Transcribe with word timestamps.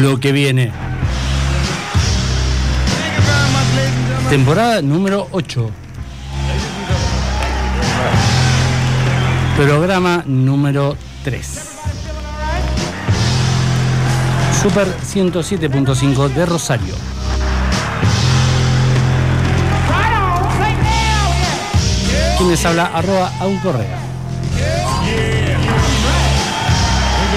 Lo 0.00 0.18
que 0.18 0.32
viene. 0.32 0.72
Temporada 4.30 4.82
número 4.82 5.28
8. 5.30 5.70
Programa 9.56 10.22
número 10.26 10.96
3. 11.24 11.60
Super 14.60 14.88
107.5 14.88 16.28
de 16.28 16.46
Rosario. 16.46 16.94
Quien 22.36 22.50
les 22.50 22.66
habla, 22.66 22.90
arroba 22.92 23.32
Correa. 23.62 24.05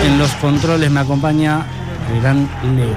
En 0.04 0.18
los 0.18 0.32
controles 0.36 0.90
me 0.90 1.02
acompaña 1.02 1.66
el 2.14 2.22
gran 2.22 2.50
Leo. 2.76 2.96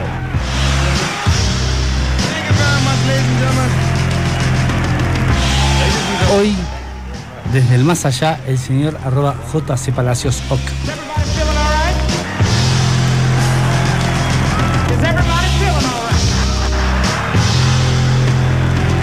Hoy, 6.36 6.54
desde 7.52 7.74
el 7.74 7.84
más 7.84 8.04
allá, 8.06 8.40
el 8.46 8.56
señor 8.56 8.98
arroba 9.04 9.34
JC 9.52 9.92
Palacios 9.92 10.42
Oc. 10.48 10.60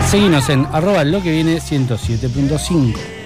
Seguimos 0.10 0.50
en 0.50 0.66
arroba 0.72 1.04
lo 1.04 1.22
que 1.22 1.32
viene 1.32 1.58
107.5. 1.58 3.19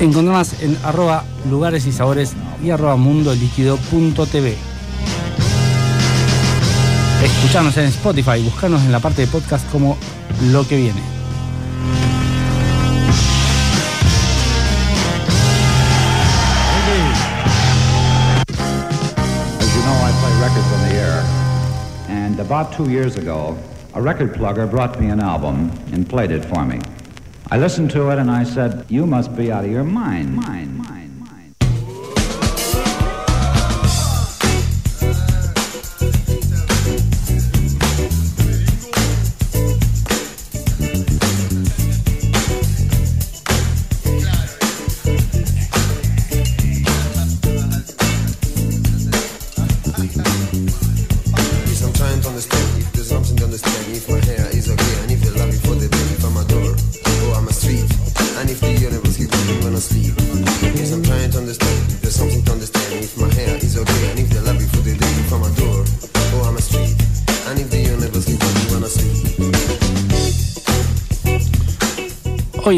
Encontramos 0.00 0.62
en 0.62 0.78
arroba 0.84 1.24
lugares 1.50 1.84
y 1.86 1.92
sabores 1.92 2.34
y 2.62 2.70
arroba 2.70 2.94
mundoliquido.tv. 2.94 4.56
Escuchanos 7.24 7.76
en 7.78 7.86
Spotify, 7.86 8.40
buscarnos 8.44 8.82
en 8.84 8.92
la 8.92 9.00
parte 9.00 9.22
de 9.22 9.26
podcast 9.26 9.68
como 9.72 9.98
lo 10.52 10.66
que 10.68 10.76
viene. 10.76 11.00
As 19.58 19.74
you 19.74 19.82
know, 19.82 19.98
I 20.00 20.12
play 20.20 20.32
records 20.40 20.72
on 20.72 20.88
the 20.88 20.94
air. 20.94 21.24
And 22.08 22.38
about 22.38 22.72
two 22.72 22.88
years 22.88 23.16
ago, 23.16 23.56
a 23.94 24.00
record 24.00 24.32
plugger 24.32 24.70
brought 24.70 25.00
me 25.00 25.10
an 25.10 25.18
album 25.18 25.72
and 25.92 26.08
played 26.08 26.30
it 26.30 26.44
for 26.44 26.64
me. 26.64 26.78
I 27.50 27.56
listened 27.56 27.90
to 27.92 28.10
it 28.10 28.18
and 28.18 28.30
I 28.30 28.44
said, 28.44 28.84
You 28.90 29.06
must 29.06 29.34
be 29.34 29.50
out 29.50 29.64
of 29.64 29.70
your 29.70 29.84
mind. 29.84 30.36
mind, 30.36 30.76
mind. 30.76 30.97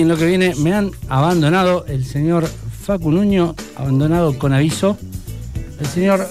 En 0.01 0.09
lo 0.09 0.17
que 0.17 0.25
viene 0.25 0.55
me 0.55 0.73
han 0.73 0.93
abandonado 1.11 1.85
el 1.87 2.07
señor 2.07 2.47
Facu 2.47 3.13
Nuño, 3.13 3.55
abandonado 3.77 4.39
con 4.39 4.55
aviso. 4.55 4.97
El 5.79 5.87
señor 5.87 6.27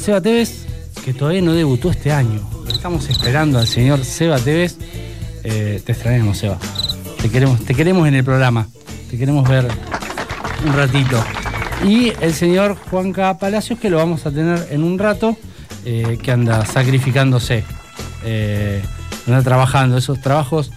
Seba 0.00 0.20
Tevez, 0.20 0.66
que 1.04 1.12
todavía 1.12 1.42
no 1.42 1.52
debutó 1.52 1.90
este 1.90 2.12
año. 2.12 2.48
Estamos 2.68 3.08
esperando 3.08 3.58
al 3.58 3.66
señor 3.66 4.04
Seba 4.04 4.38
Tevez. 4.38 4.76
Eh, 5.42 5.82
te 5.84 5.92
extrañamos, 5.92 6.38
Seba. 6.38 6.58
Te 7.20 7.28
queremos, 7.28 7.64
te 7.64 7.74
queremos 7.74 8.06
en 8.06 8.14
el 8.14 8.22
programa. 8.22 8.68
Te 9.10 9.18
queremos 9.18 9.48
ver 9.48 9.66
un 10.64 10.72
ratito. 10.72 11.24
Y 11.84 12.12
el 12.20 12.34
señor 12.34 12.76
Juanca 12.88 13.36
Palacios, 13.36 13.80
que 13.80 13.90
lo 13.90 13.96
vamos 13.96 14.26
a 14.26 14.30
tener 14.30 14.68
en 14.70 14.84
un 14.84 14.96
rato, 14.96 15.36
eh, 15.84 16.18
que 16.22 16.30
anda 16.30 16.64
sacrificándose, 16.64 17.64
eh, 18.24 18.80
anda 19.26 19.42
trabajando, 19.42 19.98
esos 19.98 20.20
trabajos 20.20 20.70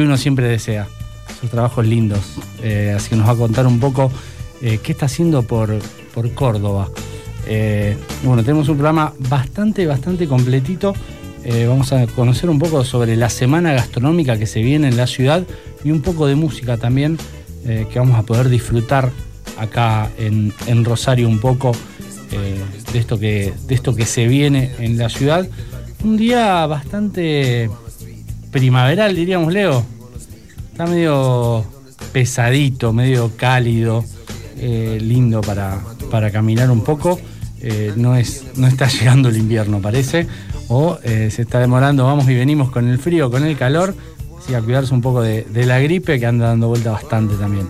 que 0.00 0.06
uno 0.06 0.16
siempre 0.16 0.48
desea, 0.48 0.88
esos 1.28 1.50
trabajos 1.50 1.86
lindos. 1.86 2.20
Eh, 2.62 2.94
así 2.96 3.10
que 3.10 3.16
nos 3.16 3.28
va 3.28 3.32
a 3.32 3.36
contar 3.36 3.66
un 3.66 3.78
poco 3.78 4.10
eh, 4.62 4.78
qué 4.82 4.92
está 4.92 5.06
haciendo 5.06 5.42
por, 5.42 5.78
por 6.14 6.32
Córdoba. 6.32 6.88
Eh, 7.46 7.98
bueno, 8.24 8.42
tenemos 8.42 8.68
un 8.70 8.76
programa 8.76 9.12
bastante, 9.28 9.86
bastante 9.86 10.26
completito. 10.26 10.94
Vamos 11.66 11.90
a 11.94 12.06
conocer 12.06 12.50
un 12.50 12.58
poco 12.58 12.84
sobre 12.84 13.16
la 13.16 13.30
semana 13.30 13.72
gastronómica 13.72 14.38
que 14.38 14.46
se 14.46 14.60
viene 14.60 14.88
en 14.88 14.98
la 14.98 15.06
ciudad 15.06 15.42
y 15.82 15.90
un 15.90 16.02
poco 16.02 16.26
de 16.26 16.34
música 16.34 16.76
también 16.76 17.16
que 17.64 17.98
vamos 17.98 18.18
a 18.18 18.22
poder 18.24 18.50
disfrutar 18.50 19.10
acá 19.56 20.10
en, 20.18 20.52
en 20.66 20.84
Rosario 20.84 21.26
un 21.26 21.38
poco 21.38 21.72
de, 22.92 22.98
esto 22.98 23.18
que, 23.18 23.54
de 23.66 23.74
esto 23.74 23.96
que 23.96 24.04
se 24.04 24.28
viene 24.28 24.70
en 24.80 24.98
la 24.98 25.08
ciudad. 25.08 25.48
Un 26.04 26.18
día 26.18 26.66
bastante 26.66 27.70
primaveral, 28.50 29.14
diríamos, 29.14 29.52
Leo. 29.52 29.84
Está 30.72 30.86
medio 30.86 31.64
pesadito, 32.12 32.92
medio 32.92 33.32
cálido, 33.36 34.04
eh, 34.58 34.98
lindo 35.00 35.40
para, 35.40 35.80
para 36.10 36.30
caminar 36.30 36.70
un 36.70 36.82
poco. 36.82 37.20
Eh, 37.60 37.92
no, 37.96 38.16
es, 38.16 38.44
no 38.56 38.66
está 38.66 38.88
llegando 39.00 39.28
el 39.28 39.36
invierno, 39.36 39.80
parece. 39.80 40.26
O 40.68 40.98
eh, 41.02 41.30
se 41.30 41.42
está 41.42 41.58
demorando, 41.58 42.04
vamos 42.04 42.28
y 42.28 42.34
venimos 42.34 42.70
con 42.70 42.88
el 42.88 42.98
frío, 42.98 43.30
con 43.30 43.44
el 43.44 43.56
calor. 43.56 43.94
Así 44.38 44.54
a 44.54 44.62
cuidarse 44.62 44.94
un 44.94 45.02
poco 45.02 45.20
de, 45.20 45.46
la 45.66 45.78
gripe 45.80 46.18
que 46.18 46.26
anda 46.26 46.46
dando 46.46 46.68
vuelta 46.68 46.92
bastante 46.92 47.34
también. 47.34 47.68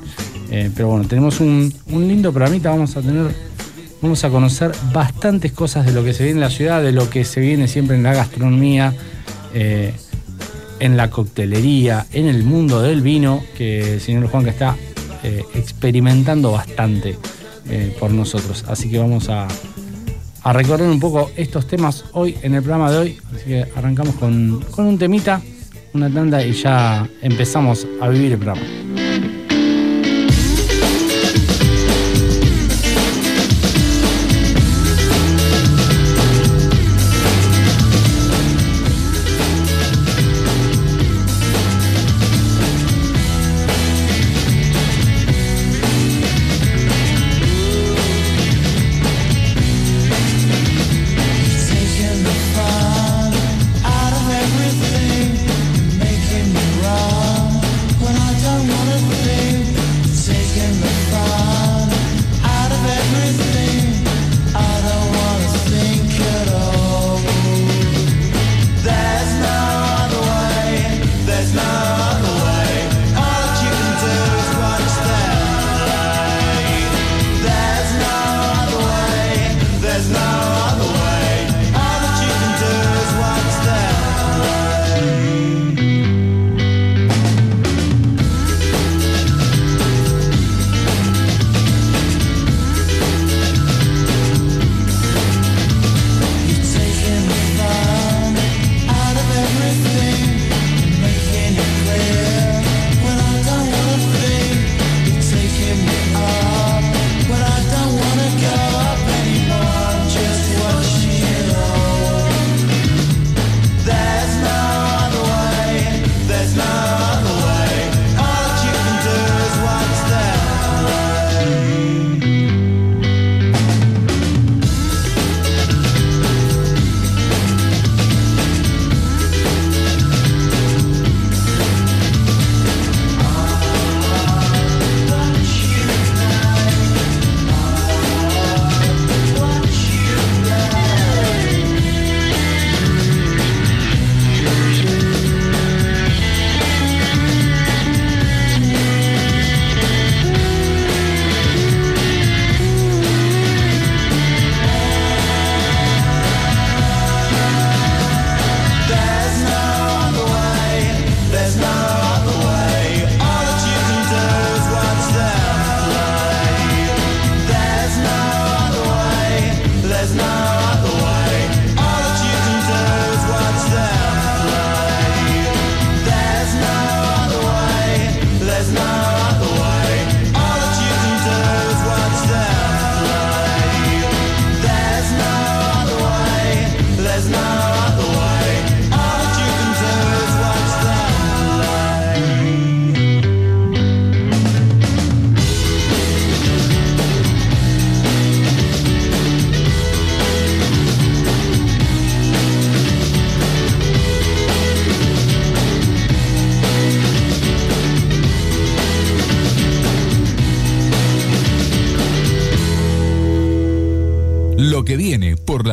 Pero 0.74 0.88
bueno, 0.88 1.06
tenemos 1.06 1.38
un, 1.38 1.72
un 1.92 2.08
lindo 2.08 2.32
programita, 2.32 2.70
vamos 2.70 2.96
a 2.96 3.00
tener 3.00 3.32
Vamos 4.02 4.24
a 4.24 4.30
conocer 4.30 4.72
bastantes 4.94 5.52
cosas 5.52 5.84
de 5.84 5.92
lo 5.92 6.02
que 6.02 6.14
se 6.14 6.24
viene 6.24 6.38
en 6.38 6.40
la 6.40 6.50
ciudad, 6.50 6.82
de 6.82 6.90
lo 6.90 7.10
que 7.10 7.22
se 7.24 7.38
viene 7.40 7.68
siempre 7.68 7.96
en 7.96 8.02
la 8.02 8.14
gastronomía, 8.14 8.94
en 10.80 10.96
la 10.96 11.10
coctelería, 11.10 12.06
en 12.12 12.26
el 12.26 12.42
mundo 12.42 12.82
del 12.82 13.02
vino, 13.02 13.42
que 13.56 13.94
el 13.94 14.00
señor 14.00 14.28
Juan 14.28 14.44
que 14.44 14.50
está 14.50 14.76
eh, 15.22 15.44
experimentando 15.54 16.52
bastante 16.52 17.16
eh, 17.68 17.96
por 18.00 18.10
nosotros. 18.10 18.64
Así 18.66 18.90
que 18.90 18.98
vamos 18.98 19.28
a, 19.28 19.46
recorrer 20.52 20.88
un 20.88 20.98
poco 20.98 21.30
estos 21.36 21.66
temas 21.66 22.06
hoy 22.12 22.36
en 22.42 22.54
el 22.54 22.62
programa 22.62 22.90
de 22.90 22.98
hoy. 22.98 23.18
Así 23.34 23.44
que 23.44 23.66
arrancamos 23.76 24.14
con, 24.16 24.64
con 24.70 24.86
un 24.86 24.98
temita, 24.98 25.40
una 25.92 26.12
tanda 26.12 26.44
y 26.44 26.52
ya 26.52 27.08
empezamos 27.22 27.86
a 28.00 28.08
vivir 28.08 28.32
el 28.32 28.38
programa. 28.38 29.09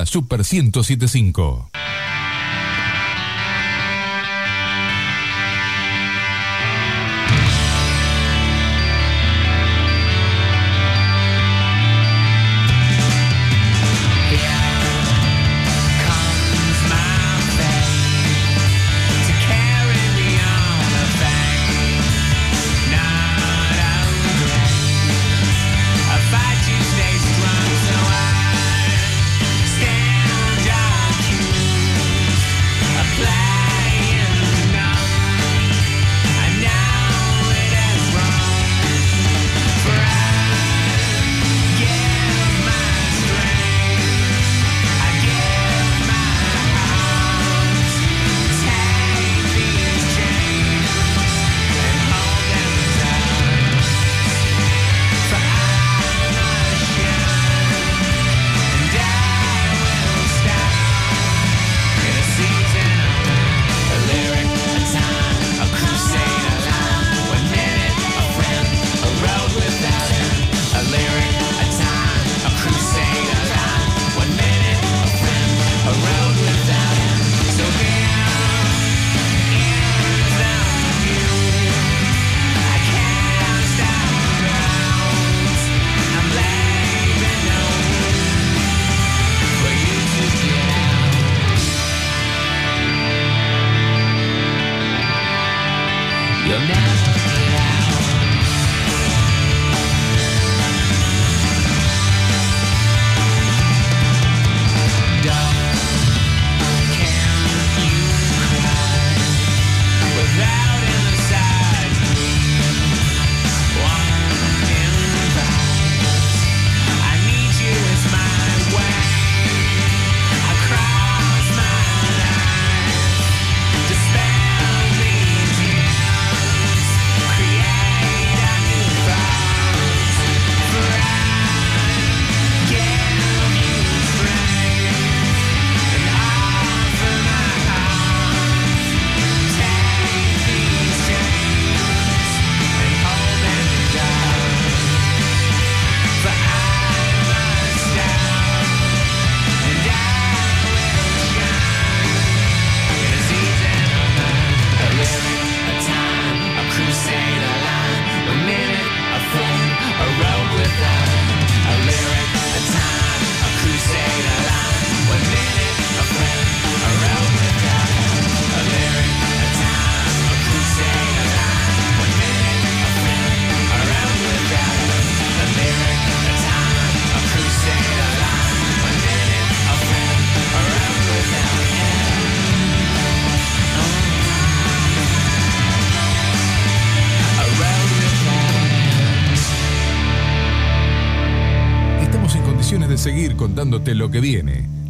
Super 0.08 0.44
1075. 0.44 1.77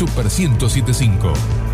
Super 0.00 0.30
1075. 0.30 1.69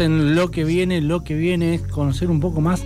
En 0.00 0.34
lo 0.34 0.50
que 0.50 0.64
viene. 0.64 1.02
Lo 1.02 1.22
que 1.22 1.34
viene 1.34 1.74
es 1.74 1.82
conocer 1.82 2.30
un 2.30 2.40
poco 2.40 2.62
más 2.62 2.82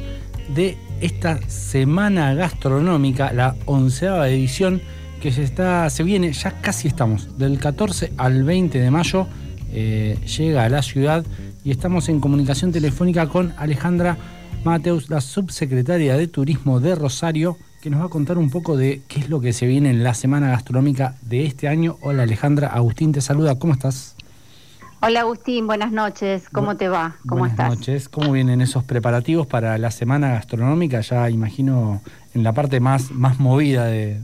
de 0.54 0.76
esta 1.00 1.40
semana 1.48 2.34
gastronómica, 2.34 3.32
la 3.32 3.54
onceava 3.66 4.28
edición 4.28 4.80
que 5.20 5.30
se 5.30 5.44
está, 5.44 5.88
se 5.88 6.02
viene, 6.02 6.32
ya 6.32 6.60
casi 6.60 6.88
estamos, 6.88 7.38
del 7.38 7.58
14 7.58 8.12
al 8.16 8.42
20 8.42 8.80
de 8.80 8.90
mayo, 8.90 9.28
eh, 9.72 10.18
llega 10.36 10.64
a 10.64 10.68
la 10.68 10.82
ciudad 10.82 11.25
y 11.64 11.70
estamos 11.70 12.08
en 12.08 12.18
comunicación 12.18 12.72
telefónica 12.72 13.28
con 13.28 13.54
Alejandra 13.56 14.16
Mateus, 14.64 15.08
la 15.08 15.20
subsecretaria 15.20 16.16
de 16.16 16.26
Turismo 16.26 16.80
de 16.80 16.96
Rosario, 16.96 17.56
que 17.82 17.90
nos 17.90 18.00
va 18.00 18.06
a 18.06 18.10
contar 18.10 18.36
un 18.36 18.50
poco 18.50 18.76
de 18.76 19.02
qué 19.06 19.20
es 19.20 19.28
lo 19.28 19.40
que 19.40 19.52
se 19.52 19.66
viene 19.66 19.90
en 19.90 20.02
la 20.02 20.14
semana 20.14 20.48
gastronómica 20.48 21.14
de 21.22 21.46
este 21.46 21.68
año. 21.68 21.98
Hola 22.00 22.25
Alejandra, 22.25 22.68
Agustín 22.68 23.12
te 23.12 23.20
saluda, 23.20 23.58
¿cómo 23.58 23.75
estás? 23.75 24.15
Hola 25.02 25.20
Agustín, 25.20 25.66
buenas 25.66 25.92
noches. 25.92 26.48
¿Cómo 26.50 26.76
te 26.76 26.88
va? 26.88 27.16
¿Cómo 27.28 27.40
Buenas 27.40 27.52
estás? 27.58 27.68
noches. 27.78 28.08
¿Cómo 28.08 28.32
vienen 28.32 28.60
esos 28.60 28.82
preparativos 28.84 29.46
para 29.46 29.76
la 29.78 29.90
semana 29.90 30.30
gastronómica? 30.30 31.00
Ya 31.00 31.28
imagino 31.30 32.00
en 32.34 32.42
la 32.42 32.52
parte 32.52 32.80
más, 32.80 33.10
más 33.12 33.38
movida 33.38 33.84
de, 33.84 34.20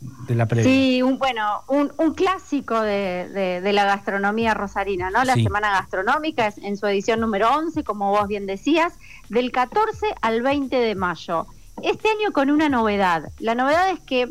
de 0.00 0.34
la 0.34 0.46
previa. 0.46 0.64
Sí, 0.70 1.02
un, 1.02 1.18
bueno, 1.18 1.62
un, 1.68 1.90
un 1.96 2.14
clásico 2.14 2.80
de, 2.80 3.28
de- 3.32 3.60
de 3.60 3.72
la 3.72 3.84
gastronomía 3.86 4.54
rosarina, 4.54 5.10
¿no? 5.10 5.24
La 5.24 5.34
Sí. 5.34 5.42
Semana 5.42 5.70
Gastronómica 5.70 6.46
es 6.46 6.58
en 6.58 6.76
su 6.76 6.86
edición 6.86 7.18
número 7.20 7.48
11, 7.56 7.82
como 7.82 8.10
vos 8.10 8.28
bien 8.28 8.46
decías, 8.46 8.92
del 9.30 9.50
14 9.50 10.06
al 10.20 10.42
20 10.42 10.76
de 10.76 10.94
mayo. 10.94 11.46
Este 11.82 12.08
año 12.08 12.32
con 12.32 12.50
una 12.50 12.68
novedad. 12.68 13.30
La 13.38 13.54
novedad 13.54 13.90
es 13.90 14.00
que 14.00 14.28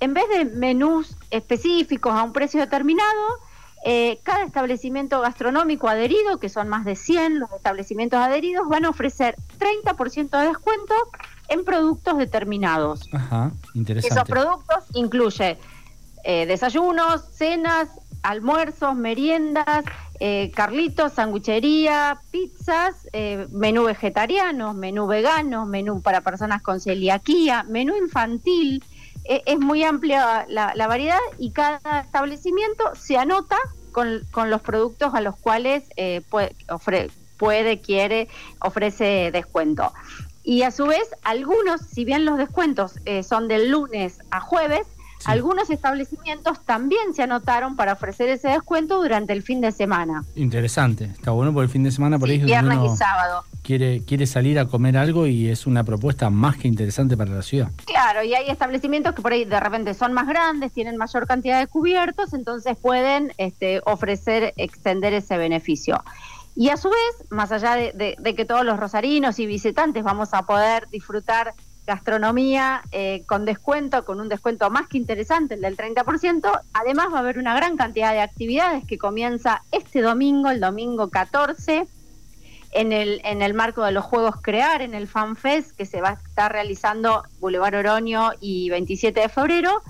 en 0.00 0.14
vez 0.14 0.24
de 0.34 0.46
menús 0.46 1.16
específicos 1.30 2.14
a 2.14 2.22
un 2.22 2.32
precio 2.32 2.60
determinado, 2.60 3.08
eh, 3.84 4.18
cada 4.22 4.44
establecimiento 4.44 5.20
gastronómico 5.20 5.88
adherido, 5.88 6.38
que 6.38 6.48
son 6.48 6.68
más 6.68 6.84
de 6.84 6.96
100 6.96 7.38
los 7.38 7.52
establecimientos 7.52 8.18
adheridos, 8.18 8.68
van 8.68 8.84
a 8.84 8.90
ofrecer 8.90 9.36
30% 9.58 10.40
de 10.40 10.48
descuento 10.48 10.94
en 11.48 11.64
productos 11.64 12.18
determinados. 12.18 13.08
Ajá, 13.12 13.52
interesante. 13.74 14.14
Esos 14.14 14.28
productos 14.28 14.84
incluye 14.94 15.58
eh, 16.24 16.46
desayunos, 16.46 17.22
cenas, 17.32 17.88
almuerzos, 18.22 18.96
meriendas, 18.96 19.84
eh, 20.20 20.50
carlitos, 20.54 21.12
sanguchería, 21.12 22.20
pizzas, 22.32 23.08
eh, 23.12 23.46
menú 23.52 23.84
vegetariano, 23.84 24.74
menú 24.74 25.06
vegano, 25.06 25.64
menú 25.64 26.02
para 26.02 26.22
personas 26.22 26.60
con 26.60 26.80
celiaquía, 26.80 27.64
menú 27.68 27.96
infantil. 27.96 28.82
Eh, 29.30 29.42
es 29.44 29.58
muy 29.58 29.84
amplia 29.84 30.46
la, 30.48 30.72
la 30.74 30.86
variedad 30.86 31.18
y 31.38 31.52
cada 31.52 32.00
establecimiento 32.00 32.82
se 32.94 33.18
anota 33.18 33.56
con, 33.92 34.26
con 34.30 34.48
los 34.48 34.62
productos 34.62 35.14
a 35.14 35.20
los 35.20 35.36
cuales 35.36 35.84
eh, 35.96 36.22
puede, 36.30 36.56
ofre- 36.68 37.10
puede, 37.36 37.80
quiere, 37.80 38.28
ofrece 38.60 39.30
descuento. 39.30 39.92
Y 40.42 40.62
a 40.62 40.70
su 40.70 40.86
vez, 40.86 41.06
algunos, 41.24 41.82
si 41.82 42.06
bien 42.06 42.24
los 42.24 42.38
descuentos 42.38 42.94
eh, 43.04 43.22
son 43.22 43.48
del 43.48 43.70
lunes 43.70 44.20
a 44.30 44.40
jueves, 44.40 44.86
Sí. 45.18 45.24
algunos 45.26 45.68
establecimientos 45.70 46.64
también 46.64 47.12
se 47.14 47.22
anotaron 47.24 47.74
para 47.76 47.92
ofrecer 47.94 48.28
ese 48.28 48.48
descuento 48.48 49.02
durante 49.02 49.32
el 49.32 49.42
fin 49.42 49.60
de 49.60 49.72
semana, 49.72 50.22
Interesante. 50.36 51.04
Está 51.06 51.32
bueno 51.32 51.52
por 51.52 51.64
el 51.64 51.68
fin 51.70 51.82
de 51.82 51.90
semana 51.90 52.18
por 52.18 52.28
ahí 52.28 52.36
sí, 52.36 52.40
donde 52.42 52.52
viernes 52.52 52.78
uno 52.78 52.94
y 52.94 52.96
sábado. 52.96 53.44
quiere, 53.62 54.02
quiere 54.04 54.26
salir 54.26 54.58
a 54.58 54.66
comer 54.66 54.96
algo 54.96 55.26
y 55.26 55.48
es 55.48 55.66
una 55.66 55.82
propuesta 55.84 56.30
más 56.30 56.56
que 56.56 56.68
interesante 56.68 57.16
para 57.16 57.32
la 57.32 57.42
ciudad. 57.42 57.70
Claro, 57.84 58.22
y 58.22 58.34
hay 58.34 58.48
establecimientos 58.48 59.14
que 59.14 59.22
por 59.22 59.32
ahí 59.32 59.44
de 59.44 59.58
repente 59.60 59.92
son 59.94 60.12
más 60.12 60.26
grandes, 60.28 60.72
tienen 60.72 60.96
mayor 60.96 61.26
cantidad 61.26 61.58
de 61.58 61.66
cubiertos, 61.66 62.32
entonces 62.32 62.76
pueden 62.80 63.32
este, 63.38 63.80
ofrecer, 63.86 64.54
extender 64.56 65.12
ese 65.14 65.36
beneficio. 65.36 66.02
Y 66.54 66.70
a 66.70 66.76
su 66.76 66.88
vez, 66.88 67.30
más 67.30 67.52
allá 67.52 67.74
de, 67.76 67.92
de- 67.92 68.16
de 68.18 68.34
que 68.34 68.44
todos 68.44 68.64
los 68.64 68.80
rosarinos 68.80 69.38
y 69.38 69.46
visitantes 69.46 70.02
vamos 70.02 70.30
a 70.32 70.42
poder 70.42 70.88
disfrutar 70.90 71.54
gastronomía 71.88 72.82
eh, 72.92 73.22
con 73.24 73.46
descuento, 73.46 74.04
con 74.04 74.20
un 74.20 74.28
descuento 74.28 74.68
más 74.68 74.88
que 74.88 74.98
interesante, 74.98 75.54
el 75.54 75.62
del 75.62 75.74
30%, 75.74 76.60
además 76.74 77.06
va 77.10 77.16
a 77.16 77.20
haber 77.20 77.38
una 77.38 77.54
gran 77.56 77.78
cantidad 77.78 78.12
de 78.12 78.20
actividades 78.20 78.84
que 78.84 78.98
comienza 78.98 79.62
este 79.72 80.02
domingo, 80.02 80.50
el 80.50 80.60
domingo 80.60 81.08
14, 81.08 81.86
en 82.72 82.92
el, 82.92 83.22
en 83.24 83.40
el 83.40 83.54
marco 83.54 83.82
de 83.84 83.92
los 83.92 84.04
Juegos 84.04 84.36
Crear, 84.42 84.82
en 84.82 84.92
el 84.92 85.08
FanFest, 85.08 85.74
que 85.74 85.86
se 85.86 86.02
va 86.02 86.10
a 86.10 86.12
estar 86.12 86.52
realizando 86.52 87.24
Boulevard 87.40 87.76
Oroño 87.76 88.32
y 88.38 88.68
27 88.68 89.20
de 89.20 89.28
febrero, 89.30 89.80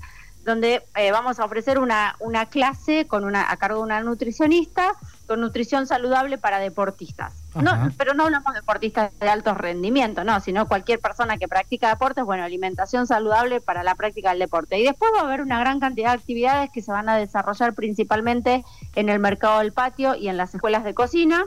donde 0.45 0.85
eh, 0.95 1.11
vamos 1.11 1.41
a 1.41 1.45
ofrecer 1.45 1.81
una, 1.81 2.15
una 2.21 2.47
clase 2.47 3.09
con 3.09 3.25
una, 3.25 3.51
a 3.51 3.57
cargo 3.57 3.79
de 3.79 3.87
una 3.87 4.01
nutricionista 4.03 4.93
con 5.27 5.41
nutrición 5.41 5.89
saludable 5.89 6.39
para 6.39 6.61
deportistas. 6.61 7.35
No, 7.63 7.91
pero 7.97 8.15
no 8.15 8.25
hablamos 8.25 8.55
de 8.55 8.61
deportistas 8.61 9.19
de 9.19 9.29
alto 9.29 9.55
rendimiento, 9.55 10.25
no, 10.25 10.41
sino 10.41 10.69
cualquier 10.69 11.01
persona 11.01 11.39
que 11.39 11.49
practica 11.49 11.89
deportes, 11.89 12.25
bueno, 12.25 12.45
alimentación 12.45 13.07
saludable 13.07 13.61
para 13.61 13.83
la 13.83 13.95
práctica 13.95 14.31
del 14.31 14.39
deporte. 14.39 14.79
Y 14.79 14.85
después 14.85 15.11
va 15.15 15.21
a 15.21 15.25
haber 15.25 15.43
una 15.43 15.61
gran 15.61 15.81
cantidad 15.81 16.11
de 16.11 16.19
actividades 16.19 16.71
que 16.71 16.83
se 16.83 16.93
van 16.93 17.09
a 17.09 17.17
desarrollar 17.17 17.75
principalmente 17.75 18.65
en 18.95 19.09
el 19.09 19.19
mercado 19.19 19.61
del 19.61 19.73
patio 19.73 20.15
y 20.15 20.29
en 20.29 20.37
las 20.37 20.55
escuelas 20.55 20.85
de 20.85 20.95
cocina 20.95 21.45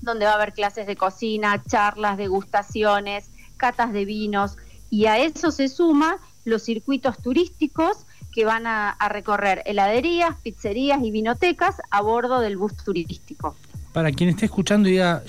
donde 0.00 0.26
va 0.26 0.32
a 0.32 0.34
haber 0.34 0.52
clases 0.52 0.86
de 0.86 0.96
cocina, 0.96 1.62
charlas, 1.66 2.16
degustaciones, 2.16 3.30
catas 3.56 3.92
de 3.92 4.04
vinos, 4.04 4.56
y 4.90 5.06
a 5.06 5.18
eso 5.18 5.50
se 5.50 5.68
suma 5.68 6.18
los 6.44 6.62
circuitos 6.62 7.18
turísticos 7.18 8.06
que 8.32 8.44
van 8.44 8.66
a, 8.66 8.90
a 8.90 9.08
recorrer 9.08 9.62
heladerías, 9.66 10.36
pizzerías 10.42 11.02
y 11.02 11.10
vinotecas 11.10 11.76
a 11.90 12.00
bordo 12.00 12.40
del 12.40 12.56
bus 12.56 12.76
turístico. 12.76 13.56
Para 13.92 14.12
quien 14.12 14.30
esté 14.30 14.44
escuchando 14.46 14.88
y 14.88 14.96
ya 14.96 15.22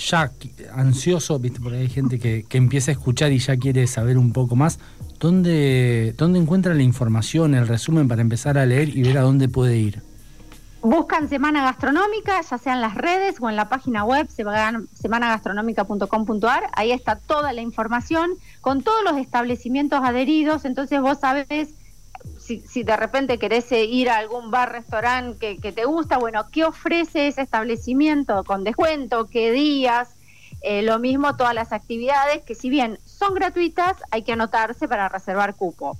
ansioso, 0.73 1.39
viste, 1.39 1.59
porque 1.59 1.77
hay 1.79 1.89
gente 1.89 2.19
que, 2.19 2.45
empieza 2.51 2.91
a 2.91 2.93
escuchar 2.93 3.31
y 3.31 3.39
ya 3.39 3.57
quiere 3.57 3.87
saber 3.87 4.17
un 4.17 4.31
poco 4.33 4.55
más, 4.55 4.79
¿dónde, 5.19 6.13
¿dónde 6.17 6.39
encuentra 6.39 6.73
la 6.73 6.83
información, 6.83 7.55
el 7.55 7.67
resumen 7.67 8.07
para 8.07 8.21
empezar 8.21 8.57
a 8.57 8.65
leer 8.65 8.89
y 8.89 9.01
ver 9.01 9.17
a 9.17 9.21
dónde 9.21 9.47
puede 9.49 9.77
ir? 9.77 10.01
Buscan 10.81 11.27
Semana 11.27 11.61
Gastronómica, 11.63 12.39
ya 12.49 12.57
sea 12.57 12.73
en 12.73 12.79
las 12.81 12.95
redes 12.95 13.35
o 13.41 13.49
en 13.49 13.57
la 13.57 13.67
página 13.67 14.05
web 14.05 14.27
seman- 14.29 14.87
semanagastronómica.com.ar. 14.93 16.63
Ahí 16.73 16.91
está 16.91 17.17
toda 17.17 17.51
la 17.51 17.61
información 17.61 18.31
con 18.61 18.81
todos 18.81 19.03
los 19.03 19.17
establecimientos 19.17 19.99
adheridos. 20.03 20.63
Entonces 20.63 21.01
vos 21.01 21.19
sabés 21.19 21.69
si, 22.49 22.61
si 22.61 22.81
de 22.83 22.97
repente 22.97 23.37
querés 23.37 23.71
eh, 23.71 23.85
ir 23.85 24.09
a 24.09 24.17
algún 24.17 24.49
bar, 24.49 24.71
restaurante 24.71 25.37
que, 25.37 25.57
que 25.61 25.71
te 25.71 25.85
gusta, 25.85 26.17
bueno, 26.17 26.45
¿qué 26.51 26.65
ofrece 26.65 27.27
ese 27.27 27.41
establecimiento 27.43 28.43
con 28.43 28.63
descuento? 28.63 29.27
¿Qué 29.27 29.51
días? 29.51 30.09
Eh, 30.61 30.81
lo 30.81 30.97
mismo 30.97 31.35
todas 31.37 31.53
las 31.53 31.71
actividades 31.71 32.41
que 32.43 32.55
si 32.55 32.69
bien 32.71 32.97
son 33.05 33.35
gratuitas, 33.35 33.97
hay 34.11 34.23
que 34.23 34.33
anotarse 34.33 34.87
para 34.87 35.07
reservar 35.09 35.53
cupo. 35.55 35.95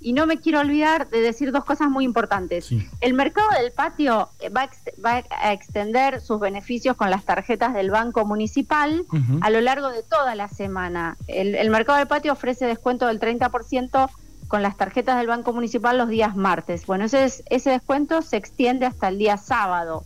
Y 0.00 0.12
no 0.12 0.26
me 0.26 0.38
quiero 0.38 0.60
olvidar 0.60 1.08
de 1.08 1.22
decir 1.22 1.50
dos 1.50 1.64
cosas 1.64 1.88
muy 1.88 2.04
importantes. 2.04 2.66
Sí. 2.66 2.86
El 3.00 3.14
mercado 3.14 3.48
del 3.58 3.72
patio 3.72 4.28
eh, 4.40 4.50
va 4.50 4.60
a, 4.60 4.64
ex- 4.64 4.92
va 5.02 5.22
a 5.30 5.52
extender 5.54 6.20
sus 6.20 6.38
beneficios 6.38 6.94
con 6.96 7.08
las 7.10 7.24
tarjetas 7.24 7.72
del 7.72 7.90
Banco 7.90 8.26
Municipal 8.26 9.06
a 9.40 9.48
lo 9.48 9.62
largo 9.62 9.88
de 9.88 10.02
toda 10.02 10.34
la 10.34 10.48
semana. 10.48 11.16
El, 11.26 11.54
el 11.54 11.70
mercado 11.70 11.96
del 11.98 12.06
patio 12.06 12.34
ofrece 12.34 12.66
descuento 12.66 13.06
del 13.06 13.18
30% 13.18 14.10
con 14.54 14.62
las 14.62 14.76
tarjetas 14.76 15.16
del 15.18 15.26
Banco 15.26 15.52
Municipal 15.52 15.98
los 15.98 16.08
días 16.08 16.36
martes. 16.36 16.86
Bueno, 16.86 17.06
ese, 17.06 17.24
es- 17.24 17.42
ese 17.50 17.70
descuento 17.70 18.22
se 18.22 18.36
extiende 18.36 18.86
hasta 18.86 19.08
el 19.08 19.18
día 19.18 19.36
sábado. 19.36 20.04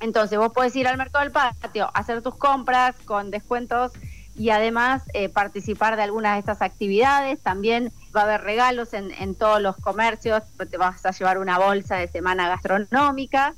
Entonces 0.00 0.38
vos 0.38 0.52
podés 0.52 0.76
ir 0.76 0.86
al 0.86 0.98
mercado 0.98 1.24
del 1.24 1.32
patio, 1.32 1.90
hacer 1.94 2.20
tus 2.20 2.34
compras 2.34 2.94
con 3.06 3.30
descuentos 3.30 3.92
y 4.36 4.50
además 4.50 5.04
eh, 5.14 5.30
participar 5.30 5.96
de 5.96 6.02
algunas 6.02 6.34
de 6.34 6.40
estas 6.40 6.60
actividades. 6.60 7.40
También 7.40 7.90
va 8.14 8.20
a 8.20 8.24
haber 8.24 8.42
regalos 8.42 8.92
en, 8.92 9.12
en 9.12 9.34
todos 9.34 9.62
los 9.62 9.76
comercios, 9.76 10.42
te 10.70 10.76
vas 10.76 11.06
a 11.06 11.12
llevar 11.12 11.38
una 11.38 11.56
bolsa 11.58 11.96
de 11.96 12.08
semana 12.08 12.50
gastronómica. 12.50 13.54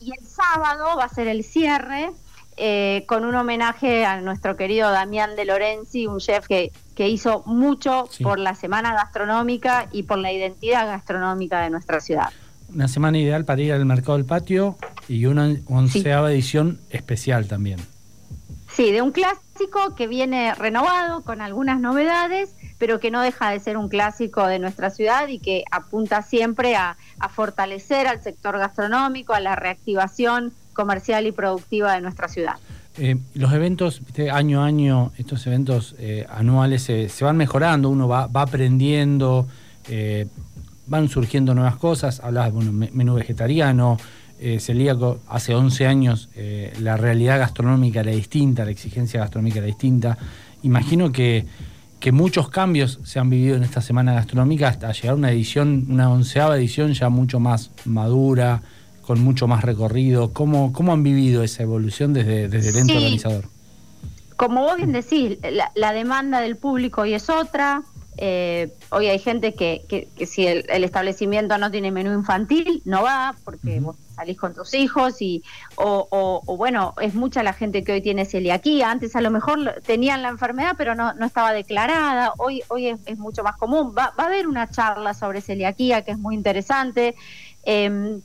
Y 0.00 0.10
el 0.10 0.26
sábado 0.26 0.96
va 0.96 1.04
a 1.04 1.08
ser 1.08 1.28
el 1.28 1.44
cierre 1.44 2.10
eh, 2.56 3.04
con 3.06 3.24
un 3.24 3.36
homenaje 3.36 4.04
a 4.04 4.20
nuestro 4.20 4.56
querido 4.56 4.90
Damián 4.90 5.36
de 5.36 5.44
Lorenzi, 5.44 6.08
un 6.08 6.18
chef 6.18 6.48
que, 6.48 6.72
que 7.02 7.08
hizo 7.08 7.42
mucho 7.46 8.06
Sí. 8.12 8.22
por 8.22 8.38
la 8.38 8.54
semana 8.54 8.94
gastronómica 8.94 9.88
y 9.90 10.04
por 10.04 10.18
la 10.18 10.30
identidad 10.30 10.86
gastronómica 10.86 11.60
de 11.62 11.70
nuestra 11.70 11.98
ciudad. 11.98 12.28
una 12.72 12.86
semana 12.86 13.18
ideal 13.18 13.44
para 13.44 13.60
ir 13.60 13.72
al 13.72 13.84
mercado 13.84 14.16
del 14.18 14.24
patio 14.24 14.78
y 15.08 15.26
una 15.26 15.52
onceava 15.66 16.30
edición 16.32 16.78
especial 16.90 17.48
también. 17.48 17.80
Sí, 18.72 18.92
de 18.92 19.02
un 19.02 19.10
clásico 19.10 19.96
que 19.96 20.06
viene 20.06 20.54
renovado 20.54 21.22
con 21.22 21.40
algunas 21.42 21.80
novedades, 21.80 22.54
pero 22.78 23.00
que 23.00 23.10
no 23.10 23.20
deja 23.20 23.50
de 23.50 23.58
ser 23.58 23.76
un 23.76 23.88
clásico 23.88 24.46
de 24.46 24.60
nuestra 24.60 24.90
ciudad 24.90 25.26
y 25.26 25.40
que 25.40 25.64
apunta 25.72 26.22
siempre 26.22 26.76
a, 26.76 26.96
a 27.18 27.28
fortalecer 27.28 28.06
al 28.06 28.22
sector 28.22 28.56
gastronómico, 28.58 29.34
a 29.34 29.40
la 29.40 29.56
reactivación 29.56 30.52
comercial 30.72 31.26
y 31.26 31.32
productiva 31.32 31.92
de 31.94 32.00
nuestra 32.00 32.28
ciudad. 32.28 32.54
Eh, 32.98 33.16
los 33.34 33.52
eventos, 33.52 34.02
año 34.32 34.62
a 34.62 34.66
año, 34.66 35.12
estos 35.16 35.46
eventos 35.46 35.94
eh, 35.98 36.26
anuales 36.30 36.82
se, 36.82 37.08
van 37.24 37.36
mejorando, 37.36 37.88
uno 37.88 38.06
va, 38.06 38.26
va 38.26 38.42
aprendiendo, 38.42 39.48
eh, 39.88 40.26
van 40.86 41.08
surgiendo 41.08 41.54
nuevas 41.54 41.76
cosas. 41.76 42.20
Hablabas, 42.20 42.52
bueno, 42.52 42.72
me- 42.72 42.90
menú 42.92 43.14
vegetariano, 43.14 43.96
celíaco, 44.58 45.20
hace 45.28 45.54
11 45.54 45.86
años 45.86 46.28
la 46.80 46.96
realidad 46.96 47.38
gastronómica 47.38 48.00
era 48.00 48.10
distinta, 48.10 48.64
la 48.64 48.72
exigencia 48.72 49.20
gastronómica 49.20 49.58
era 49.58 49.68
distinta. 49.68 50.18
Imagino 50.64 51.12
que, 51.12 51.46
que 52.00 52.10
muchos 52.10 52.48
cambios 52.48 52.98
se 53.04 53.20
han 53.20 53.30
vivido 53.30 53.54
en 53.54 53.62
esta 53.62 53.80
semana 53.80 54.14
gastronómica 54.14 54.66
hasta 54.66 54.90
llegar 54.90 55.10
a 55.10 55.14
una 55.14 55.30
edición, 55.30 55.86
una 55.88 56.10
onceava 56.10 56.56
edición 56.56 56.92
ya 56.92 57.08
mucho 57.08 57.38
más 57.38 57.70
madura, 57.84 58.62
con 59.02 59.20
mucho 59.20 59.46
más 59.46 59.62
recorrido. 59.64 60.32
¿Cómo, 60.32 60.72
cómo 60.72 60.92
han 60.92 61.02
vivido 61.02 61.42
esa 61.42 61.62
evolución 61.62 62.12
desde, 62.14 62.48
desde 62.48 62.70
el 62.70 62.76
ente 62.76 62.92
Sí. 62.92 62.98
organizador? 62.98 63.44
Como 64.36 64.62
vos 64.62 64.76
bien 64.76 64.92
decís, 64.92 65.38
la, 65.50 65.70
la 65.74 65.92
demanda 65.92 66.40
del 66.40 66.56
público 66.56 67.02
hoy 67.02 67.14
es 67.14 67.28
otra. 67.30 67.82
eh, 68.18 68.70
hoy 68.90 69.06
hay 69.06 69.18
gente 69.18 69.54
que, 69.54 69.82
que, 69.88 70.08
que 70.16 70.26
si 70.26 70.46
el, 70.46 70.64
el 70.68 70.84
establecimiento 70.84 71.56
no 71.58 71.70
tiene 71.70 71.90
menú 71.90 72.12
infantil, 72.12 72.82
no 72.84 73.02
va 73.02 73.34
porque 73.44 73.80
vos 73.80 73.96
salís 74.14 74.36
con 74.36 74.52
tus 74.54 74.74
hijos 74.74 75.22
y 75.22 75.42
o, 75.76 76.06
o- 76.10 76.42
o, 76.44 76.56
bueno, 76.58 76.92
es 77.00 77.14
mucha 77.14 77.42
la 77.42 77.52
gente 77.54 77.82
que 77.84 77.92
hoy 77.92 78.00
tiene 78.02 78.24
celiaquía. 78.26 78.90
Antes 78.90 79.16
a 79.16 79.20
lo 79.22 79.30
mejor 79.30 79.80
tenían 79.86 80.20
la 80.22 80.28
enfermedad 80.28 80.74
pero 80.76 80.94
no, 80.94 81.14
no 81.14 81.24
estaba 81.24 81.52
declarada. 81.52 82.32
Hoy, 82.38 82.62
hoy 82.68 82.88
es, 82.88 83.00
es 83.06 83.16
mucho 83.18 83.42
más 83.44 83.56
común. 83.56 83.94
Va, 83.96 84.12
va 84.18 84.24
a 84.24 84.26
haber 84.26 84.46
una 84.46 84.68
charla 84.70 85.14
sobre 85.14 85.40
celiaquía 85.40 86.02
que 86.02 86.10
es 86.10 86.18
muy 86.18 86.34
interesante. 86.34 87.14
eh, 87.64 88.18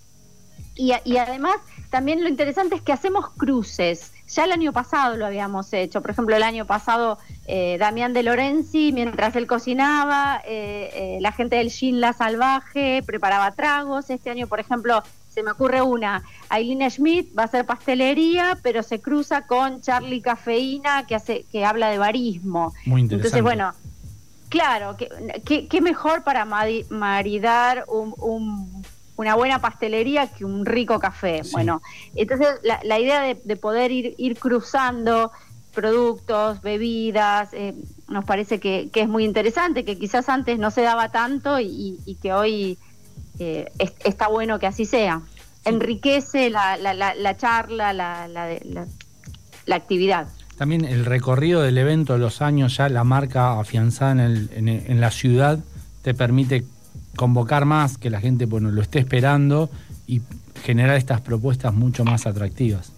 y, 0.78 0.94
y 1.04 1.18
además, 1.18 1.56
también 1.90 2.22
lo 2.24 2.30
interesante 2.30 2.76
es 2.76 2.82
que 2.82 2.94
hacemos 2.94 3.30
cruces. 3.32 4.12
Ya 4.28 4.44
el 4.44 4.52
año 4.52 4.74
pasado 4.74 5.16
lo 5.16 5.26
habíamos 5.26 5.72
hecho. 5.74 6.02
Por 6.02 6.12
ejemplo, 6.12 6.36
el 6.36 6.44
año 6.44 6.66
pasado 6.66 7.18
eh, 7.48 7.78
Damián 7.80 8.12
de 8.14 8.24
Lorenzi, 8.24 8.92
mientras 8.92 9.36
él 9.38 9.48
cocinaba, 9.48 10.42
eh, 10.46 10.90
eh, 10.94 11.18
la 11.22 11.32
gente 11.32 11.56
del 11.56 11.72
Gin 11.72 12.02
La 12.02 12.12
Salvaje 12.14 13.02
preparaba 13.06 13.52
tragos. 13.52 14.10
Este 14.10 14.30
año, 14.30 14.48
por 14.48 14.60
ejemplo, 14.60 15.02
se 15.34 15.44
me 15.44 15.52
ocurre 15.52 15.82
una. 15.82 16.24
Aileen 16.50 16.90
Schmidt 16.92 17.30
va 17.38 17.44
a 17.44 17.46
hacer 17.46 17.66
pastelería, 17.66 18.58
pero 18.64 18.84
se 18.84 19.00
cruza 19.00 19.44
con 19.48 19.80
Charlie 19.82 20.20
Cafeína, 20.22 21.06
que, 21.08 21.16
hace, 21.16 21.46
que 21.52 21.64
habla 21.64 21.88
de 21.90 21.98
barismo. 21.98 22.74
Muy 22.86 23.02
interesante. 23.02 23.38
Entonces, 23.40 23.44
bueno, 23.44 23.74
claro, 24.50 24.98
¿qué, 24.98 25.08
qué, 25.46 25.68
qué 25.70 25.80
mejor 25.80 26.24
para 26.24 26.44
maridar 26.90 27.86
un- 27.88 28.14
un- 28.18 28.84
una 29.18 29.36
buena 29.36 29.60
pastelería 29.60 30.28
que 30.28 30.46
un 30.46 30.66
rico 30.66 31.00
café? 31.00 31.44
Sí. 31.44 31.52
Bueno, 31.52 31.82
entonces 32.16 32.48
la, 32.64 32.80
la 32.84 33.00
idea 33.00 33.22
de, 33.22 33.38
de 33.44 33.56
poder 33.58 33.92
ir, 33.92 34.16
ir 34.18 34.38
cruzando 34.40 35.32
productos, 35.74 36.62
bebidas, 36.62 37.50
eh, 37.54 37.76
nos 38.10 38.26
parece 38.26 38.60
que, 38.60 38.90
que 38.92 39.02
es 39.02 39.08
muy 39.08 39.24
interesante, 39.26 39.86
que 39.86 39.98
quizás 40.00 40.28
antes 40.28 40.58
no 40.58 40.72
se 40.72 40.82
daba 40.82 41.10
tanto 41.10 41.60
y, 41.60 42.00
y 42.06 42.16
que 42.16 42.34
hoy 42.34 42.78
eh, 43.40 43.72
es- 43.78 43.94
está 44.04 44.28
bueno 44.28 44.58
que 44.58 44.66
así 44.68 44.86
sea. 44.86 45.22
Enriquece 45.66 46.50
la, 46.50 46.78
la, 46.78 46.94
la, 46.94 47.14
la 47.14 47.38
charla, 47.38 47.94
la, 47.94 48.28
la, 48.28 48.48
la- 48.64 48.88
la 49.66 49.76
actividad. 49.76 50.28
También 50.58 50.84
el 50.86 51.06
recorrido 51.06 51.62
del 51.62 51.78
evento 51.78 52.14
de 52.14 52.20
los 52.20 52.42
años, 52.42 52.78
ya 52.78 52.90
la 52.90 53.04
marca 53.04 53.60
afianzada 53.60 54.14
en, 54.14 54.20
el- 54.20 54.50
en 54.56 54.68
en 54.70 55.00
la 55.02 55.12
ciudad, 55.12 55.60
te 56.02 56.14
permite 56.16 56.64
convocar 57.18 57.66
más, 57.66 57.98
que 57.98 58.10
la 58.10 58.22
gente 58.22 58.46
bueno, 58.46 58.72
lo 58.72 58.82
esté 58.82 59.00
esperando 59.00 59.70
y 60.08 60.22
generar 60.64 60.96
estas 60.96 61.20
propuestas 61.20 61.74
mucho 61.74 62.06
más 62.06 62.26
atractivas. 62.26 62.94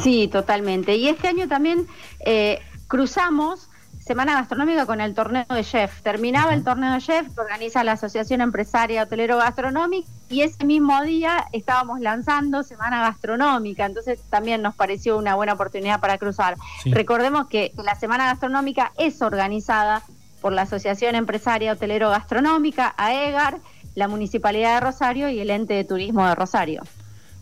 Sí, 0.00 0.26
totalmente. 0.26 0.96
Y 0.96 1.06
este 1.06 1.28
año 1.28 1.46
también 1.46 1.86
eh, 2.26 2.58
cruzamos 2.88 3.68
Semana 4.04 4.34
Gastronómica 4.34 4.84
con 4.84 5.00
el 5.00 5.14
torneo 5.14 5.44
de 5.48 5.62
chef. 5.62 6.02
Terminaba 6.02 6.54
el 6.54 6.64
torneo 6.64 6.92
de 6.92 7.00
chef 7.00 7.32
que 7.32 7.40
organiza 7.40 7.84
la 7.84 7.92
Asociación 7.92 8.40
Empresaria 8.40 9.04
Hotelero 9.04 9.36
Gastronómica 9.36 10.08
y 10.28 10.40
ese 10.40 10.64
mismo 10.64 11.00
día 11.02 11.46
estábamos 11.52 12.00
lanzando 12.00 12.64
Semana 12.64 13.00
Gastronómica. 13.00 13.86
Entonces 13.86 14.18
también 14.28 14.60
nos 14.60 14.74
pareció 14.74 15.16
una 15.16 15.36
buena 15.36 15.52
oportunidad 15.52 16.00
para 16.00 16.18
cruzar. 16.18 16.56
Sí. 16.82 16.92
Recordemos 16.92 17.46
que 17.46 17.72
la 17.84 17.94
Semana 17.94 18.26
Gastronómica 18.26 18.92
es 18.98 19.22
organizada 19.22 20.02
por 20.42 20.52
la 20.52 20.62
Asociación 20.62 21.14
Empresaria 21.14 21.72
Hotelero 21.72 22.10
Gastronómica, 22.10 22.92
AEGAR, 22.98 23.60
la 23.94 24.08
Municipalidad 24.08 24.74
de 24.74 24.80
Rosario 24.80 25.30
y 25.30 25.38
el 25.40 25.48
Ente 25.50 25.74
de 25.74 25.84
Turismo 25.84 26.26
de 26.26 26.34
Rosario. 26.34 26.82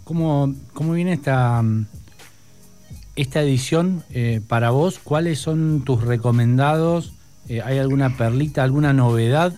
¿Cómo, 0.05 0.55
cómo 0.75 0.93
viene 0.93 1.15
esta, 1.15 1.65
esta 3.17 3.41
edición 3.43 4.05
eh, 4.11 4.41
para 4.47 4.71
vos? 4.71 4.99
¿Cuáles 5.03 5.39
son 5.39 5.83
tus 5.85 6.03
recomendados? 6.03 7.13
Eh, 7.49 7.63
¿Hay 7.65 7.79
alguna 7.79 8.17
perlita, 8.17 8.63
alguna 8.63 8.93
novedad 8.93 9.55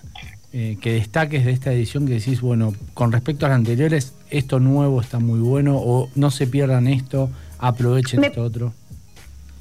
eh, 0.53 0.79
que 0.81 0.93
destaques 0.95 1.45
de 1.45 1.53
esta 1.53 1.73
edición 1.73 2.07
que 2.07 2.15
decís, 2.15 2.41
bueno, 2.41 2.75
con 2.95 3.11
respecto 3.11 3.47
a 3.47 3.49
las 3.49 3.57
anteriores, 3.57 4.15
esto 4.31 4.61
nuevo 4.61 5.01
está 5.01 5.19
muy 5.19 5.41
bueno 5.41 5.77
o 5.77 6.09
no 6.15 6.31
se 6.31 6.47
pierdan 6.47 6.87
esto, 6.87 7.31
aprovechen 7.59 8.21
Me- 8.21 8.27
esto 8.29 8.43
otro? 8.43 8.73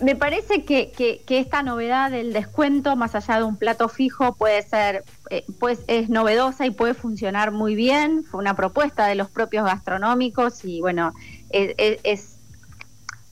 Me 0.01 0.15
parece 0.15 0.65
que, 0.65 0.91
que- 0.91 1.23
que 1.27 1.37
esta 1.39 1.61
novedad 1.61 2.09
del 2.09 2.33
descuento, 2.33 2.95
más 2.95 3.13
allá 3.13 3.37
de 3.37 3.43
un 3.43 3.57
plato 3.57 3.87
fijo, 3.87 4.33
puede 4.35 4.63
ser, 4.63 5.03
eh, 5.29 5.45
pues 5.59 5.81
es 5.87 6.09
novedosa 6.09 6.65
y 6.65 6.71
puede 6.71 6.95
funcionar 6.95 7.51
muy 7.51 7.75
bien. 7.75 8.23
Fue 8.23 8.39
una 8.39 8.55
propuesta 8.55 9.05
de 9.07 9.15
los 9.15 9.29
propios 9.29 9.63
gastronómicos 9.65 10.65
y 10.65 10.81
bueno, 10.81 11.13
es, 11.49 11.75
es- 12.03 12.40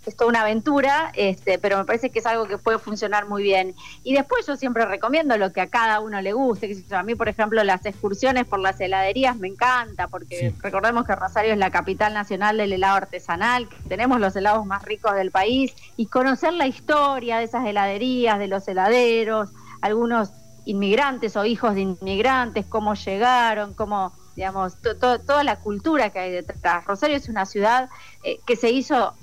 es- 0.09 0.15
toda 0.17 0.29
una 0.29 0.41
aventura, 0.41 1.11
este, 1.15 1.57
pero 1.57 1.77
me 1.77 1.85
parece 1.85 2.09
que 2.09 2.19
es 2.19 2.25
algo 2.25 2.45
que 2.47 2.57
puede 2.57 2.77
funcionar 2.79 3.27
muy 3.27 3.41
bien. 3.43 3.73
Y 4.03 4.13
después 4.13 4.45
yo 4.45 4.55
siempre 4.57 4.85
recomiendo 4.85 5.37
lo 5.37 5.53
que 5.53 5.61
a 5.61 5.67
cada 5.67 5.99
uno 6.01 6.21
le 6.21 6.33
guste. 6.33 6.75
A 6.91 7.03
mí, 7.03 7.15
por 7.15 7.29
ejemplo, 7.29 7.63
las 7.63 7.85
excursiones 7.85 8.45
por 8.45 8.59
las 8.59 8.79
heladerías 8.81 9.37
me 9.37 9.47
encanta, 9.47 10.07
porque 10.07 10.49
Sí. 10.51 10.55
recordemos 10.61 11.05
que 11.05 11.15
Rosario 11.15 11.53
es 11.53 11.57
la 11.57 11.71
capital 11.71 12.13
nacional 12.13 12.57
del 12.57 12.73
helado 12.73 12.97
artesanal, 12.97 13.69
que 13.69 13.77
tenemos 13.87 14.19
los 14.19 14.35
helados 14.35 14.65
más 14.65 14.83
ricos 14.83 15.13
del 15.15 15.31
país, 15.31 15.73
y 15.95 16.07
conocer 16.07 16.53
la 16.53 16.67
historia 16.67 17.37
de 17.37 17.45
esas 17.45 17.65
heladerías, 17.65 18.37
de 18.39 18.47
los 18.47 18.67
heladeros, 18.67 19.49
algunos 19.81 20.31
inmigrantes 20.65 21.35
o 21.35 21.45
hijos 21.45 21.73
de 21.75 21.81
inmigrantes, 21.81 22.65
cómo 22.65 22.93
llegaron, 22.93 23.73
cómo, 23.73 24.11
digamos, 24.35 24.79
to- 24.81 24.95
to- 24.97 25.19
toda 25.19 25.43
la 25.43 25.55
cultura 25.57 26.09
que 26.11 26.19
hay 26.19 26.31
detrás. 26.31 26.85
Rosario 26.85 27.15
es 27.17 27.27
una 27.29 27.45
ciudad 27.45 27.89
eh, 28.23 28.39
que 28.45 28.55
se 28.55 28.69
hizo 28.69 29.13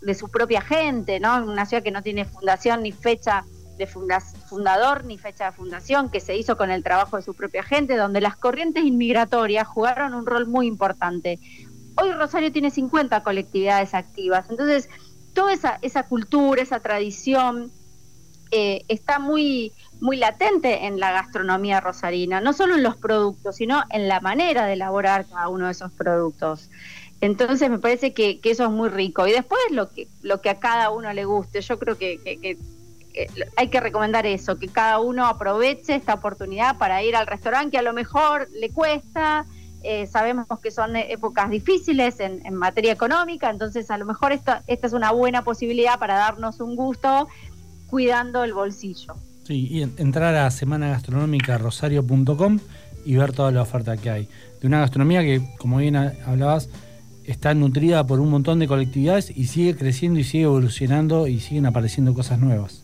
de 0.00 0.14
su 0.14 0.28
propia 0.28 0.60
gente, 0.60 1.20
¿no? 1.20 1.36
Una 1.44 1.66
ciudad 1.66 1.82
que 1.82 1.90
no 1.90 2.02
tiene 2.02 2.24
fundación 2.24 2.82
ni 2.82 2.92
fecha 2.92 3.44
de 3.76 3.86
funda- 3.86 4.20
fundador 4.20 5.04
ni 5.04 5.18
fecha 5.18 5.46
de 5.46 5.52
fundación, 5.52 6.10
que 6.10 6.20
se 6.20 6.36
hizo 6.36 6.56
con 6.56 6.70
el 6.70 6.82
trabajo 6.82 7.16
de 7.16 7.22
su 7.22 7.34
propia 7.34 7.62
gente, 7.62 7.96
donde 7.96 8.20
las 8.20 8.36
corrientes 8.36 8.84
inmigratorias 8.84 9.66
jugaron 9.68 10.14
un 10.14 10.26
rol 10.26 10.46
muy 10.46 10.66
importante. 10.66 11.38
Hoy 11.96 12.12
Rosario 12.12 12.50
tiene 12.52 12.70
50 12.70 13.22
colectividades 13.22 13.94
activas, 13.94 14.46
entonces 14.50 14.88
toda 15.32 15.52
esa, 15.52 15.78
esa 15.82 16.02
cultura, 16.04 16.60
esa 16.62 16.80
tradición 16.80 17.70
eh, 18.50 18.82
está 18.88 19.18
muy, 19.18 19.72
muy 20.00 20.16
latente 20.16 20.86
en 20.86 20.98
la 20.98 21.12
gastronomía 21.12 21.80
rosarina, 21.80 22.40
no 22.40 22.52
solo 22.52 22.74
en 22.76 22.82
los 22.82 22.96
productos, 22.96 23.56
sino 23.56 23.84
en 23.90 24.08
la 24.08 24.20
manera 24.20 24.64
de 24.66 24.72
elaborar 24.72 25.26
cada 25.26 25.48
uno 25.48 25.66
de 25.66 25.72
esos 25.72 25.92
productos. 25.92 26.70
Entonces 27.20 27.68
me 27.70 27.78
parece 27.78 28.12
que, 28.12 28.38
que 28.40 28.50
eso 28.52 28.64
es 28.64 28.70
muy 28.70 28.88
rico. 28.88 29.26
Y 29.26 29.32
después 29.32 29.60
lo 29.70 29.88
que, 29.90 30.06
lo 30.22 30.40
que 30.40 30.50
a 30.50 30.58
cada 30.60 30.90
uno 30.90 31.12
le 31.12 31.24
guste. 31.24 31.60
Yo 31.60 31.78
creo 31.78 31.98
que, 31.98 32.56
hay 33.56 33.68
que 33.68 33.80
recomendar 33.80 34.24
eso, 34.26 34.58
que 34.58 34.68
cada 34.68 35.00
uno 35.00 35.26
aproveche 35.26 35.94
esta 35.96 36.14
oportunidad 36.14 36.78
para 36.78 37.02
ir 37.02 37.16
al 37.16 37.26
restaurante 37.26 37.72
que 37.72 37.78
a 37.78 37.82
lo 37.82 37.92
mejor 37.92 38.48
le 38.52 38.70
cuesta. 38.70 39.44
eh, 39.82 40.06
sabemos 40.06 40.46
que 40.62 40.70
son 40.70 40.94
épocas 40.96 41.50
difíciles 41.50 42.20
en, 42.20 42.40
en 42.46 42.54
materia 42.54 42.92
económica, 42.92 43.50
entonces 43.50 43.90
a 43.90 43.98
lo 43.98 44.06
mejor 44.06 44.30
esta, 44.32 44.62
esta 44.68 44.86
es 44.86 44.92
una 44.92 45.10
buena 45.12 45.42
posibilidad 45.42 45.98
para 45.98 46.16
darnos 46.16 46.60
un 46.60 46.76
gusto 46.76 47.26
cuidando 47.88 48.44
el 48.44 48.54
bolsillo. 48.54 49.14
Sí, 49.44 49.66
y 49.70 49.82
en- 49.82 49.94
entrar 49.98 50.34
a 50.36 50.50
semanagastronómica.rosario.com 50.50 52.58
y 53.04 53.16
ver 53.16 53.32
toda 53.32 53.50
la 53.50 53.62
oferta 53.62 53.96
que 53.96 54.10
hay. 54.10 54.28
De 54.60 54.66
una 54.66 54.80
gastronomía 54.80 55.22
que, 55.22 55.40
como 55.58 55.78
bien 55.78 55.96
hablabas, 55.96 56.68
está 57.28 57.54
nutrida 57.54 58.06
por 58.06 58.20
un 58.20 58.30
montón 58.30 58.58
de 58.58 58.66
colectividades 58.66 59.30
y 59.36 59.46
sigue 59.46 59.76
creciendo 59.76 60.18
y 60.18 60.24
sigue 60.24 60.44
evolucionando 60.44 61.26
y 61.28 61.40
siguen 61.40 61.66
apareciendo 61.66 62.14
cosas 62.14 62.38
nuevas. 62.38 62.82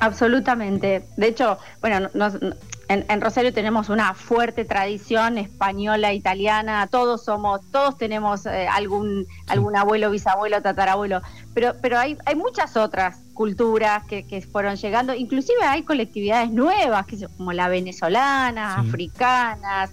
Absolutamente. 0.00 1.02
De 1.16 1.28
hecho, 1.28 1.58
bueno, 1.80 2.08
no- 2.14 2.30
no- 2.30 2.54
en, 2.88 3.04
en 3.08 3.20
Rosario 3.20 3.52
tenemos 3.52 3.88
una 3.88 4.14
fuerte 4.14 4.64
tradición 4.64 5.38
española, 5.38 6.12
italiana, 6.12 6.88
todos 6.90 7.24
somos, 7.24 7.60
todos 7.70 7.96
tenemos 7.96 8.46
eh, 8.46 8.66
algún, 8.66 9.26
algún 9.46 9.76
abuelo, 9.76 10.10
bisabuelo, 10.10 10.60
tatarabuelo, 10.60 11.20
pero, 11.54 11.74
pero 11.80 11.98
hay, 12.00 12.16
hay 12.26 12.34
muchas 12.34 12.76
otras 12.76 13.18
culturas 13.32 14.04
que, 14.08 14.24
que 14.26 14.40
fueron 14.42 14.74
llegando, 14.74 15.14
inclusive 15.14 15.62
hay 15.62 15.84
colectividades 15.84 16.50
nuevas, 16.50 17.06
que 17.06 17.16
como 17.36 17.52
la 17.52 17.68
venezolana, 17.68 18.78
Sí. 18.82 18.88
africanas, 18.88 19.90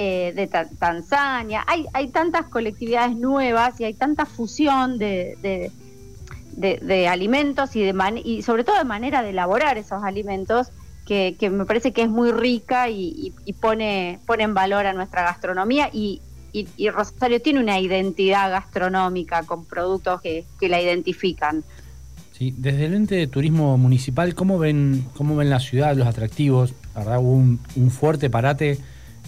eh, 0.00 0.32
de 0.36 0.46
Ta- 0.46 0.68
Tanzania, 0.78 1.64
hay, 1.66 1.84
hay 1.92 2.06
tantas 2.08 2.44
colectividades 2.46 3.16
nuevas 3.16 3.80
y 3.80 3.84
hay 3.84 3.94
tanta 3.94 4.26
fusión 4.26 4.96
de, 4.96 5.36
de- 5.42 5.72
alimentos 7.08 7.74
y, 7.74 7.82
de 7.82 7.92
man- 7.92 8.20
y 8.22 8.42
sobre 8.42 8.62
todo 8.62 8.78
de 8.78 8.84
manera 8.84 9.22
de 9.24 9.30
elaborar 9.30 9.76
esos 9.76 10.04
alimentos 10.04 10.68
que, 11.04 11.34
que 11.36 11.50
me 11.50 11.64
parece 11.64 11.92
que 11.92 12.02
es 12.02 12.08
muy 12.08 12.30
rica 12.30 12.88
y, 12.88 13.32
pone, 13.60 14.20
pone 14.24 14.44
en 14.44 14.54
valor 14.54 14.86
a 14.86 14.92
nuestra 14.92 15.22
gastronomía 15.22 15.90
y, 15.92 16.20
y- 16.52 16.68
Rosario 16.90 17.42
tiene 17.42 17.58
una 17.58 17.80
identidad 17.80 18.50
gastronómica 18.52 19.42
con 19.42 19.64
productos 19.64 20.20
que, 20.20 20.44
que 20.60 20.68
la 20.68 20.80
identifican. 20.80 21.64
Sí, 22.32 22.54
desde 22.56 22.84
el 22.86 22.94
ente 22.94 23.16
de 23.16 23.26
turismo 23.26 23.76
municipal, 23.78 24.36
¿cómo 24.36 24.60
ven, 24.60 25.04
cómo 25.16 25.34
ven 25.34 25.50
la 25.50 25.58
ciudad, 25.58 25.96
los 25.96 26.06
atractivos? 26.06 26.72
Verdad 26.94 27.18
hubo 27.18 27.32
un, 27.32 27.58
un 27.74 27.90
fuerte 27.90 28.30
parate 28.30 28.78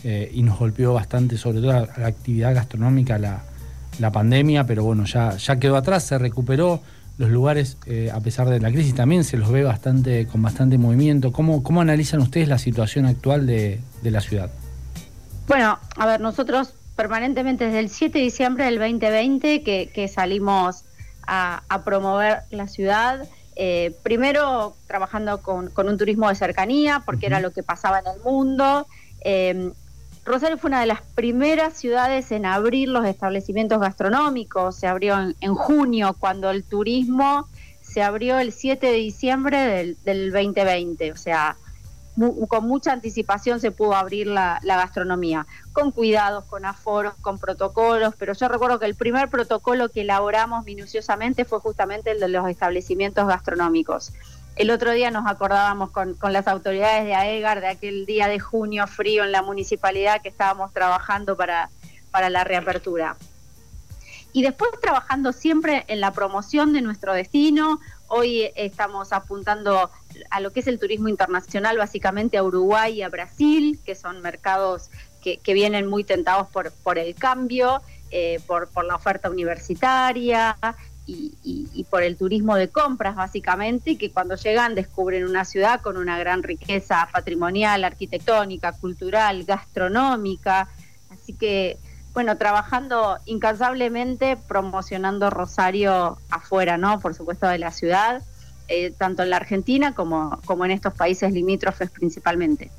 eh, 0.04 0.30
y 0.32 0.42
nos 0.42 0.58
golpeó 0.58 0.94
bastante, 0.94 1.36
sobre 1.36 1.60
todo 1.60 1.72
la, 1.72 1.88
la 1.96 2.06
actividad 2.06 2.54
gastronómica, 2.54 3.18
la, 3.18 3.42
la 3.98 4.10
pandemia, 4.10 4.64
pero 4.64 4.84
bueno, 4.84 5.04
ya, 5.04 5.36
ya 5.36 5.56
quedó 5.56 5.76
atrás, 5.76 6.04
se 6.04 6.18
recuperó. 6.18 6.80
Los 7.18 7.28
lugares, 7.28 7.76
eh, 7.84 8.10
a 8.10 8.18
pesar 8.20 8.48
de 8.48 8.60
la 8.60 8.70
crisis, 8.70 8.94
también 8.94 9.24
se 9.24 9.36
los 9.36 9.50
ve 9.50 9.62
bastante 9.62 10.26
con 10.26 10.40
bastante 10.40 10.78
movimiento. 10.78 11.32
¿Cómo, 11.32 11.62
cómo 11.62 11.82
analizan 11.82 12.20
ustedes 12.20 12.48
la 12.48 12.56
situación 12.56 13.04
actual 13.04 13.46
de, 13.46 13.78
de 14.00 14.10
la 14.10 14.22
ciudad? 14.22 14.50
Bueno, 15.46 15.78
a 15.96 16.06
ver, 16.06 16.22
nosotros 16.22 16.72
permanentemente 16.96 17.66
desde 17.66 17.80
el 17.80 17.90
7 17.90 18.16
de 18.16 18.24
diciembre 18.24 18.64
del 18.64 18.78
2020 18.78 19.62
que, 19.62 19.90
que 19.92 20.08
salimos 20.08 20.84
a, 21.26 21.62
a 21.68 21.84
promover 21.84 22.40
la 22.50 22.68
ciudad, 22.68 23.28
eh, 23.54 23.94
primero 24.02 24.74
trabajando 24.86 25.42
con, 25.42 25.68
con 25.68 25.88
un 25.88 25.98
turismo 25.98 26.28
de 26.30 26.36
cercanía, 26.36 27.02
porque 27.04 27.26
era 27.26 27.40
lo 27.40 27.50
que 27.50 27.62
pasaba 27.62 27.98
en 27.98 28.06
el 28.06 28.20
mundo. 28.24 28.86
Eh, 29.22 29.72
Rosario 30.24 30.58
fue 30.58 30.68
una 30.68 30.80
de 30.80 30.86
las 30.86 31.00
primeras 31.14 31.74
ciudades 31.74 32.30
en 32.30 32.44
abrir 32.46 32.88
los 32.88 33.04
establecimientos 33.06 33.80
gastronómicos, 33.80 34.76
se 34.76 34.86
abrió 34.86 35.16
en, 35.40 35.54
junio, 35.54 36.14
cuando 36.18 36.50
el 36.50 36.64
turismo 36.64 37.48
se 37.80 38.02
abrió 38.02 38.38
el 38.38 38.52
7 38.52 38.86
de 38.86 38.92
diciembre 38.92 39.58
del, 39.58 39.98
del 40.04 40.30
2020, 40.30 41.10
o 41.12 41.16
sea, 41.16 41.56
mu- 42.16 42.46
con 42.46 42.68
mucha 42.68 42.92
anticipación 42.92 43.60
se 43.60 43.72
pudo 43.72 43.94
abrir 43.94 44.26
la 44.28 44.60
gastronomía, 44.62 45.46
con 45.72 45.90
cuidados, 45.90 46.44
con 46.44 46.64
aforos, 46.66 47.14
con 47.20 47.38
protocolos, 47.38 48.14
pero 48.16 48.34
yo 48.34 48.46
recuerdo 48.46 48.78
que 48.78 48.86
el 48.86 48.94
primer 48.94 49.30
protocolo 49.30 49.88
que 49.88 50.02
elaboramos 50.02 50.64
minuciosamente 50.64 51.44
fue 51.44 51.60
justamente 51.60 52.10
el 52.12 52.20
de 52.20 52.28
los 52.28 52.48
establecimientos 52.48 53.26
gastronómicos. 53.26 54.12
El 54.60 54.70
otro 54.70 54.92
día 54.92 55.10
nos 55.10 55.26
acordábamos 55.26 55.88
con, 55.88 56.18
las 56.20 56.46
autoridades 56.46 57.06
de 57.06 57.14
AEGAR 57.14 57.62
de 57.62 57.68
aquel 57.68 58.04
día 58.04 58.28
de 58.28 58.38
junio 58.38 58.86
frío 58.86 59.24
en 59.24 59.32
la 59.32 59.40
municipalidad 59.40 60.20
que 60.20 60.28
estábamos 60.28 60.70
trabajando 60.74 61.34
para, 61.34 61.70
para 62.10 62.28
la 62.28 62.44
reapertura. 62.44 63.16
Y 64.34 64.42
después 64.42 64.70
trabajando 64.82 65.32
siempre 65.32 65.86
en 65.88 66.00
la 66.00 66.12
promoción 66.12 66.74
de 66.74 66.82
nuestro 66.82 67.14
destino. 67.14 67.80
Hoy 68.08 68.50
estamos 68.54 69.14
apuntando 69.14 69.90
a 70.28 70.40
lo 70.40 70.50
que 70.52 70.60
es 70.60 70.66
el 70.66 70.78
turismo 70.78 71.08
internacional, 71.08 71.78
básicamente 71.78 72.36
a 72.36 72.42
Uruguay 72.42 72.98
y 72.98 73.02
a 73.02 73.08
Brasil, 73.08 73.80
que 73.86 73.94
son 73.94 74.20
mercados 74.20 74.90
que, 75.22 75.38
que 75.38 75.54
vienen 75.54 75.86
muy 75.86 76.04
tentados 76.04 76.48
por, 76.48 76.70
por 76.70 76.98
el 76.98 77.14
cambio, 77.14 77.80
eh, 78.10 78.40
por, 78.46 78.68
por 78.68 78.84
la 78.84 78.96
oferta 78.96 79.30
universitaria 79.30 80.54
y, 81.06 81.34
y- 81.42 81.68
y 81.74 81.84
por 81.84 82.02
el 82.02 82.16
turismo 82.16 82.56
de 82.56 82.68
compras, 82.68 83.16
básicamente, 83.16 83.96
que 83.96 84.10
cuando 84.10 84.36
llegan 84.36 84.74
descubren 84.74 85.24
una 85.24 85.44
ciudad 85.44 85.80
con 85.80 85.96
una 85.96 86.18
gran 86.18 86.42
riqueza 86.42 87.08
patrimonial, 87.12 87.84
arquitectónica, 87.84 88.72
cultural, 88.72 89.44
gastronómica. 89.44 90.68
Así 91.10 91.32
que 91.32 91.76
bueno, 92.12 92.36
trabajando 92.36 93.18
incansablemente 93.26 94.36
promocionando 94.36 95.30
Rosario 95.30 96.18
afuera, 96.30 96.76
¿no? 96.76 96.98
Por 96.98 97.14
supuesto 97.14 97.46
de 97.46 97.58
la 97.58 97.70
ciudad, 97.70 98.22
eh, 98.68 98.92
tanto 98.96 99.22
en 99.22 99.30
la 99.30 99.36
Argentina 99.36 99.94
como, 99.94 100.40
como 100.44 100.64
en 100.64 100.72
estos 100.72 100.92
países 100.94 101.32
limítrofes 101.32 101.88
principalmente. 101.90 102.70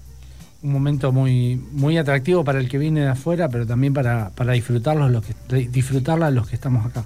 Un 0.64 0.74
momento 0.74 1.12
muy, 1.14 1.56
muy 1.72 1.98
atractivo 1.98 2.44
para 2.44 2.60
el 2.60 2.68
que 2.70 2.78
viene 2.78 3.02
de 3.02 3.08
afuera, 3.08 3.48
pero 3.50 3.66
también 3.66 3.94
para, 3.94 4.30
para 4.32 4.52
disfrutarlo 4.54 5.08
los 5.10 5.24
que, 5.26 5.34
disfrutarla 5.70 6.30
los 6.30 6.48
que 6.50 6.56
estamos 6.56 6.86
acá. 6.86 7.06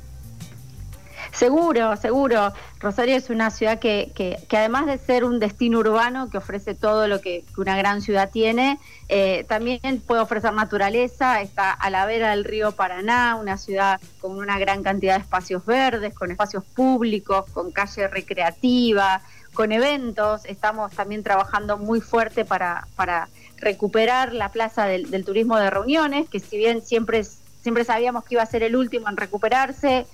Seguro, 1.36 1.98
seguro. 1.98 2.54
Rosario 2.80 3.18
es 3.18 3.30
una 3.30 3.52
ciudad 3.52 3.78
que, 3.80 4.14
que, 4.16 4.38
que 4.48 4.58
además 4.58 4.86
de 4.86 4.98
ser 4.98 5.26
un 5.26 5.40
destino 5.42 5.80
urbano 5.80 6.30
que 6.30 6.38
ofrece 6.38 6.76
todo 6.76 7.10
lo 7.10 7.20
que, 7.20 7.44
una 7.58 7.76
gran 7.76 8.02
ciudad 8.02 8.30
tiene, 8.32 8.80
eh, 9.10 9.44
también 9.50 10.02
puede 10.08 10.22
ofrecer 10.22 10.54
naturaleza. 10.54 11.42
Está 11.42 11.72
a 11.72 11.90
la 11.90 12.06
vera 12.06 12.30
del 12.30 12.46
río 12.46 12.72
Paraná, 12.72 13.36
una 13.36 13.58
ciudad 13.58 14.00
con 14.22 14.38
una 14.38 14.58
gran 14.60 14.82
cantidad 14.82 15.16
de 15.16 15.24
espacios 15.24 15.66
verdes, 15.66 16.14
con 16.14 16.32
espacios 16.32 16.64
públicos, 16.64 17.44
con 17.52 17.72
calle 17.72 18.08
recreativa, 18.08 19.22
con 19.54 19.74
eventos. 19.74 20.46
Estamos 20.46 20.94
también 20.94 21.22
trabajando 21.22 21.78
muy 21.78 22.00
fuerte 22.00 22.46
para, 22.46 22.88
para 22.96 23.28
recuperar 23.58 24.32
la 24.32 24.54
plaza 24.54 24.86
del, 24.86 25.12
del 25.12 25.26
turismo 25.26 25.58
de 25.58 25.70
reuniones, 25.70 26.30
que 26.30 26.40
si 26.40 26.56
bien 26.56 26.82
siempre, 26.82 27.26
siempre 27.62 27.84
sabíamos 27.84 28.24
que 28.24 28.36
iba 28.36 28.44
a 28.44 28.46
ser 28.46 28.64
el 28.64 28.78
último 28.78 29.10
en 29.10 29.18
recuperarse, 29.18 30.06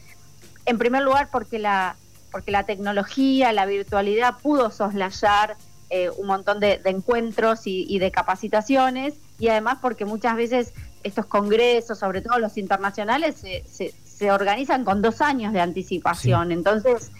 en 0.65 0.77
primer 0.77 1.03
lugar 1.03 1.29
porque 1.31 1.59
la, 1.59 1.95
porque 2.31 2.51
la 2.51 2.63
tecnología, 2.63 3.51
la 3.51 3.65
virtualidad 3.65 4.37
pudo 4.41 4.71
soslayar 4.71 5.55
eh, 5.89 6.09
un 6.17 6.27
montón 6.27 6.59
de, 6.59 6.77
de 6.77 6.89
encuentros 6.89 7.67
y, 7.67 7.85
y, 7.89 7.99
de 7.99 8.11
capacitaciones 8.11 9.15
y 9.39 9.49
además 9.49 9.79
porque 9.81 10.05
muchas 10.05 10.35
veces 10.35 10.73
estos 11.03 11.25
congresos, 11.25 11.99
sobre 11.99 12.21
todo 12.21 12.39
los 12.39 12.57
internacionales, 12.57 13.35
se, 13.35 13.63
se, 13.67 13.93
se 14.05 14.31
organizan 14.31 14.85
con 14.85 15.01
dos 15.01 15.19
años 15.19 15.51
de 15.51 15.59
anticipación. 15.59 16.47
Sí. 16.47 16.53
Entonces, 16.53 17.11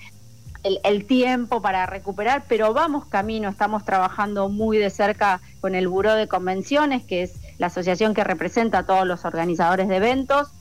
el, 0.63 0.79
el, 0.83 1.05
tiempo 1.05 1.61
para 1.61 1.85
recuperar, 1.87 2.45
pero 2.47 2.73
vamos 2.73 3.07
camino, 3.07 3.49
estamos 3.49 3.83
trabajando 3.83 4.47
muy 4.47 4.77
de 4.77 4.89
cerca 4.89 5.41
con 5.59 5.75
el 5.75 5.87
Buró 5.87 6.13
de 6.13 6.27
Convenciones, 6.27 7.03
que 7.03 7.23
es 7.23 7.33
la 7.57 7.67
asociación 7.67 8.13
que 8.13 8.23
representa 8.23 8.79
a 8.79 8.85
todos 8.85 9.05
los 9.05 9.25
organizadores 9.25 9.87
de 9.87 9.97
eventos 9.97 10.51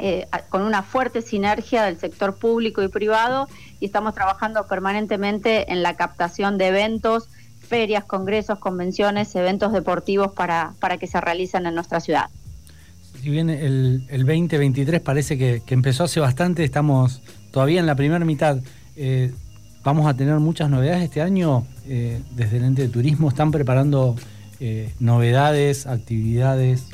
eh, 0.00 0.26
con 0.48 0.62
una 0.62 0.84
fuerte 0.84 1.22
sinergia 1.22 1.82
del 1.82 1.98
sector 1.98 2.36
público 2.36 2.84
y 2.84 2.88
privado 2.88 3.48
y 3.80 3.86
estamos 3.86 4.14
trabajando 4.14 4.64
permanentemente 4.68 5.72
en 5.72 5.82
la 5.82 5.96
captación 5.96 6.56
de 6.56 6.68
eventos, 6.68 7.28
ferias, 7.60 8.04
congresos, 8.04 8.60
convenciones, 8.60 9.34
eventos 9.34 9.72
deportivos 9.72 10.32
para, 10.32 10.74
para 10.78 10.98
que 10.98 11.08
se 11.08 11.20
realicen 11.20 11.66
en 11.66 11.74
nuestra 11.74 11.98
ciudad. 11.98 12.26
Si 13.20 13.28
bien 13.28 13.50
el, 13.50 14.06
el 14.08 14.24
2023 14.24 15.00
parece 15.00 15.36
que, 15.36 15.62
que, 15.66 15.74
empezó 15.74 16.04
hace 16.04 16.20
bastante, 16.20 16.62
estamos 16.62 17.20
todavía 17.50 17.80
en 17.80 17.86
la 17.86 17.96
primera 17.96 18.24
mitad. 18.24 18.58
Eh, 18.94 19.32
vamos 19.82 20.06
a 20.06 20.14
tener 20.14 20.38
muchas 20.38 20.70
novedades 20.70 21.02
este 21.02 21.22
año 21.22 21.66
eh, 21.88 22.22
desde 22.36 22.58
el 22.58 22.64
ente 22.64 22.82
de 22.82 22.88
turismo. 22.88 23.28
¿Están 23.28 23.50
preparando 23.50 24.14
novedades, 25.00 25.86
actividades? 25.86 26.86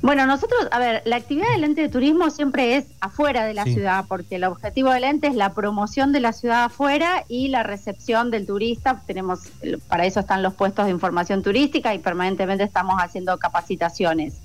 Bueno, 0.00 0.26
nosotros, 0.26 0.68
a 0.70 0.78
ver, 0.78 1.02
la 1.04 1.16
actividad 1.16 1.48
del 1.52 1.64
ente 1.64 1.80
de 1.80 1.88
turismo 1.88 2.30
siempre 2.30 2.76
es 2.76 2.86
afuera 3.00 3.44
de 3.44 3.54
la 3.54 3.64
sí. 3.64 3.74
ciudad, 3.74 4.04
porque 4.08 4.36
el 4.36 4.44
objetivo 4.44 4.90
del 4.90 5.04
ente 5.04 5.26
es 5.26 5.34
la 5.34 5.52
promoción 5.54 6.12
de 6.12 6.20
la 6.20 6.32
ciudad 6.32 6.64
afuera 6.64 7.24
y 7.28 7.48
la 7.48 7.62
recepción 7.64 8.30
del 8.30 8.46
turista. 8.46 9.02
Tenemos, 9.06 9.40
para 9.88 10.06
eso 10.06 10.20
están 10.20 10.42
los 10.42 10.54
puestos 10.54 10.86
de 10.86 10.92
información 10.92 11.42
turística 11.42 11.94
y 11.94 11.98
permanentemente 11.98 12.64
estamos 12.64 12.96
haciendo 13.00 13.36
capacitaciones. 13.38 14.40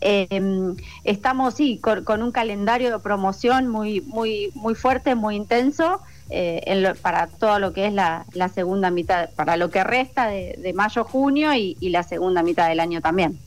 Eh, 0.00 0.74
estamos, 1.04 1.54
sí, 1.54 1.78
con, 1.78 2.04
con, 2.04 2.22
un 2.22 2.30
calendario 2.30 2.92
de 2.92 2.98
promoción 2.98 3.66
muy, 3.68 4.00
muy, 4.02 4.52
muy 4.54 4.74
fuerte, 4.74 5.14
muy 5.14 5.36
intenso. 5.36 6.00
Eh, 6.30 6.60
en 6.66 6.82
lo, 6.82 6.94
para 6.94 7.26
todo 7.26 7.58
lo 7.58 7.72
que 7.72 7.86
es 7.86 7.94
la, 7.94 8.26
la, 8.34 8.50
segunda 8.50 8.90
mitad, 8.90 9.30
para 9.30 9.56
lo 9.56 9.70
que 9.70 9.82
resta 9.82 10.26
de, 10.26 10.58
de 10.58 10.74
mayo, 10.74 11.02
junio 11.02 11.54
y, 11.54 11.78
y 11.80 11.88
la 11.88 12.02
segunda 12.02 12.42
mitad 12.42 12.68
del 12.68 12.80
año 12.80 13.00
también. 13.00 13.38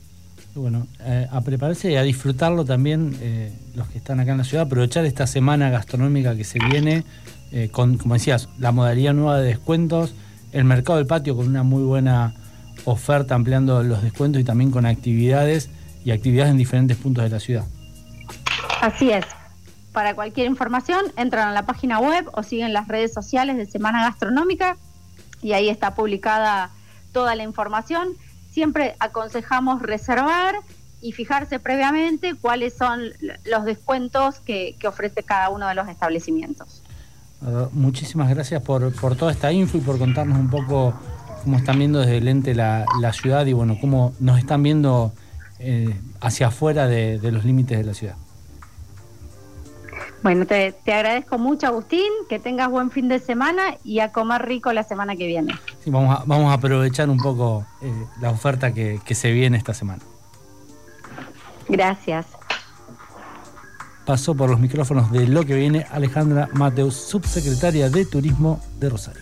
Bueno, 0.54 0.86
eh, 1.00 1.28
a 1.32 1.42
prepararse 1.42 1.92
y 1.92 1.96
a 1.96 2.02
disfrutarlo 2.02 2.66
también 2.66 3.18
eh, 3.22 3.54
los 3.74 3.88
que 3.88 3.98
están 3.98 4.20
acá 4.20 4.34
en 4.34 4.40
la 4.40 4.44
ciudad, 4.44 4.66
aprovechar 4.66 5.06
esta 5.06 5.26
semana 5.26 5.70
gastronómica 5.70 6.36
que 6.36 6.44
se 6.44 6.60
viene, 6.60 7.06
eh, 7.54 7.70
con, 7.72 7.98
como 7.98 8.16
decías, 8.16 8.50
la 8.60 8.74
modalidad 8.74 9.14
nueva 9.14 9.40
de 9.40 9.48
descuentos, 9.48 10.14
el 10.52 10.66
mercado 10.66 10.98
del 10.98 11.08
patio 11.08 11.38
con 11.38 11.48
una 11.48 11.64
muy 11.64 11.84
buena 11.84 12.34
oferta 12.84 13.36
ampliando 13.36 13.82
los 13.84 14.02
descuentos 14.02 14.42
y 14.42 14.44
también 14.44 14.72
con 14.72 14.86
actividades 14.86 15.70
y 16.04 16.12
actividades 16.12 16.52
en 16.52 16.58
diferentes 16.58 16.98
puntos 16.98 17.24
de 17.24 17.30
la 17.30 17.40
ciudad. 17.40 17.66
Así 18.82 19.10
es. 19.10 19.26
Para 19.94 20.16
cualquier 20.16 20.48
información, 20.48 21.06
entran 21.16 21.48
a 21.48 21.52
la 21.54 21.66
página 21.66 22.00
web 22.00 22.30
o 22.34 22.44
siguen 22.44 22.74
las 22.74 22.88
redes 22.88 23.14
sociales 23.14 23.56
de 23.56 23.66
Semana 23.66 24.04
Gastronómica 24.04 24.78
y 25.42 25.54
ahí 25.54 25.70
está 25.70 25.96
publicada 25.96 26.72
toda 27.14 27.36
la 27.36 27.44
información 27.44 28.10
siempre 28.52 28.96
aconsejamos 29.00 29.82
reservar 29.82 30.56
y 31.02 31.14
fijarse 31.14 31.60
previamente 31.60 32.36
cuáles 32.36 32.74
son 32.76 33.02
los 33.46 33.66
descuentos 33.66 34.40
que, 34.40 34.76
que 34.80 34.88
ofrece 34.88 35.24
cada 35.24 35.50
uno 35.50 35.68
de 35.68 35.74
los 35.76 35.88
establecimientos. 35.88 36.84
Muchísimas 37.72 38.30
gracias 38.30 38.62
por, 38.62 38.94
por 38.94 39.16
toda 39.16 39.32
esta 39.32 39.52
info 39.52 39.78
y 39.78 39.82
por 39.82 39.98
contarnos 39.98 40.38
un 40.38 40.50
poco 40.52 40.94
cómo 41.44 41.58
están 41.58 41.80
viendo 41.80 42.00
desde 42.00 42.18
el 42.18 42.28
ente 42.28 42.54
la, 42.54 42.86
la 43.00 43.14
ciudad 43.14 43.48
y 43.48 43.54
bueno, 43.54 43.78
cómo 43.82 44.14
nos 44.20 44.38
están 44.38 44.62
viendo 44.62 45.12
eh, 45.58 46.00
hacia 46.20 46.48
afuera 46.48 46.88
de, 46.88 47.18
de 47.18 47.32
los 47.32 47.44
límites 47.44 47.80
de 47.80 47.84
la 47.84 47.96
ciudad. 47.96 48.16
Bueno, 50.24 50.46
te, 50.46 50.72
te, 50.72 50.94
agradezco 50.94 51.38
mucho, 51.40 51.68
Agustín, 51.68 52.12
que 52.30 52.38
tengas 52.38 52.70
buen 52.70 52.92
fin 52.92 53.08
de 53.08 53.20
semana 53.20 53.78
y 53.84 54.00
a 54.00 54.12
comer 54.12 54.44
rico 54.44 54.72
la 54.72 54.84
semana 54.84 55.16
que 55.16 55.26
viene. 55.26 55.54
Sí, 55.84 55.90
vamos 55.90 56.20
a, 56.20 56.24
vamos 56.26 56.52
a 56.52 56.54
aprovechar 56.54 57.10
un 57.10 57.18
poco 57.18 57.66
eh, 57.82 57.92
la 58.20 58.30
oferta 58.30 58.72
que, 58.74 59.00
que 59.04 59.16
se 59.16 59.32
viene 59.32 59.58
esta 59.58 59.74
semana. 59.74 60.04
Gracias. 61.68 62.28
Pasó 64.06 64.36
por 64.36 64.50
los 64.50 64.60
micrófonos 64.60 65.12
de 65.12 65.28
lo 65.28 65.44
que 65.44 65.56
viene 65.56 65.86
Alejandra 65.92 66.50
Mateus, 66.54 66.96
subsecretaria 66.96 67.90
de 67.90 68.06
Turismo 68.06 68.60
de 68.80 68.90
Rosario. 68.90 69.22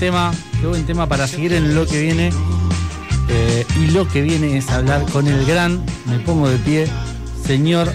tema, 0.00 0.32
qué 0.58 0.66
buen 0.66 0.86
tema 0.86 1.06
para 1.06 1.26
seguir 1.28 1.52
en 1.52 1.74
lo 1.74 1.86
que 1.86 2.00
viene. 2.00 2.32
Eh, 3.28 3.66
y 3.76 3.88
lo 3.88 4.08
que 4.08 4.22
viene 4.22 4.56
es 4.56 4.70
hablar 4.70 5.04
con 5.12 5.28
el 5.28 5.44
gran, 5.44 5.84
me 6.06 6.18
pongo 6.20 6.48
de 6.48 6.56
pie, 6.56 6.88
señor 7.46 7.92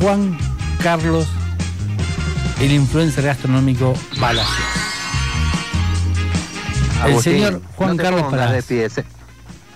Juan 0.00 0.36
Carlos, 0.82 1.28
el 2.60 2.72
influencer 2.72 3.24
gastronómico 3.24 3.94
Palacios. 4.18 4.58
el 7.06 7.20
señor 7.22 7.62
Juan 7.76 7.96
Carlos 7.96 8.24
Palacios. 8.24 8.96
De. 8.96 9.04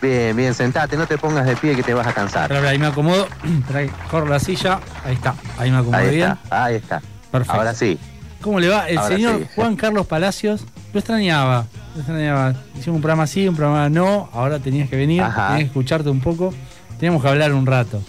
Bien, 0.03 0.37
bien, 0.37 0.55
sentate, 0.55 0.97
no 0.97 1.07
te 1.07 1.19
pongas 1.19 1.47
de 1.47 1.55
pie 1.55 1.77
que 1.77 1.85
te 1.85 1.95
vas 1.95 2.09
a 2.09 2.13
cansar. 2.13 2.49
Pero, 2.49 2.69
ahí 2.69 2.81
me 2.81 2.87
acomodo, 2.87 3.29
corro 4.11 4.27
la 4.27 4.41
silla, 4.41 4.81
ahí 5.05 5.15
está, 5.15 5.37
ahí 5.57 5.71
me 5.71 5.77
acomodo 5.77 6.01
bien. 6.01 6.33
Está, 6.33 6.65
ahí 6.65 6.75
está. 6.75 7.01
Perfecto. 7.31 7.53
Ahora 7.57 7.75
sí. 7.75 7.97
¿Cómo 8.43 8.61
le 8.61 8.69
va? 8.69 8.89
El 8.89 8.99
Ahora 8.99 9.17
señor 9.17 9.39
sí. 9.41 9.47
Juan 9.55 9.77
Carlos 9.77 10.07
Palacios 10.07 10.65
lo 10.93 10.99
extrañaba. 10.99 11.67
Lo 11.95 12.01
extrañaba. 12.01 12.55
Hicimos 12.79 12.97
un 12.97 13.03
programa 13.03 13.23
así, 13.23 13.49
un 13.49 13.57
programa 13.57 13.89
no. 13.89 14.29
Ahora 14.33 14.59
tenías 14.59 14.91
que 14.91 14.97
venir, 14.97 15.23
Ajá. 15.23 15.49
tenías 15.49 15.59
que 15.61 15.67
escucharte 15.67 16.11
un 16.11 16.21
poco. 16.21 16.53
Teníamos 16.99 17.23
que 17.23 17.29
hablar 17.29 17.53
un 17.55 17.67
rato. 17.67 18.03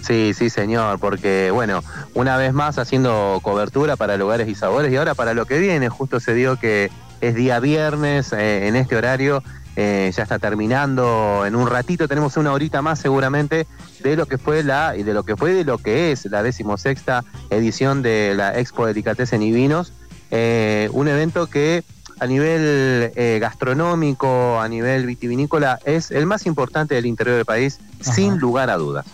Sí, 0.00 0.32
sí, 0.34 0.50
señor, 0.50 0.98
porque 0.98 1.50
bueno, 1.50 1.82
una 2.12 2.36
vez 2.36 2.52
más 2.52 2.78
haciendo 2.78 3.40
cobertura 3.42 3.96
para 3.96 4.16
lugares 4.16 4.48
y 4.48 4.54
sabores 4.54 4.92
y 4.92 4.96
ahora 4.96 5.14
para 5.14 5.32
lo 5.32 5.46
que 5.46 5.58
viene, 5.58 5.88
justo 5.88 6.20
se 6.20 6.34
dio 6.34 6.56
que 6.56 6.90
es 7.22 7.34
día 7.34 7.58
viernes 7.58 8.32
eh, 8.34 8.68
en 8.68 8.76
este 8.76 8.96
horario, 8.96 9.42
eh, 9.76 10.12
ya 10.16 10.22
está 10.22 10.38
terminando 10.38 11.44
en 11.46 11.56
un 11.56 11.66
ratito, 11.68 12.06
tenemos 12.08 12.36
una 12.36 12.52
horita 12.52 12.80
más 12.82 12.98
seguramente 13.00 13.66
de 14.02 14.16
lo 14.16 14.26
que 14.26 14.38
fue 14.38 14.62
la 14.62 14.94
y 14.96 15.02
de 15.02 15.14
lo 15.14 15.22
que 15.24 15.36
fue 15.36 15.50
y 15.52 15.54
de 15.54 15.64
lo 15.64 15.78
que 15.78 16.12
es 16.12 16.24
la 16.26 16.42
decimosexta 16.42 17.24
edición 17.50 18.02
de 18.02 18.34
la 18.36 18.58
Expo 18.58 18.86
Delicatessen 18.86 19.42
y 19.42 19.50
Vinos, 19.52 19.92
eh, 20.30 20.88
un 20.92 21.08
evento 21.08 21.46
que 21.48 21.82
a 22.20 22.26
nivel 22.26 23.10
eh, 23.16 23.38
gastronómico, 23.40 24.60
a 24.60 24.68
nivel 24.68 25.06
vitivinícola, 25.06 25.80
es 25.84 26.10
el 26.12 26.26
más 26.26 26.46
importante 26.46 26.94
del 26.94 27.06
interior 27.06 27.36
del 27.36 27.44
país, 27.44 27.78
sin 28.00 28.38
lugar 28.38 28.70
a 28.70 28.76
dudas. 28.76 29.04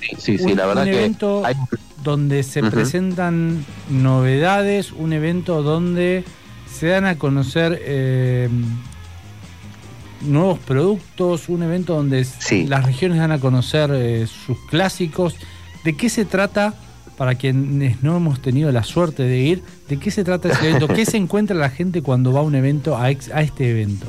Sí, 0.00 0.16
sí, 0.18 0.38
sí, 0.38 0.44
Un- 0.52 0.56
la 0.56 0.66
verdad 0.66 0.82
un 0.84 0.90
que 0.90 0.98
evento 0.98 1.42
hay- 1.44 1.54
donde 2.02 2.42
se 2.42 2.62
Ujú. 2.62 2.70
presentan 2.70 3.64
novedades, 3.88 4.90
un 4.92 5.12
evento 5.12 5.62
donde 5.62 6.24
se 6.66 6.88
dan 6.88 7.04
a 7.04 7.18
conocer 7.18 7.78
eh, 7.82 8.48
nuevos 10.20 10.58
productos, 10.58 11.48
un 11.48 11.62
evento 11.62 11.94
donde 11.94 12.24
Sí. 12.24 12.66
las 12.66 12.84
regiones 12.84 13.18
dan 13.18 13.32
a 13.32 13.38
conocer 13.38 13.90
eh, 13.94 14.26
sus 14.26 14.58
clásicos. 14.68 15.36
¿De 15.84 15.96
qué 15.96 16.08
se 16.10 16.24
trata? 16.24 16.74
Para 17.16 17.34
quienes 17.34 18.02
no 18.02 18.16
hemos 18.16 18.40
tenido 18.40 18.72
la 18.72 18.82
suerte 18.82 19.22
de 19.24 19.38
ir, 19.38 19.62
¿de 19.88 19.98
qué 19.98 20.10
se 20.10 20.24
trata 20.24 20.48
ese 20.48 20.68
evento? 20.70 20.88
¿Qué 20.88 21.04
se 21.04 21.16
encuentra 21.18 21.56
la 21.56 21.68
gente 21.70 22.02
cuando 22.02 22.32
va 22.32 22.40
a 22.40 22.42
un 22.42 22.54
evento, 22.54 22.96
a, 22.96 23.10
ex- 23.10 23.30
a 23.30 23.42
este 23.42 23.70
evento? 23.70 24.06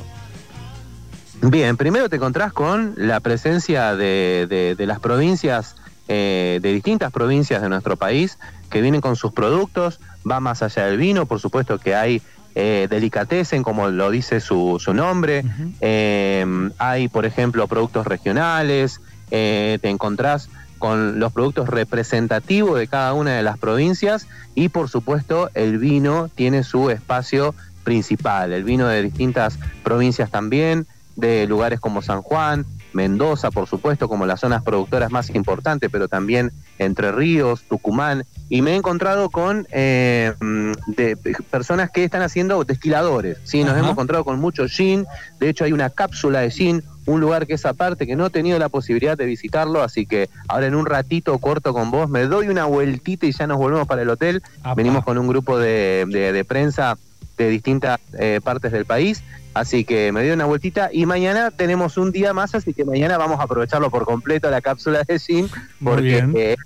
Bien, 1.42 1.76
primero 1.76 2.08
te 2.08 2.16
encontrás 2.16 2.52
con 2.52 2.94
la 2.96 3.20
presencia 3.20 3.96
de, 3.96 4.46
de- 4.48 4.74
de 4.76 4.86
las 4.86 5.00
provincias, 5.00 5.74
eh, 6.08 6.60
de 6.62 6.72
distintas 6.72 7.10
provincias 7.12 7.60
de 7.62 7.68
nuestro 7.68 7.96
país, 7.96 8.38
que 8.70 8.80
vienen 8.80 9.00
con 9.00 9.16
sus 9.16 9.32
productos, 9.32 9.98
va 10.28 10.40
más 10.40 10.62
allá 10.62 10.86
del 10.86 10.98
vino, 10.98 11.26
por 11.26 11.40
supuesto 11.40 11.78
que 11.78 11.94
hay 11.94 12.22
eh, 12.54 12.86
delicatessen, 12.90 13.62
como 13.62 13.88
lo 13.88 14.10
dice 14.10 14.40
su, 14.40 14.78
su 14.78 14.92
nombre, 14.94 15.44
eh, 15.80 16.44
hay, 16.78 17.08
por 17.08 17.24
ejemplo, 17.24 17.66
productos 17.66 18.06
regionales, 18.06 19.00
eh, 19.30 19.78
te 19.80 19.88
encontrás 19.88 20.50
con 20.78 21.20
los 21.20 21.32
productos 21.32 21.68
representativos 21.68 22.78
de 22.78 22.88
cada 22.88 23.14
una 23.14 23.36
de 23.36 23.42
las 23.42 23.56
provincias 23.56 24.26
y, 24.54 24.68
por 24.68 24.88
supuesto, 24.88 25.48
el 25.54 25.78
vino 25.78 26.28
tiene 26.28 26.64
su 26.64 26.90
espacio 26.90 27.54
principal, 27.84 28.52
el 28.52 28.64
vino 28.64 28.88
de 28.88 29.02
distintas 29.02 29.58
provincias 29.82 30.30
también, 30.30 30.86
de 31.16 31.46
lugares 31.46 31.80
como 31.80 32.02
San 32.02 32.22
Juan, 32.22 32.66
Mendoza, 32.92 33.50
por 33.50 33.66
supuesto, 33.68 34.08
como 34.08 34.26
las 34.26 34.40
zonas 34.40 34.62
productoras 34.62 35.10
más 35.10 35.30
importantes, 35.30 35.88
pero 35.90 36.08
también 36.08 36.50
Entre 36.78 37.12
Ríos, 37.12 37.62
Tucumán, 37.68 38.24
y 38.48 38.60
me 38.62 38.72
he 38.72 38.76
encontrado 38.76 39.30
con 39.30 39.66
eh, 39.70 40.32
mm, 40.40 40.72
de, 40.88 41.16
personas 41.50 41.90
que 41.90 42.04
están 42.04 42.22
haciendo 42.22 42.62
destiladores, 42.64 43.38
¿sí? 43.44 43.60
Nos 43.62 43.70
Ajá. 43.70 43.78
hemos 43.80 43.92
encontrado 43.92 44.24
con 44.24 44.38
mucho 44.40 44.66
gin, 44.68 45.06
de 45.40 45.48
hecho 45.48 45.64
hay 45.64 45.72
una 45.72 45.90
cápsula 45.90 46.40
de 46.40 46.50
gin, 46.50 46.82
un 47.06 47.20
lugar 47.20 47.46
que 47.46 47.54
es 47.54 47.66
aparte, 47.66 48.06
que 48.06 48.14
no 48.16 48.26
he 48.26 48.30
tenido 48.30 48.58
la 48.58 48.68
posibilidad 48.68 49.16
de 49.16 49.26
visitarlo, 49.26 49.82
así 49.82 50.06
que 50.06 50.28
ahora 50.48 50.66
en 50.66 50.74
un 50.74 50.86
ratito 50.86 51.36
corto 51.38 51.72
con 51.72 51.90
vos 51.90 52.08
me 52.08 52.22
doy 52.26 52.48
una 52.48 52.64
vueltita 52.66 53.26
y 53.26 53.32
ya 53.32 53.46
nos 53.46 53.58
volvemos 53.58 53.86
para 53.88 54.02
el 54.02 54.08
hotel, 54.10 54.42
venimos 54.76 55.04
con 55.04 55.18
un 55.18 55.26
grupo 55.28 55.58
de, 55.58 56.04
de- 56.08 56.32
de 56.32 56.44
prensa 56.44 56.96
de 57.42 57.50
distintas 57.50 58.00
eh, 58.18 58.40
partes 58.42 58.72
del 58.72 58.84
país. 58.84 59.22
Así 59.54 59.84
que 59.84 60.12
me 60.12 60.22
doy 60.22 60.30
una 60.30 60.46
vueltita 60.46 60.88
y 60.92 61.04
mañana 61.04 61.50
tenemos 61.50 61.98
un 61.98 62.10
día 62.10 62.32
más, 62.32 62.54
así 62.54 62.72
que 62.72 62.84
mañana 62.86 63.18
vamos 63.18 63.38
a 63.38 63.42
aprovecharlo 63.42 63.90
por 63.90 64.06
completo 64.06 64.50
la 64.50 64.62
cápsula 64.62 65.02
de 65.06 65.20
Muy 65.28 65.50
porque 65.84 66.24
eh, 66.36 66.56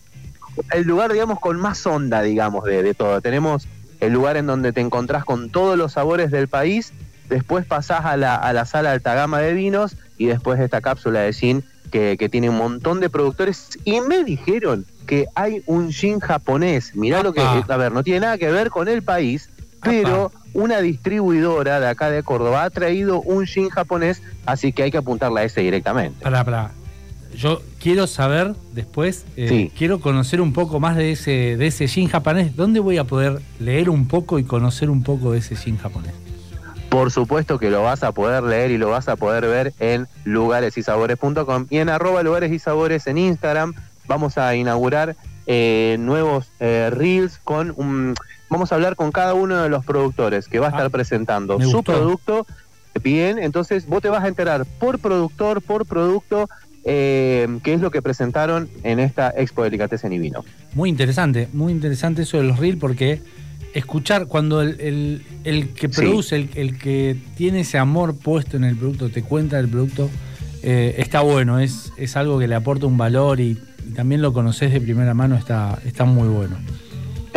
el 0.73 0.85
lugar, 0.85 1.13
digamos, 1.13 1.41
con 1.41 1.59
más 1.59 1.85
onda, 1.87 2.23
digamos, 2.23 2.65
de, 2.65 2.83
de 2.83 2.95
todo. 2.95 3.21
Tenemos 3.21 3.67
el 4.01 4.13
lugar 4.13 4.37
en 4.37 4.47
donde 4.47 4.73
te 4.73 4.81
encontrás 4.81 5.25
con 5.25 5.51
todos 5.51 5.77
los 5.77 5.95
sabores 5.95 6.31
del 6.31 6.49
país, 6.49 6.93
después 7.29 7.67
pasás 7.67 8.05
a 8.05 8.17
la, 8.17 8.37
a 8.37 8.53
la 8.53 8.65
sala 8.67 8.93
alta 8.93 9.15
gama 9.15 9.41
de 9.41 9.53
vinos 9.53 9.97
y 10.17 10.27
después 10.27 10.61
esta 10.61 10.81
cápsula 10.81 11.21
de 11.21 11.33
gin 11.33 11.65
que, 11.91 12.17
que 12.17 12.29
tiene 12.29 12.51
un 12.51 12.57
montón 12.57 13.01
de 13.01 13.11
productores 13.11 13.79
y 13.85 14.01
me 14.01 14.23
dijeron 14.23 14.87
que 15.07 15.27
hay 15.35 15.63
un 15.67 15.93
gin 15.93 16.21
japonés. 16.21 16.95
Mirá 16.95 17.23
lo 17.23 17.33
que, 17.33 17.41
a 17.41 17.77
ver, 17.77 17.93
no 17.93 18.03
tiene 18.03 18.21
nada 18.21 18.39
que 18.39 18.51
ver 18.51 18.71
con 18.71 18.89
el 18.89 19.03
país, 19.03 19.49
pero 19.83 20.33
una 20.55 20.81
distribuidora 20.81 21.81
de 21.81 21.89
acá 21.89 22.11
de 22.11 22.23
Córdoba 22.23 22.65
ha 22.65 22.71
traído 22.71 23.21
un 23.21 23.47
gin 23.47 23.69
japonés, 23.69 24.23
así 24.47 24.73
que 24.73 24.83
hay 24.85 24.91
que 24.91 24.99
apuntarla 24.99 25.41
a 25.41 25.45
ese 25.45 25.61
directamente. 25.61 26.23
Pará, 26.23 26.45
pará. 26.45 26.71
Yo 27.37 27.61
quiero 27.81 28.07
saber 28.07 28.55
después, 28.73 29.27
eh, 29.37 29.49
Sí. 29.49 29.73
quiero 29.77 30.01
conocer 30.01 30.41
un 30.41 30.55
poco 30.55 30.81
más 30.81 30.97
de 30.97 31.13
ese, 31.13 31.57
de 31.59 31.67
ese 31.67 31.87
gin 31.87 32.09
japonés. 32.09 32.57
¿Dónde 32.57 32.81
voy 32.81 32.97
a 32.97 33.05
poder 33.05 33.43
leer 33.61 33.91
un 33.91 34.09
poco 34.09 34.39
y 34.39 34.45
conocer 34.45 34.89
un 34.89 35.03
poco 35.03 35.33
de 35.33 35.39
ese 35.41 35.55
gin 35.57 35.77
japonés? 35.77 36.13
Por 36.89 37.11
supuesto 37.11 37.59
que 37.59 37.69
lo 37.69 37.83
vas 37.83 38.03
a 38.05 38.13
poder 38.13 38.43
leer 38.45 38.71
y 38.71 38.79
lo 38.79 38.89
vas 38.89 39.09
a 39.09 39.17
poder 39.17 39.45
ver 39.47 39.75
en 39.81 40.07
lugaresysabores.com 40.25 41.67
y 41.69 41.79
en 41.79 41.89
arroba 41.91 42.23
lugares 42.23 42.53
y 42.53 42.59
sabores 42.59 43.07
en 43.07 43.19
Instagram. 43.19 43.75
Vamos 44.07 44.39
a 44.39 44.55
inaugurar 44.55 45.17
eh, 45.47 45.97
nuevos 45.99 46.47
eh, 46.61 46.91
reels 46.91 47.39
con 47.45 47.75
un... 47.77 48.15
Vamos 48.49 48.71
a 48.73 48.77
hablar 48.77 48.95
con 48.97 49.11
cada 49.13 49.35
uno 49.35 49.63
de 49.63 49.69
los 49.69 49.85
productores 49.85 50.49
que 50.49 50.59
va 50.59 50.67
a 50.69 50.71
estar 50.71 50.91
presentando 50.91 51.59
Ah, 51.61 51.63
su 51.65 51.73
gustó. 51.77 51.83
producto. 51.93 52.47
Bien, 53.03 53.39
entonces 53.39 53.87
vos 53.87 54.01
te 54.01 54.09
vas 54.09 54.25
a 54.25 54.29
enterar 54.29 54.65
por 54.79 54.99
productor, 54.99 55.61
por 55.61 55.85
producto, 55.85 56.49
eh, 56.85 57.47
qué 57.63 57.75
es 57.75 57.81
lo 57.81 57.91
que 57.91 58.01
presentaron 58.01 58.69
en 58.85 59.01
esta 59.01 59.31
Expo 59.37 59.65
Delicatessen 59.65 60.13
y 60.13 60.19
Vino. 60.19 60.45
Muy 60.75 60.89
interesante, 60.89 61.49
muy 61.53 61.73
interesante 61.73 62.23
eso 62.23 62.39
de 62.39 62.45
los 62.45 62.59
reels 62.59 62.79
porque 62.79 63.21
escuchar 63.75 64.27
cuando 64.29 64.63
el, 64.63 64.81
el- 64.81 65.23
el 65.45 65.69
que 65.71 65.89
Sí. 65.89 66.01
produce, 66.01 66.37
el, 66.37 66.51
el 66.55 66.79
que 66.79 67.17
tiene 67.37 67.61
ese 67.61 67.77
amor 67.79 68.17
puesto 68.17 68.57
en 68.57 68.65
el 68.65 68.77
producto, 68.77 69.11
te 69.11 69.23
cuenta 69.23 69.57
del 69.57 69.69
producto, 69.69 70.09
eh, 70.63 70.95
está 70.99 71.21
bueno, 71.21 71.59
es, 71.59 71.93
es 71.99 72.17
algo 72.17 72.39
que 72.39 72.49
le 72.49 72.55
aporta 72.55 72.87
un 72.87 72.97
valor 72.97 73.41
y, 73.41 73.59
y 73.87 73.91
también 73.93 74.23
lo 74.23 74.33
conoces 74.33 74.73
de 74.73 74.81
primera 74.81 75.13
mano, 75.13 75.37
está, 75.37 75.79
está 75.85 76.05
muy 76.07 76.29
bueno. 76.29 76.57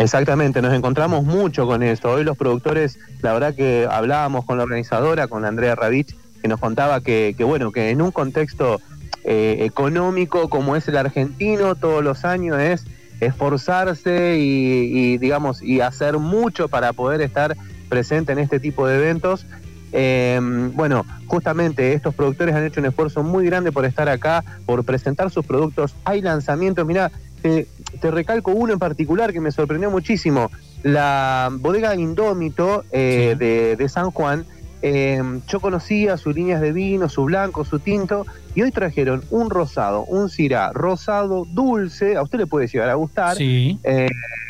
Exactamente, 0.00 0.62
nos 0.62 0.72
encontramos 0.72 1.24
mucho 1.24 1.66
con 1.66 1.82
esto. 1.82 2.10
Hoy 2.10 2.24
los 2.24 2.36
productores, 2.36 2.98
la 3.20 3.34
verdad 3.34 3.54
que 3.54 3.86
hablábamos 3.90 4.46
con 4.46 4.56
la 4.56 4.64
organizadora, 4.64 5.28
con 5.28 5.44
Andrea 5.44 5.74
Ravich, 5.74 6.16
que 6.40 6.48
nos 6.48 6.58
contaba 6.58 7.02
que, 7.02 7.34
que 7.36 7.44
bueno, 7.44 7.70
que 7.70 7.90
en 7.90 8.00
un 8.00 8.10
contexto 8.10 8.80
eh, 9.24 9.58
económico 9.60 10.48
como 10.48 10.74
es 10.74 10.88
el 10.88 10.96
argentino, 10.96 11.74
todos 11.74 12.02
los 12.02 12.24
años 12.24 12.58
es 12.58 12.84
esforzarse 13.20 14.38
y, 14.38 15.18
digamos, 15.18 15.62
y 15.62 15.82
hacer 15.82 16.16
mucho 16.16 16.68
para 16.68 16.94
poder 16.94 17.20
estar 17.20 17.54
presente 17.90 18.32
en 18.32 18.38
este 18.38 18.58
tipo 18.58 18.86
de 18.86 18.96
eventos. 18.96 19.44
Eh, 19.92 20.40
bueno, 20.72 21.04
justamente 21.26 21.92
estos 21.92 22.14
productores 22.14 22.54
han 22.54 22.64
hecho 22.64 22.80
un 22.80 22.86
esfuerzo 22.86 23.22
muy 23.22 23.44
grande 23.44 23.72
por 23.72 23.84
estar 23.84 24.08
acá, 24.08 24.42
por 24.64 24.82
presentar 24.84 25.30
sus 25.30 25.44
productos. 25.44 25.94
Hay 26.04 26.22
lanzamientos, 26.22 26.86
mirá, 26.86 27.12
te, 27.42 27.66
te 28.00 28.10
recalco 28.10 28.52
uno 28.52 28.72
en 28.72 28.78
particular 28.78 29.32
que 29.32 29.40
me 29.40 29.50
sorprendió 29.52 29.90
muchísimo. 29.90 30.50
La 30.82 31.50
bodega 31.52 31.94
Indómito 31.94 32.84
eh, 32.92 33.36
de, 33.38 33.76
de 33.76 33.88
San 33.88 34.10
Juan. 34.10 34.44
eh, 34.82 35.22
yo 35.46 35.60
conocía 35.60 36.16
sus 36.16 36.34
líneas 36.34 36.60
de 36.62 36.72
vino, 36.72 37.08
su 37.10 37.24
blanco, 37.24 37.64
su 37.66 37.80
tinto, 37.80 38.24
y 38.54 38.62
hoy 38.62 38.70
trajeron 38.72 39.22
un 39.30 39.50
rosado, 39.50 40.04
un 40.04 40.30
cirá 40.30 40.72
rosado 40.72 41.44
dulce, 41.44 42.16
a 42.16 42.22
usted 42.22 42.38
le 42.38 42.46
puede 42.46 42.66
llegar 42.66 42.88
a 42.88 42.94
gustar, 42.94 43.36
Sí. 43.36 43.78
eh, 43.84 44.08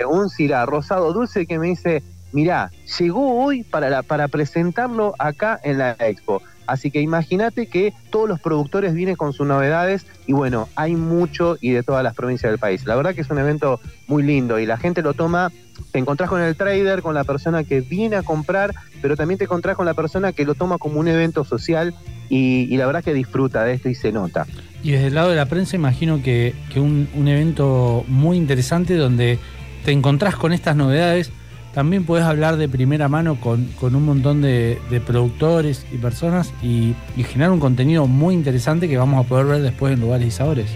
un 0.09 0.31
cirá 0.31 0.65
rosado 0.67 1.13
dulce 1.13 1.47
que 1.47 1.59
me 1.59 1.67
dice, 1.67 2.05
mirá, 2.33 2.71
llegó 3.01 3.43
hoy 3.43 3.65
para, 3.65 3.91
la, 3.91 4.03
para 4.05 4.29
presentarlo 4.29 5.15
acá 5.19 5.59
en 5.65 5.79
la 5.79 5.97
expo. 5.99 6.41
Así 6.71 6.93
que 6.93 7.01
imagínate 7.01 7.67
que 7.67 7.93
todos 8.11 8.29
los 8.29 8.39
productores 8.39 8.95
vienen 8.95 9.17
con 9.17 9.33
sus 9.33 9.45
novedades 9.45 10.07
y 10.29 10.33
bueno, 10.33 10.69
hay 10.77 10.95
mucho 10.95 11.59
y 11.61 11.71
de 11.73 11.83
todas 11.83 12.05
las 12.05 12.15
provincias 12.15 12.53
del 12.53 12.61
país. 12.61 12.87
La 12.87 12.95
verdad 12.95 13.13
que 13.13 13.23
es 13.23 13.31
un 13.31 13.39
evento 13.39 13.81
muy 14.07 14.23
lindo 14.23 14.57
y 14.61 14.67
la 14.67 14.77
gente 14.77 15.03
lo 15.03 15.13
toma, 15.13 15.51
te 15.91 15.99
encontrás 15.99 16.31
con 16.31 16.41
el 16.41 16.55
trader, 16.55 17.03
con 17.03 17.13
la 17.13 17.25
persona 17.25 17.65
que 17.65 17.81
viene 17.81 18.15
a 18.15 18.23
comprar, 18.23 18.73
pero 19.03 19.17
también 19.17 19.39
te 19.39 19.45
encontrás 19.45 19.77
con 19.77 19.85
la 19.85 19.95
persona 19.95 20.33
que 20.33 20.45
lo 20.45 20.55
toma 20.55 20.79
como 20.79 21.01
un 21.01 21.09
evento 21.09 21.43
social 21.43 21.93
y, 22.29 22.77
la 22.77 22.87
verdad 22.87 23.03
que 23.03 23.15
disfruta 23.15 23.65
de 23.65 23.73
esto 23.73 23.89
y 23.89 23.97
se 23.97 24.13
nota. 24.13 24.47
Y 24.85 24.93
desde 24.93 25.09
el 25.09 25.15
lado 25.17 25.31
de 25.31 25.37
la 25.37 25.47
prensa 25.47 25.75
imagino 25.75 26.23
que, 26.23 26.55
que 26.73 26.79
un, 26.79 27.09
un 27.17 27.27
evento 27.27 28.05
muy 28.07 28.37
interesante 28.37 28.95
donde 28.95 29.41
te 29.85 29.91
encontrás 29.91 30.37
con 30.37 30.53
estas 30.53 30.77
novedades, 30.77 31.33
también 31.73 32.05
podés 32.05 32.25
hablar 32.25 32.57
de 32.57 32.69
primera 32.69 33.09
mano 33.09 33.37
con, 33.41 33.67
con 33.79 33.95
un 33.95 34.05
montón 34.05 34.43
de, 34.43 34.81
productores 35.07 35.87
y 35.93 35.99
personas 35.99 36.53
y, 36.63 36.95
generar 37.17 37.53
un 37.53 37.61
contenido 37.61 38.07
muy 38.07 38.35
interesante 38.35 38.89
que 38.89 38.97
vamos 38.97 39.25
a 39.25 39.29
poder 39.29 39.47
ver 39.47 39.63
después 39.63 39.95
en 39.95 40.01
lugares 40.01 40.27
y 40.27 40.31
sabores. 40.31 40.71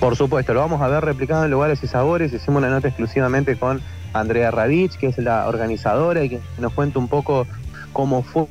Por 0.00 0.16
supuesto, 0.16 0.54
lo 0.54 0.60
vamos 0.60 0.80
a 0.80 0.88
ver 0.88 1.04
replicado 1.04 1.44
en 1.44 1.50
lugares 1.50 1.82
y 1.82 1.86
sabores. 1.86 2.32
Hicimos 2.32 2.58
una 2.58 2.70
nota 2.70 2.88
exclusivamente 2.88 3.56
con 3.56 3.80
Andrea 4.12 4.50
Ravich, 4.50 4.96
que 4.96 5.08
es 5.08 5.18
la 5.18 5.48
organizadora 5.48 6.24
y 6.24 6.30
que 6.30 6.40
nos 6.58 6.72
cuenta 6.72 6.98
un 6.98 7.08
poco 7.08 7.46
cómo 7.92 8.22
fue 8.22 8.44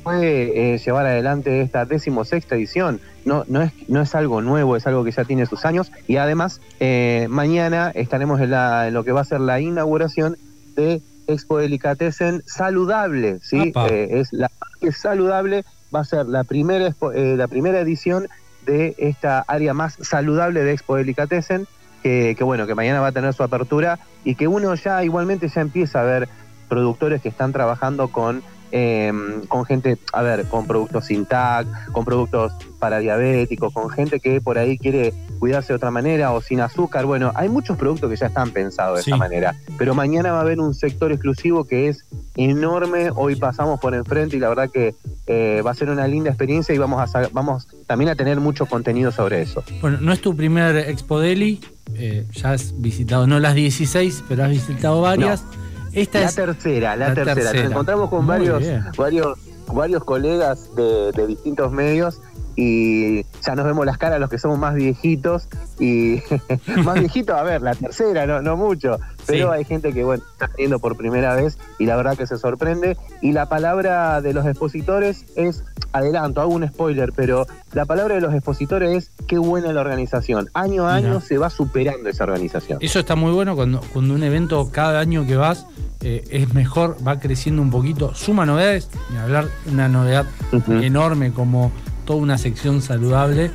eh, 0.74 0.78
llevar 0.78 1.06
adelante 1.06 1.62
esta 1.62 1.84
decimosexta 1.84 2.56
edición. 2.56 3.00
No, 3.24 3.44
no, 3.48 3.62
es, 3.62 3.72
no 3.88 4.02
es 4.02 4.14
algo 4.14 4.42
nuevo, 4.42 4.76
es 4.76 4.86
algo 4.86 5.04
que 5.04 5.10
ya 5.10 5.24
tiene 5.24 5.46
sus 5.46 5.64
años. 5.64 5.90
Y 6.06 6.16
además, 6.16 6.60
eh, 6.80 7.26
mañana 7.30 7.92
estaremos 7.94 8.40
en, 8.40 8.50
la, 8.50 8.88
en 8.88 8.94
lo 8.94 9.04
que 9.04 9.12
va 9.12 9.22
a 9.22 9.24
ser 9.24 9.40
la 9.40 9.60
inauguración 9.60 10.36
de 10.76 11.00
Expo 11.28 11.58
Delicatessen 11.58 12.42
saludable. 12.46 13.38
¿sí? 13.42 13.72
Eh, 13.90 14.08
es 14.12 14.32
la 14.32 14.50
que 14.80 14.88
es 14.88 14.98
saludable, 14.98 15.64
va 15.94 16.00
a 16.00 16.04
ser 16.04 16.26
la 16.26 16.42
primera, 16.44 16.88
expo- 16.88 17.12
eh, 17.14 17.36
la 17.36 17.46
primera 17.48 17.80
edición 17.80 18.26
de 18.66 18.94
esta 18.98 19.44
área 19.46 19.72
más 19.74 19.96
saludable 20.00 20.62
de 20.64 20.72
Expo 20.72 20.96
Delicatessen, 20.96 21.66
que, 22.02 22.34
que 22.36 22.44
bueno, 22.44 22.66
que 22.66 22.74
mañana 22.74 23.00
va 23.00 23.08
a 23.08 23.12
tener 23.12 23.32
su 23.34 23.42
apertura 23.42 23.98
y 24.24 24.34
que 24.34 24.46
uno 24.48 24.74
ya 24.74 25.02
igualmente 25.04 25.48
ya 25.48 25.60
empieza 25.60 26.00
a 26.00 26.04
ver 26.04 26.28
productores 26.68 27.22
que 27.22 27.28
están 27.28 27.52
trabajando 27.52 28.08
con, 28.08 28.42
eh, 28.72 29.12
con 29.48 29.64
gente, 29.64 29.98
a 30.12 30.22
ver, 30.22 30.44
con 30.46 30.66
productos 30.66 31.06
sin 31.06 31.26
tag, 31.26 31.66
con 31.92 32.04
productos 32.04 32.52
para 32.78 32.98
diabéticos, 32.98 33.72
con 33.72 33.90
gente 33.90 34.20
que 34.20 34.40
por 34.40 34.58
ahí 34.58 34.78
quiere 34.78 35.12
cuidarse 35.38 35.68
de 35.72 35.76
otra 35.76 35.90
manera 35.90 36.32
o 36.32 36.40
sin 36.40 36.60
azúcar. 36.60 37.06
Bueno, 37.06 37.32
hay 37.34 37.48
muchos 37.48 37.76
productos 37.76 38.10
que 38.10 38.16
ya 38.16 38.26
están 38.26 38.50
pensados 38.50 38.98
de 38.98 39.02
Sí. 39.04 39.10
esa 39.10 39.16
manera, 39.16 39.54
pero 39.78 39.94
mañana 39.94 40.32
va 40.32 40.38
a 40.38 40.42
haber 40.42 40.60
un 40.60 40.74
sector 40.74 41.10
exclusivo 41.12 41.64
que 41.64 41.88
es 41.88 42.04
enorme. 42.36 43.10
Hoy 43.14 43.36
pasamos 43.36 43.80
por 43.80 43.94
enfrente 43.94 44.36
y 44.36 44.40
la 44.40 44.48
verdad 44.48 44.70
que 44.72 44.94
eh, 45.26 45.62
va 45.66 45.72
a 45.72 45.74
ser 45.74 45.90
una 45.90 46.06
linda 46.06 46.30
experiencia 46.30 46.74
y 46.74 46.78
vamos 46.78 47.14
a 47.14 47.28
vamos 47.32 47.66
también 47.86 48.10
a 48.10 48.14
tener 48.14 48.38
mucho 48.40 48.66
contenido 48.66 49.10
sobre 49.12 49.42
eso. 49.42 49.62
Bueno, 49.80 49.98
no 50.00 50.12
es 50.12 50.20
tu 50.20 50.34
primer 50.36 50.76
Expo 50.76 51.20
Deli, 51.20 51.60
eh, 51.94 52.26
ya 52.32 52.52
has 52.52 52.80
visitado, 52.80 53.26
no 53.26 53.38
las 53.40 53.54
16, 53.54 54.24
pero 54.28 54.44
has 54.44 54.50
visitado 54.50 55.00
varias. 55.00 55.44
Esta 55.92 56.20
la 56.20 56.26
es 56.26 56.34
tercera, 56.34 56.96
la, 56.96 57.08
la 57.08 57.14
tercera. 57.14 57.34
tercera. 57.34 57.62
Nos 57.62 57.72
encontramos 57.72 58.10
con 58.10 58.20
Muy 58.24 58.28
varios, 58.28 58.58
bien. 58.60 58.84
varios, 58.96 59.38
varios 59.72 60.04
colegas 60.04 60.74
de, 60.74 61.12
de 61.12 61.26
distintos 61.26 61.72
medios 61.72 62.20
y 62.60 63.24
ya 63.46 63.54
nos 63.54 63.64
vemos 63.64 63.86
las 63.86 63.98
caras 63.98 64.18
los 64.18 64.28
que 64.28 64.36
somos 64.36 64.58
más 64.58 64.74
viejitos 64.74 65.46
y 65.78 66.20
más 66.84 66.98
viejitos, 66.98 67.36
a 67.36 67.44
ver, 67.44 67.62
la 67.62 67.72
tercera, 67.72 68.26
no, 68.26 68.42
no 68.42 68.56
mucho, 68.56 68.98
pero 69.26 69.52
Sí. 69.52 69.58
hay 69.58 69.64
gente 69.64 69.92
que 69.92 70.02
bueno, 70.02 70.24
está 70.32 70.50
viendo 70.58 70.80
por 70.80 70.96
primera 70.96 71.36
vez 71.36 71.56
y 71.78 71.86
la 71.86 71.94
verdad 71.94 72.16
que 72.18 72.26
se 72.26 72.36
sorprende 72.36 72.96
y 73.22 73.30
la 73.30 73.48
palabra 73.48 74.20
de 74.22 74.32
los 74.32 74.44
expositores 74.44 75.24
es, 75.36 75.62
adelanto, 75.92 76.40
hago 76.40 76.52
un 76.52 76.66
spoiler, 76.66 77.12
pero 77.14 77.46
la 77.74 77.84
palabra 77.84 78.16
de 78.16 78.22
los 78.22 78.34
expositores 78.34 78.90
es 78.90 79.26
qué 79.28 79.38
buena 79.38 79.72
la 79.72 79.80
organización. 79.80 80.48
Año 80.52 80.88
a 80.88 80.96
año 80.96 81.20
se 81.20 81.38
va 81.38 81.50
superando 81.50 82.08
esa 82.08 82.24
organización. 82.24 82.78
Eso 82.80 82.98
está 82.98 83.14
muy 83.14 83.30
bueno 83.30 83.54
cuando, 83.54 83.80
cuando 83.92 84.14
un 84.14 84.22
evento 84.24 84.68
cada 84.72 84.98
año 84.98 85.24
que 85.24 85.36
vas 85.36 85.64
eh, 86.00 86.24
es 86.30 86.52
mejor, 86.54 86.96
va 87.06 87.20
creciendo 87.20 87.62
un 87.62 87.70
poquito, 87.70 88.14
suma 88.16 88.46
novedades, 88.46 88.88
y 89.14 89.16
hablar 89.16 89.46
de 89.64 89.70
una 89.70 89.88
novedad 89.88 90.26
enorme 90.68 91.32
como 91.32 91.70
toda 92.08 92.20
una 92.20 92.38
sección 92.38 92.80
saludable, 92.80 93.50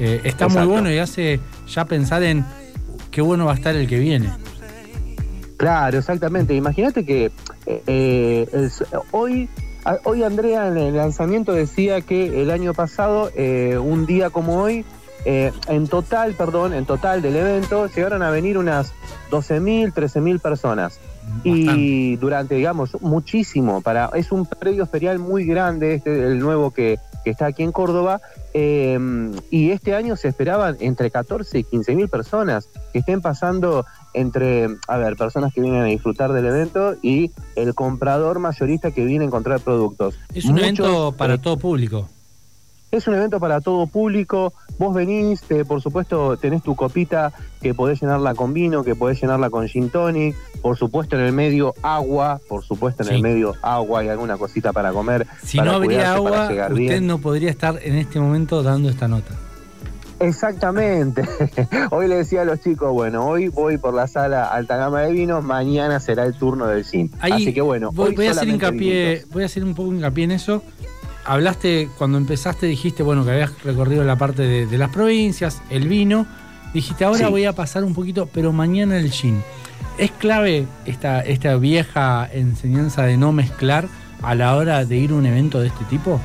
eh, 0.00 0.22
está 0.24 0.48
muy 0.48 0.64
bueno 0.64 0.90
y 0.90 0.96
hace 0.96 1.40
ya 1.68 1.84
pensar 1.84 2.22
en 2.22 2.42
qué 3.10 3.20
bueno 3.20 3.44
va 3.44 3.52
a 3.52 3.54
estar 3.54 3.76
el 3.76 3.86
que 3.86 3.98
viene. 3.98 4.30
Claro, 5.58 5.98
exactamente. 5.98 6.54
Imagínate 6.54 7.04
que 7.04 7.30
eh, 7.66 8.48
el- 8.50 8.70
hoy, 9.10 9.50
hoy 10.04 10.22
Andrea 10.22 10.68
en 10.68 10.78
el 10.78 10.96
lanzamiento 10.96 11.52
decía 11.52 12.00
que 12.00 12.40
el 12.40 12.50
año 12.50 12.72
pasado, 12.72 13.30
eh, 13.36 13.76
un 13.76 14.06
día 14.06 14.30
como 14.30 14.62
hoy, 14.62 14.86
eh, 15.26 15.52
en 15.66 15.86
total, 15.86 16.32
perdón, 16.32 16.72
en 16.72 16.86
total 16.86 17.20
del 17.20 17.36
evento, 17.36 17.88
llegaron 17.94 18.22
a 18.22 18.30
venir 18.30 18.56
unas 18.56 18.94
12.000, 19.30 19.92
13.000 19.92 20.38
personas. 20.40 20.98
Y 21.44 22.16
durante, 22.16 22.54
digamos, 22.54 22.96
muchísimo, 23.02 23.82
para 23.82 24.08
es 24.14 24.32
un 24.32 24.46
predio 24.46 24.86
ferial 24.86 25.18
muy 25.18 25.44
grande, 25.44 25.96
este, 25.96 26.24
el 26.26 26.38
nuevo 26.38 26.70
que, 26.70 26.98
que 27.28 27.32
está 27.32 27.44
aquí 27.44 27.62
en 27.62 27.72
Córdoba, 27.72 28.22
eh, 28.54 28.98
y 29.50 29.70
este 29.70 29.94
año 29.94 30.16
se 30.16 30.28
esperaban 30.28 30.78
entre 30.80 31.10
14 31.10 31.58
y 31.58 31.64
15 31.64 31.94
mil 31.94 32.08
personas 32.08 32.70
que 32.90 33.00
estén 33.00 33.20
pasando 33.20 33.84
entre, 34.14 34.66
a 34.86 34.96
ver, 34.96 35.14
personas 35.16 35.52
que 35.52 35.60
vienen 35.60 35.82
a 35.82 35.84
disfrutar 35.84 36.32
del 36.32 36.46
evento 36.46 36.96
y 37.02 37.30
el 37.54 37.74
comprador 37.74 38.38
mayorista 38.38 38.92
que 38.92 39.04
viene 39.04 39.24
a 39.24 39.26
encontrar 39.26 39.60
productos. 39.60 40.14
Es 40.32 40.46
un 40.46 40.52
Muchos, 40.52 40.64
evento 40.64 41.12
para 41.18 41.34
eh, 41.34 41.38
todo 41.38 41.58
público. 41.58 42.08
Es 42.90 43.06
un 43.06 43.14
evento 43.14 43.38
para 43.40 43.60
todo 43.60 43.86
público. 43.86 44.52
Vos 44.78 44.94
venís, 44.94 45.42
te- 45.42 45.64
por 45.64 45.82
supuesto, 45.82 46.36
tenés 46.36 46.62
tu 46.62 46.74
copita 46.76 47.32
que 47.60 47.74
podés 47.74 48.00
llenarla 48.00 48.34
con 48.34 48.52
vino, 48.54 48.84
que 48.84 48.94
podés 48.94 49.20
llenarla 49.20 49.50
con 49.50 49.66
gin 49.68 49.90
tonic. 49.90 50.34
Por 50.62 50.76
supuesto, 50.76 51.16
en 51.16 51.22
el 51.22 51.32
medio 51.32 51.74
agua. 51.82 52.40
Por 52.48 52.64
supuesto, 52.64 53.02
en 53.02 53.08
Sí. 53.10 53.14
el 53.16 53.22
medio 53.22 53.54
agua 53.62 54.04
y 54.04 54.08
alguna 54.08 54.36
cosita 54.36 54.72
para 54.72 54.92
comer. 54.92 55.26
Si 55.42 55.58
para 55.58 55.70
no 55.72 55.76
habría 55.78 56.14
agua, 56.14 56.48
usted 56.50 56.74
bien. 56.74 57.06
no 57.06 57.18
podría 57.18 57.50
estar 57.50 57.78
en 57.82 57.96
este 57.96 58.20
momento 58.20 58.62
dando 58.62 58.88
esta 58.88 59.06
nota. 59.08 59.34
Exactamente. 60.20 61.22
hoy 61.90 62.08
le 62.08 62.16
decía 62.16 62.42
a 62.42 62.44
los 62.44 62.60
chicos, 62.60 62.92
bueno, 62.92 63.24
hoy 63.26 63.48
voy 63.48 63.78
por 63.78 63.94
la 63.94 64.06
sala 64.08 64.46
alta 64.46 64.76
gama 64.76 65.02
de 65.02 65.12
vinos, 65.12 65.44
mañana 65.44 66.00
será 66.00 66.24
el 66.24 66.34
turno 66.34 66.66
del 66.66 66.84
gin. 66.84 67.10
Ahí 67.20 67.32
Así 67.32 67.54
que 67.54 67.60
bueno, 67.60 67.90
voy, 67.92 68.10
hoy 68.10 68.14
voy 68.16 68.26
a 68.26 68.30
hacer 68.32 68.48
hincapié, 68.48 69.08
vinitos. 69.10 69.30
voy 69.30 69.42
a 69.44 69.46
hacer 69.46 69.64
un 69.64 69.74
poco 69.74 69.92
hincapié 69.92 70.24
en 70.24 70.30
eso. 70.32 70.62
Hablaste, 71.28 71.88
cuando 71.98 72.18
empezaste 72.18 72.66
dijiste, 72.66 73.02
bueno, 73.02 73.24
que 73.24 73.30
habías 73.32 73.62
recorrido 73.62 74.02
la 74.04 74.16
parte 74.16 74.42
de, 74.42 74.66
de 74.66 74.78
las 74.78 74.90
provincias, 74.90 75.60
el 75.70 75.86
vino. 75.88 76.26
Dijiste, 76.74 77.04
ahora 77.04 77.26
Sí. 77.26 77.30
voy 77.30 77.44
a 77.44 77.52
pasar 77.52 77.84
un 77.84 77.94
poquito, 77.94 78.28
pero 78.32 78.52
mañana 78.52 78.96
el 78.98 79.10
gin. 79.10 79.42
¿Es 79.98 80.10
clave 80.12 80.66
esta, 80.86 81.20
esta 81.20 81.56
vieja 81.56 82.28
enseñanza 82.32 83.02
de 83.02 83.16
no 83.16 83.32
mezclar 83.32 83.88
a 84.22 84.34
la 84.34 84.56
hora 84.56 84.84
de 84.84 84.96
ir 84.96 85.10
a 85.10 85.14
un 85.14 85.26
evento 85.26 85.60
de 85.60 85.68
este 85.68 85.84
tipo? 85.86 86.20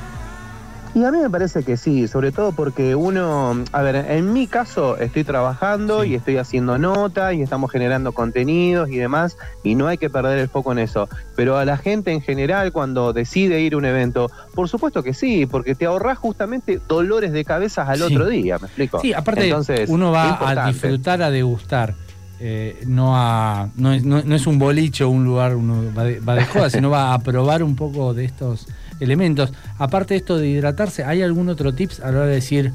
Y 0.96 1.04
a 1.06 1.12
mí 1.12 1.18
me 1.18 1.30
parece 1.30 1.64
que 1.64 1.76
sí, 1.76 2.08
sobre 2.08 2.32
todo 2.32 2.52
porque 2.52 2.94
uno, 2.94 3.64
a 3.72 3.82
ver, 3.82 3.96
en 4.12 4.32
mi 4.32 4.46
caso 4.46 4.96
estoy 4.98 5.24
trabajando 5.24 6.04
Sí. 6.04 6.10
y 6.10 6.16
estoy 6.16 6.38
haciendo 6.38 6.78
notas 6.78 7.34
y 7.34 7.42
estamos 7.42 7.72
generando 7.72 8.12
contenidos 8.12 8.90
y 8.90 8.98
demás, 8.98 9.36
y 9.64 9.74
no 9.74 9.88
hay 9.88 9.98
que 9.98 10.12
perder 10.12 10.38
el 10.38 10.50
foco 10.50 10.72
en 10.72 10.78
eso. 10.78 11.10
Pero 11.36 11.58
a 11.58 11.66
la 11.66 11.78
gente 11.78 12.12
en 12.12 12.22
general, 12.22 12.72
cuando 12.72 13.12
decide 13.12 13.60
ir 13.62 13.74
a 13.74 13.78
un 13.78 13.86
evento, 13.86 14.30
por 14.54 14.70
supuesto 14.70 15.02
que 15.02 15.16
sí, 15.16 15.48
porque 15.48 15.74
te 15.74 15.88
ahorras 15.88 16.20
justamente 16.20 16.80
dolores 16.88 17.32
de 17.32 17.44
cabezas 17.44 17.90
al 17.90 17.98
Sí. 17.98 18.04
otro 18.04 18.28
día, 18.28 18.60
¿me 18.60 18.68
explico? 18.68 19.00
Sí, 19.00 19.14
aparte 19.14 19.46
Entonces, 19.46 19.90
uno 19.90 20.12
va 20.12 20.38
a 20.48 20.68
disfrutar, 20.68 21.24
a 21.24 21.32
degustar. 21.32 21.96
eh, 22.40 22.84
no, 22.86 23.16
a, 23.16 23.70
no, 23.78 23.94
es, 23.94 24.04
no- 24.04 24.22
no 24.24 24.36
es 24.36 24.46
un 24.48 24.60
boliche 24.60 25.06
o 25.06 25.10
un 25.10 25.24
lugar 25.24 25.56
uno 25.56 25.86
va 25.98 26.04
de, 26.04 26.20
va 26.20 26.36
de 26.36 26.46
joda, 26.46 26.70
sino 26.70 26.90
va 26.90 27.14
a 27.14 27.20
probar 27.20 27.64
un 27.64 27.76
poco 27.76 28.14
de 28.14 28.26
estos 28.26 28.68
elementos. 29.04 29.54
Aparte 29.78 30.14
de 30.14 30.18
esto 30.20 30.38
de 30.38 30.48
hidratarse, 30.48 31.04
¿hay 31.04 31.22
algún 31.22 31.50
otro 31.50 31.74
tips 31.74 32.00
a 32.00 32.12
la 32.12 32.20
hora 32.20 32.26
de 32.28 32.36
decir 32.36 32.72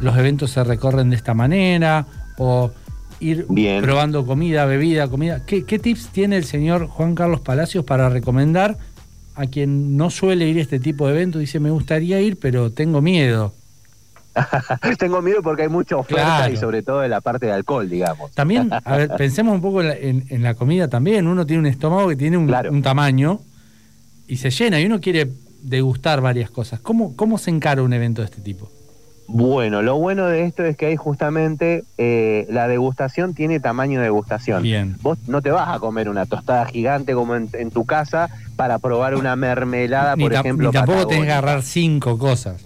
los 0.00 0.16
eventos 0.16 0.50
se 0.52 0.64
recorren 0.64 1.10
de 1.10 1.16
esta 1.16 1.34
manera? 1.34 2.06
O 2.38 2.70
ir 3.20 3.46
Bien. 3.48 3.82
probando 3.82 4.24
comida, 4.26 4.64
bebida, 4.64 5.08
comida. 5.08 5.44
¿Qué, 5.46 5.64
qué 5.64 5.78
tips 5.78 6.08
tiene 6.08 6.36
el 6.36 6.44
señor 6.44 6.86
Juan 6.88 7.14
Carlos 7.14 7.40
Palacios 7.40 7.84
para 7.84 8.08
recomendar 8.08 8.76
a 9.34 9.46
quien 9.46 9.96
no 9.96 10.10
suele 10.10 10.48
ir 10.48 10.58
a 10.58 10.62
este 10.62 10.80
tipo 10.80 11.06
de 11.06 11.14
eventos? 11.14 11.40
Dice, 11.40 11.60
me 11.60 11.70
gustaría 11.70 12.20
ir, 12.20 12.38
pero 12.38 12.70
tengo 12.72 13.00
miedo. 13.00 13.52
Tengo 14.98 15.20
miedo 15.20 15.42
porque 15.42 15.62
hay 15.64 15.68
mucha 15.68 15.94
oferta 15.96 16.22
Claro. 16.24 16.54
y 16.54 16.56
sobre 16.56 16.82
todo 16.82 17.00
de 17.00 17.08
la 17.10 17.20
parte 17.20 17.44
de 17.44 17.52
alcohol, 17.52 17.86
digamos. 17.90 18.30
También, 18.32 18.70
a 18.72 18.96
ver, 18.96 19.10
pensemos 19.18 19.54
un 19.54 19.60
poco 19.60 19.82
en 19.82 19.88
la, 19.88 19.94
en- 19.94 20.24
en 20.30 20.42
la 20.42 20.54
comida 20.54 20.88
también. 20.88 21.26
Uno 21.26 21.44
tiene 21.44 21.60
un 21.60 21.66
estómago 21.66 22.08
que 22.08 22.16
tiene 22.16 22.38
un, 22.38 22.46
Claro. 22.46 22.70
un 22.72 22.80
tamaño 22.80 23.40
y 24.32 24.38
se 24.38 24.48
llena 24.48 24.80
y 24.80 24.86
uno 24.86 24.98
quiere 24.98 25.28
degustar 25.60 26.22
varias 26.22 26.48
cosas. 26.48 26.80
¿Cómo, 26.80 27.14
¿Cómo 27.16 27.36
se 27.36 27.50
encara 27.50 27.82
un 27.82 27.92
evento 27.92 28.22
de 28.22 28.28
este 28.28 28.40
tipo? 28.40 28.70
Bueno, 29.28 29.82
lo 29.82 29.98
bueno 29.98 30.24
de 30.26 30.44
esto 30.44 30.64
es 30.64 30.74
que 30.74 30.86
hay 30.86 30.96
justamente 30.96 31.84
eh, 31.98 32.46
la 32.48 32.66
degustación 32.66 33.34
tiene 33.34 33.60
tamaño 33.60 33.98
de 33.98 34.04
degustación. 34.04 34.62
Bien. 34.62 34.96
Vos 35.02 35.18
no 35.26 35.42
te 35.42 35.50
vas 35.50 35.68
a 35.68 35.78
comer 35.80 36.08
una 36.08 36.24
tostada 36.24 36.64
gigante 36.64 37.12
como 37.12 37.36
en, 37.36 37.50
en 37.52 37.70
tu 37.70 37.84
casa 37.84 38.30
para 38.56 38.78
probar 38.78 39.16
una 39.16 39.36
mermelada, 39.36 40.16
Ni, 40.16 40.22
por 40.24 40.32
ejemplo. 40.32 40.68
ni 40.68 40.72
tampoco 40.72 41.06
tenés 41.08 41.26
que 41.26 41.32
agarrar 41.32 41.62
cinco 41.62 42.16
cosas. 42.16 42.64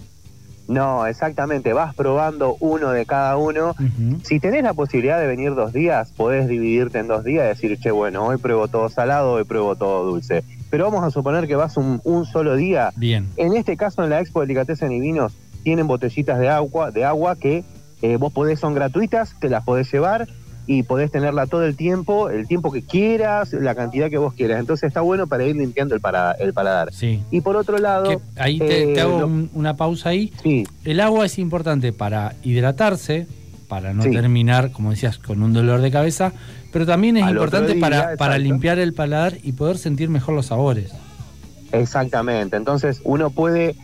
No, 0.69 1.05
exactamente. 1.05 1.73
Vas 1.73 1.93
probando 1.95 2.55
uno 2.61 2.91
de 2.91 3.05
cada 3.05 3.35
uno. 3.35 3.75
Si 4.23 4.39
tenés 4.39 4.63
la 4.63 4.73
posibilidad 4.73 5.19
de 5.19 5.27
venir 5.27 5.53
dos 5.53 5.73
días, 5.73 6.13
podés 6.15 6.47
dividirte 6.47 6.99
en 6.99 7.07
dos 7.07 7.25
días 7.25 7.45
y 7.45 7.47
decir, 7.49 7.77
che, 7.81 7.91
bueno, 7.91 8.25
hoy 8.25 8.37
pruebo 8.37 8.69
todo 8.69 8.87
salado, 8.87 9.33
hoy 9.33 9.43
pruebo 9.43 9.75
todo 9.75 10.05
dulce. 10.05 10.45
Pero 10.69 10.85
vamos 10.85 11.03
a 11.03 11.11
suponer 11.11 11.47
que 11.47 11.55
vas 11.55 11.77
un, 11.77 12.01
un 12.03 12.25
solo 12.25 12.55
día. 12.55 12.91
Bien. 12.95 13.27
En 13.37 13.55
este 13.55 13.77
caso, 13.77 14.03
en 14.03 14.09
la 14.09 14.19
Expo 14.19 14.41
Delicatessen 14.41 14.91
y 14.91 14.99
Vinos, 14.99 15.33
tienen 15.63 15.87
botellitas 15.87 16.39
de 16.39 16.49
agua, 16.49 16.91
de 16.91 17.05
agua 17.05 17.35
que 17.35 17.63
eh, 18.01 18.17
vos 18.17 18.31
podés, 18.33 18.59
son 18.59 18.73
gratuitas, 18.73 19.33
te 19.39 19.49
las 19.49 19.63
podés 19.63 19.91
llevar. 19.91 20.27
y 20.69 20.83
podés 20.83 21.09
tenerla 21.11 21.45
todo 21.47 21.63
el 21.63 21.77
tiempo, 21.77 22.29
el 22.29 22.45
tiempo 22.45 22.73
que 22.73 22.81
quieras, 22.81 23.53
la 23.53 23.73
cantidad 23.73 24.09
que 24.09 24.17
vos 24.17 24.33
quieras. 24.33 24.59
Entonces 24.59 24.89
está 24.89 24.99
bueno 24.99 25.25
para 25.25 25.45
ir 25.45 25.55
limpiando 25.55 25.95
el, 25.95 26.01
para, 26.01 26.33
el 26.33 26.51
paladar. 26.53 26.91
Sí. 26.93 27.21
Y 27.31 27.39
por 27.39 27.55
otro 27.55 27.77
lado... 27.77 28.09
Que 28.09 28.19
ahí 28.35 28.59
te, 28.59 28.91
eh, 28.91 28.93
te 28.93 28.99
hago 28.99 29.19
lo- 29.21 29.27
un- 29.27 29.49
una 29.53 29.77
pausa 29.77 30.09
ahí. 30.09 30.33
Sí, 30.43 30.67
El 30.83 30.99
agua 30.99 31.25
es 31.25 31.39
importante 31.39 31.93
para 31.93 32.35
hidratarse, 32.43 33.27
para 33.69 33.93
no 33.93 34.03
Sí. 34.03 34.11
terminar, 34.11 34.71
como 34.73 34.89
decías, 34.91 35.17
con 35.19 35.41
un 35.41 35.53
dolor 35.53 35.79
de 35.79 35.89
cabeza, 35.89 36.33
pero 36.77 36.85
también 36.85 37.17
es 37.17 37.23
Al 37.23 37.31
importante 37.31 37.73
día, 37.73 37.81
para, 37.81 38.15
para 38.17 38.37
limpiar 38.37 38.77
el 38.77 38.93
paladar 38.93 39.39
y 39.41 39.53
poder 39.53 39.79
sentir 39.79 40.09
mejor 40.11 40.35
los 40.35 40.45
sabores. 40.45 40.91
Exactamente, 41.71 42.55
entonces 42.55 43.01
uno 43.03 43.31
puede 43.31 43.75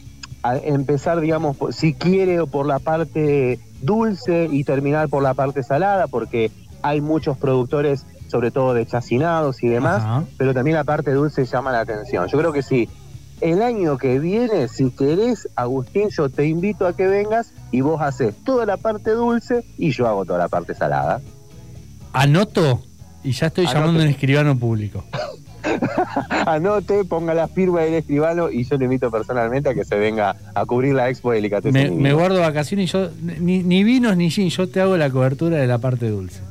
empezar, 0.63 1.19
digamos, 1.19 1.57
si 1.71 1.95
quiere 1.95 2.39
o 2.39 2.45
por 2.45 2.67
la 2.67 2.77
parte 2.77 3.57
dulce 3.81 4.47
y 4.51 4.63
terminar 4.63 5.09
por 5.09 5.23
la 5.23 5.33
parte 5.33 5.63
salada, 5.63 6.05
porque 6.05 6.51
hay 6.83 7.01
muchos 7.01 7.35
productores, 7.35 8.05
sobre 8.27 8.51
todo 8.51 8.75
de 8.75 8.85
chacinados 8.85 9.63
y 9.63 9.69
demás, 9.69 10.03
Ajá. 10.03 10.23
pero 10.37 10.53
también 10.53 10.75
la 10.75 10.83
parte 10.83 11.13
dulce 11.13 11.45
llama 11.45 11.71
la 11.71 11.79
atención. 11.79 12.27
Yo 12.27 12.37
creo 12.37 12.53
que 12.53 12.61
sí. 12.61 12.87
El 13.41 13.63
año 13.63 13.97
que 13.97 14.19
viene, 14.19 14.67
si 14.67 14.91
querés, 14.91 15.49
Agustín, 15.55 16.09
yo 16.09 16.29
te 16.29 16.45
invito 16.45 16.85
a 16.85 16.95
que 16.95 17.07
vengas 17.07 17.53
y 17.71 17.81
vos 17.81 17.99
haces 18.03 18.35
toda 18.45 18.67
la 18.67 18.77
parte 18.77 19.09
dulce 19.09 19.65
y 19.79 19.89
yo 19.89 20.07
hago 20.07 20.25
toda 20.25 20.37
la 20.37 20.47
parte 20.47 20.75
salada. 20.75 21.21
Anoto 22.13 22.81
y 23.23 23.31
ya 23.31 23.47
estoy 23.47 23.65
Anote. 23.65 23.79
llamando 23.79 23.99
a 24.01 24.03
un 24.03 24.09
escribano 24.09 24.57
público. 24.57 25.03
Anote, 26.45 27.03
ponga 27.05 27.33
la 27.33 27.47
firma 27.47 27.81
del 27.81 27.95
escribano 27.95 28.51
y 28.51 28.63
yo 28.65 28.77
le 28.77 28.85
invito 28.85 29.09
personalmente 29.09 29.69
a 29.69 29.73
que 29.73 29.85
se 29.85 29.97
venga 29.97 30.35
a 30.53 30.65
cubrir 30.65 30.93
la 30.93 31.09
expo 31.09 31.31
de 31.31 31.37
Delicatessen 31.37 32.01
Me, 32.01 32.13
guardo 32.13 32.39
vacaciones 32.39 32.89
y 32.89 32.93
yo, 32.93 33.09
ni, 33.39 33.63
ni 33.63 33.83
vinos 33.83 34.17
ni 34.17 34.29
gin, 34.29 34.49
yo 34.49 34.67
te 34.69 34.81
hago 34.81 34.97
la 34.97 35.09
cobertura 35.09 35.57
de 35.57 35.67
la 35.67 35.77
parte 35.77 36.09
dulce. 36.09 36.41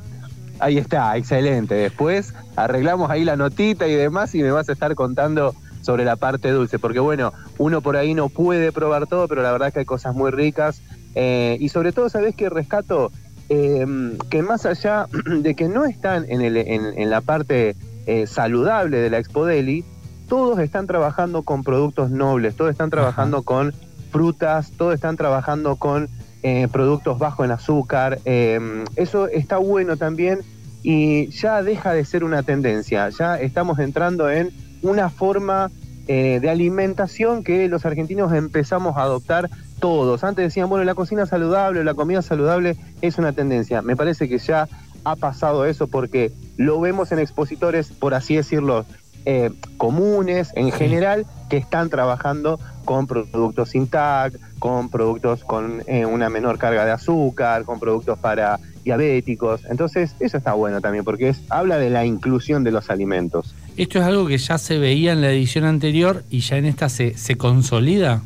Ahí 0.59 0.77
está, 0.77 1.15
excelente. 1.17 1.75
Después 1.75 2.33
arreglamos 2.55 3.09
ahí 3.09 3.23
la 3.23 3.35
notita 3.35 3.87
y 3.87 3.93
demás 3.93 4.33
y 4.35 4.41
me 4.41 4.51
vas 4.51 4.69
a 4.69 4.73
estar 4.73 4.93
contando 4.95 5.55
sobre 5.81 6.05
la 6.05 6.15
parte 6.15 6.49
dulce, 6.49 6.79
porque 6.79 6.99
bueno, 6.99 7.33
uno 7.57 7.81
por 7.81 7.97
ahí 7.97 8.13
no 8.13 8.29
puede 8.29 8.71
probar 8.71 9.05
todo, 9.07 9.27
pero 9.27 9.41
la 9.41 9.51
verdad 9.51 9.73
que 9.73 9.79
hay 9.79 9.85
cosas 9.85 10.15
muy 10.15 10.31
ricas. 10.31 10.81
Eh, 11.15 11.57
y 11.59 11.69
sobre 11.69 11.91
todo, 11.91 12.09
¿sabés 12.09 12.35
qué 12.35 12.49
rescato? 12.49 13.11
Eh, 13.49 13.85
que 14.29 14.41
más 14.41 14.65
allá 14.65 15.07
de 15.25 15.55
que 15.55 15.67
no 15.67 15.85
están 15.85 16.25
en, 16.29 16.41
el, 16.41 16.57
en, 16.57 16.97
en 16.97 17.09
la 17.09 17.21
parte 17.21 17.75
eh, 18.05 18.27
saludable 18.27 18.97
de 18.97 19.09
la 19.09 19.19
Expo 19.19 19.45
Deli, 19.45 19.83
todos 20.27 20.59
están 20.59 20.87
trabajando 20.87 21.43
con 21.43 21.63
productos 21.63 22.09
nobles, 22.09 22.55
todos 22.55 22.71
están 22.71 22.89
trabajando 22.89 23.43
con 23.43 23.73
frutas, 24.11 24.71
todos 24.77 24.93
están 24.93 25.17
trabajando 25.17 25.75
con 25.75 26.09
eh, 26.43 26.67
productos 26.71 27.19
bajos 27.19 27.45
en 27.45 27.51
azúcar. 27.51 28.19
eh, 28.25 28.83
eso 28.95 29.27
está 29.27 29.57
bueno 29.57 29.97
también 29.97 30.39
y 30.83 31.27
ya 31.27 31.63
deja 31.63 31.93
de 31.93 32.03
ser 32.03 32.23
una 32.23 32.43
tendencia, 32.43 33.09
ya 33.09 33.39
estamos 33.39 33.79
entrando 33.79 34.29
en 34.29 34.49
una 34.81 35.09
forma 35.09 35.71
eh, 36.07 36.39
de 36.41 36.49
alimentación 36.49 37.43
que 37.43 37.69
los 37.69 37.85
argentinos 37.85 38.33
empezamos 38.33 38.97
a 38.97 39.03
adoptar 39.03 39.49
todos. 39.79 40.23
Antes 40.23 40.45
decían, 40.45 40.69
bueno, 40.69 40.85
la 40.85 40.95
cocina 40.95 41.25
saludable, 41.25 41.83
la 41.83 41.93
comida 41.93 42.21
saludable 42.21 42.77
es 43.01 43.17
una 43.17 43.33
tendencia. 43.33 43.81
Me 43.81 43.95
parece 43.95 44.29
que 44.29 44.37
ya 44.37 44.67
ha 45.03 45.15
pasado 45.15 45.65
eso 45.65 45.87
porque 45.87 46.31
lo 46.57 46.79
vemos 46.79 47.11
en 47.11 47.19
expositores, 47.19 47.89
por 47.89 48.13
así 48.13 48.35
decirlo, 48.35 48.85
eh, 49.25 49.51
comunes 49.77 50.51
en 50.55 50.71
general, 50.71 51.25
que 51.49 51.57
están 51.57 51.89
trabajando 51.89 52.59
con 52.83 53.07
productos 53.07 53.69
sin 53.69 53.87
tag, 53.87 54.33
con 54.59 54.89
productos 54.89 55.43
con 55.43 55.81
eh, 55.87 56.05
una 56.05 56.29
menor 56.29 56.57
carga 56.57 56.83
de 56.85 56.91
azúcar, 56.91 57.63
con 57.63 57.79
productos 57.79 58.19
para 58.19 58.59
diabéticos. 58.83 59.61
Entonces, 59.69 60.15
eso 60.19 60.37
está 60.37 60.53
bueno 60.53 60.81
también, 60.81 61.05
porque 61.05 61.29
es, 61.29 61.41
habla 61.49 61.77
de 61.77 61.89
la 61.89 62.05
inclusión 62.05 62.65
de 62.65 62.71
los 62.71 62.89
alimentos. 62.89 63.55
Esto 63.77 63.99
es 63.99 64.05
algo 64.05 64.27
que 64.27 64.37
ya 64.37 64.57
se 64.57 64.77
veía 64.77 65.13
en 65.13 65.21
la 65.21 65.31
edición 65.31 65.63
anterior 65.63 66.23
y 66.29 66.41
ya 66.41 66.57
en 66.57 66.65
esta 66.65 66.89
se, 66.89 67.17
se 67.17 67.37
consolida. 67.37 68.21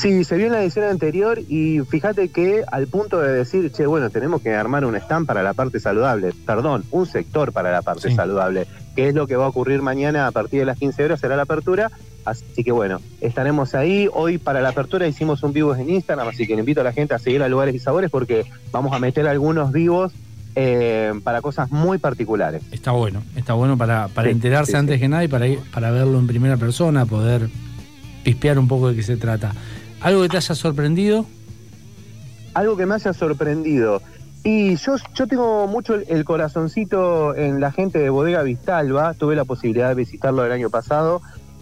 Sí, 0.00 0.22
se 0.22 0.36
vio 0.36 0.46
en 0.46 0.52
la 0.52 0.62
edición 0.62 0.84
anterior 0.84 1.40
y 1.48 1.80
fíjate 1.80 2.28
que 2.28 2.62
al 2.70 2.86
punto 2.86 3.18
de 3.20 3.32
decir, 3.32 3.72
che, 3.72 3.84
bueno, 3.86 4.10
tenemos 4.10 4.40
que 4.42 4.54
armar 4.54 4.84
un 4.84 4.94
stand 4.94 5.26
para 5.26 5.42
la 5.42 5.54
parte 5.54 5.80
saludable, 5.80 6.32
perdón, 6.46 6.84
un 6.92 7.06
sector 7.06 7.52
para 7.52 7.72
la 7.72 7.82
parte 7.82 8.10
Sí. 8.10 8.14
saludable, 8.14 8.66
que 8.94 9.08
es 9.08 9.14
lo 9.14 9.26
que 9.26 9.34
va 9.34 9.46
a 9.46 9.48
ocurrir 9.48 9.82
mañana 9.82 10.28
a 10.28 10.30
partir 10.30 10.60
de 10.60 10.66
las 10.66 10.78
15 10.78 11.04
horas, 11.04 11.18
será 11.20 11.34
la 11.36 11.42
apertura. 11.42 11.90
Así 12.24 12.62
que 12.62 12.70
bueno, 12.70 13.00
estaremos 13.20 13.74
ahí. 13.74 14.08
Hoy 14.12 14.38
para 14.38 14.60
la 14.60 14.68
apertura 14.68 15.06
hicimos 15.08 15.42
un 15.42 15.52
vivo 15.52 15.74
en 15.74 15.88
Instagram, 15.90 16.28
así 16.28 16.46
que 16.46 16.54
le 16.54 16.60
invito 16.60 16.80
a 16.82 16.84
la 16.84 16.92
gente 16.92 17.14
a 17.14 17.18
seguir 17.18 17.42
a 17.42 17.48
Lugares 17.48 17.74
y 17.74 17.78
Sabores 17.80 18.10
porque 18.10 18.44
vamos 18.70 18.92
a 18.94 18.98
meter 19.00 19.26
algunos 19.26 19.72
vivos 19.72 20.12
eh, 20.54 21.12
para 21.24 21.40
cosas 21.40 21.70
muy 21.72 21.98
particulares. 21.98 22.62
Está 22.70 22.92
bueno, 22.92 23.22
está 23.34 23.54
bueno 23.54 23.76
para, 23.76 24.08
para 24.08 24.28
Sí, 24.28 24.32
enterarse 24.32 24.72
sí, 24.72 24.78
antes 24.78 25.00
que 25.00 25.08
nada 25.08 25.24
y 25.24 25.28
para, 25.28 25.46
ir- 25.48 25.60
para 25.72 25.90
verlo 25.90 26.18
en 26.18 26.26
primera 26.26 26.56
persona, 26.56 27.04
poder 27.06 27.48
pispear 28.24 28.58
un 28.58 28.68
poco 28.68 28.90
de 28.90 28.96
qué 28.96 29.02
se 29.02 29.16
trata. 29.16 29.54
¿Algo 30.00 30.22
que 30.22 30.28
te 30.28 30.36
haya 30.36 30.54
sorprendido? 30.54 31.26
algo 32.58 32.76
que 32.76 32.86
me 32.86 32.94
haya 32.94 33.12
sorprendido. 33.12 34.02
Y 34.44 34.76
yo, 34.76 34.96
yo 35.14 35.26
tengo 35.26 35.66
mucho 35.66 35.94
el, 35.94 36.04
el 36.08 36.24
corazoncito 36.24 37.34
en 37.34 37.60
la 37.60 37.72
gente 37.72 37.98
de 37.98 38.10
Bodega 38.10 38.42
Vistalba, 38.42 39.14
tuve 39.14 39.36
la 39.36 39.44
posibilidad 39.44 39.88
de 39.88 39.94
visitarlo 39.94 40.44
el 40.44 40.52
año 40.52 40.70
pasado 40.70 41.20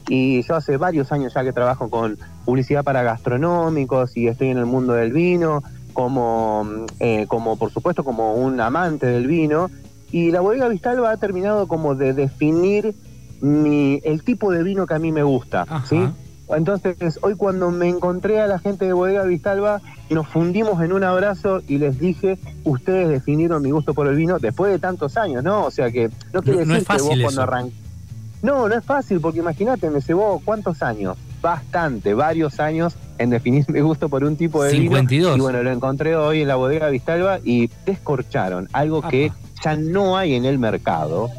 y 0.09 0.43
yo 0.43 0.55
hace 0.55 0.77
varios 0.77 1.11
años 1.11 1.35
ya 1.35 1.43
que 1.43 1.53
trabajo 1.53 1.91
con 1.91 2.17
publicidad 2.45 2.85
para 2.85 3.03
gastronómicos 3.03 4.17
y 4.17 4.29
estoy 4.29 4.51
en 4.51 4.59
el 4.59 4.67
mundo 4.67 4.93
del 4.93 5.13
vino, 5.13 5.63
como, 5.93 6.67
eh, 7.01 7.27
como 7.29 7.57
por 7.57 7.73
supuesto 7.73 8.05
como 8.05 8.35
un 8.35 8.61
amante 8.61 9.07
del 9.07 9.27
vino 9.27 9.71
y 10.13 10.31
la 10.31 10.41
Bodega 10.41 10.69
Vistalba 10.69 11.11
ha 11.11 11.17
terminado 11.17 11.67
como 11.67 11.95
de 11.95 12.13
definir 12.13 12.95
mi, 13.41 14.01
el 14.05 14.23
tipo 14.23 14.53
de 14.53 14.63
vino 14.63 14.87
que 14.87 14.95
a 14.95 14.99
mí 14.99 15.13
me 15.13 15.25
gusta, 15.25 15.63
Ajá. 15.63 15.85
¿sí? 15.87 16.07
Entonces, 16.49 17.19
hoy 17.23 17.35
cuando 17.35 17.71
me 17.71 17.89
encontré 17.89 18.41
a 18.41 18.47
la 18.47 18.59
gente 18.59 18.85
de 18.85 18.93
Bodega 18.93 19.25
Vistalba, 19.25 19.81
nos 20.11 20.29
fundimos 20.29 20.81
en 20.83 20.93
un 20.93 21.03
abrazo 21.03 21.61
y 21.67 21.79
les 21.79 21.99
dije, 21.99 22.39
ustedes 22.65 23.09
definieron 23.09 23.63
mi 23.63 23.71
gusto 23.73 23.95
por 23.95 24.07
el 24.07 24.15
vino 24.17 24.39
después 24.39 24.71
de 24.73 24.79
tantos 24.79 25.17
años, 25.17 25.43
¿no? 25.43 25.65
O 25.65 25.71
sea 25.71 25.91
que 25.91 26.09
no 26.33 26.43
quiere 26.43 26.61
No- 26.61 26.67
no 26.67 26.75
decir 26.75 26.77
es 26.77 26.85
fácil 26.87 27.03
que 27.03 27.09
vos 27.09 27.19
eso. 27.19 27.23
cuando 27.25 27.43
arran- 27.43 27.73
No, 28.43 28.69
no 28.69 28.75
es 28.77 28.85
fácil, 28.85 29.21
porque 29.21 29.41
imagínate, 29.41 29.91
me 29.91 30.01
llevó 30.01 30.41
cuántos 30.45 30.83
años, 30.83 31.17
bastante, 31.43 32.15
varios 32.15 32.61
años 32.61 32.95
en 33.19 33.31
definir 33.31 33.65
mi 33.69 33.81
gusto 33.81 34.09
por 34.09 34.23
un 34.23 34.37
tipo 34.37 34.63
de 34.63 34.71
52. 34.71 35.33
vino. 35.33 35.37
Y 35.37 35.41
bueno, 35.41 35.63
lo 35.65 35.73
encontré 35.73 36.15
hoy 36.17 36.43
en 36.43 36.49
la 36.49 36.55
Bodega 36.57 36.89
Vistalba 36.91 37.39
y 37.43 37.71
descorcharon 37.87 38.69
algo 38.73 39.03
que 39.03 39.33
ya 39.65 39.75
no 39.75 40.17
hay 40.17 40.35
en 40.35 40.45
el 40.45 40.59
mercado, 40.59 41.31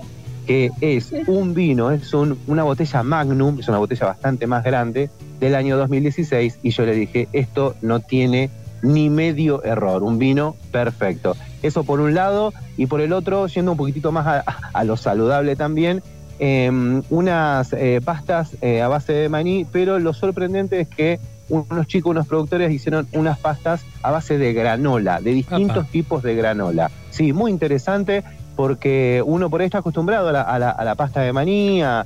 que 0.48 0.72
es 0.82 1.14
un 1.28 1.54
vino, 1.54 1.92
es 1.92 2.14
un- 2.14 2.40
una 2.48 2.64
botella 2.64 3.04
Magnum, 3.04 3.60
es 3.60 3.68
una 3.68 3.78
botella 3.80 4.08
bastante 4.08 4.48
más 4.48 4.64
grande, 4.64 5.10
del 5.40 5.54
año 5.56 5.78
2016, 5.78 6.58
y 6.64 6.72
yo 6.72 6.86
le 6.86 6.96
dije, 6.96 7.28
esto 7.34 7.76
no 7.82 8.00
tiene 8.00 8.50
ni 8.82 9.10
medio 9.10 9.64
error, 9.64 10.02
un 10.04 10.18
vino 10.18 10.56
perfecto. 10.72 11.36
Eso 11.62 11.84
por 11.84 12.00
un 12.00 12.14
lado, 12.14 12.54
y 12.78 12.86
por 12.86 13.02
el 13.02 13.12
otro, 13.12 13.46
yendo 13.48 13.72
un 13.72 13.78
poquitito 13.78 14.12
más 14.12 14.26
a, 14.26 14.40
a 14.74 14.84
lo 14.84 14.96
saludable 14.98 15.56
también, 15.56 16.02
em, 16.40 17.02
unas 17.10 17.74
eh, 17.74 18.00
pastas 18.04 18.56
eh, 18.62 18.82
a 18.82 18.88
base 18.88 19.12
de 19.14 19.30
maní, 19.30 19.66
pero 19.72 20.00
lo 20.00 20.14
sorprendente 20.14 20.80
es 20.80 20.88
que 20.88 21.20
unos 21.50 21.88
chicos, 21.88 22.12
unos 22.12 22.28
productores 22.28 22.72
hicieron 22.72 23.08
unas 23.14 23.40
pastas 23.40 23.82
a 24.04 24.12
base 24.12 24.38
de 24.38 24.54
granola, 24.54 25.22
de 25.22 25.32
distintos 25.32 25.88
tipos 25.90 26.22
de 26.22 26.36
granola. 26.36 26.92
Sí, 27.10 27.34
muy 27.34 27.52
interesante 27.52 28.24
porque 28.58 29.22
uno 29.24 29.52
por 29.52 29.62
ahí 29.62 29.66
está 29.66 29.78
acostumbrado 29.78 30.30
a 30.30 30.60
la, 30.60 30.96
pasta 30.96 31.22
de 31.22 31.32
maní, 31.32 31.84
a, 31.84 32.06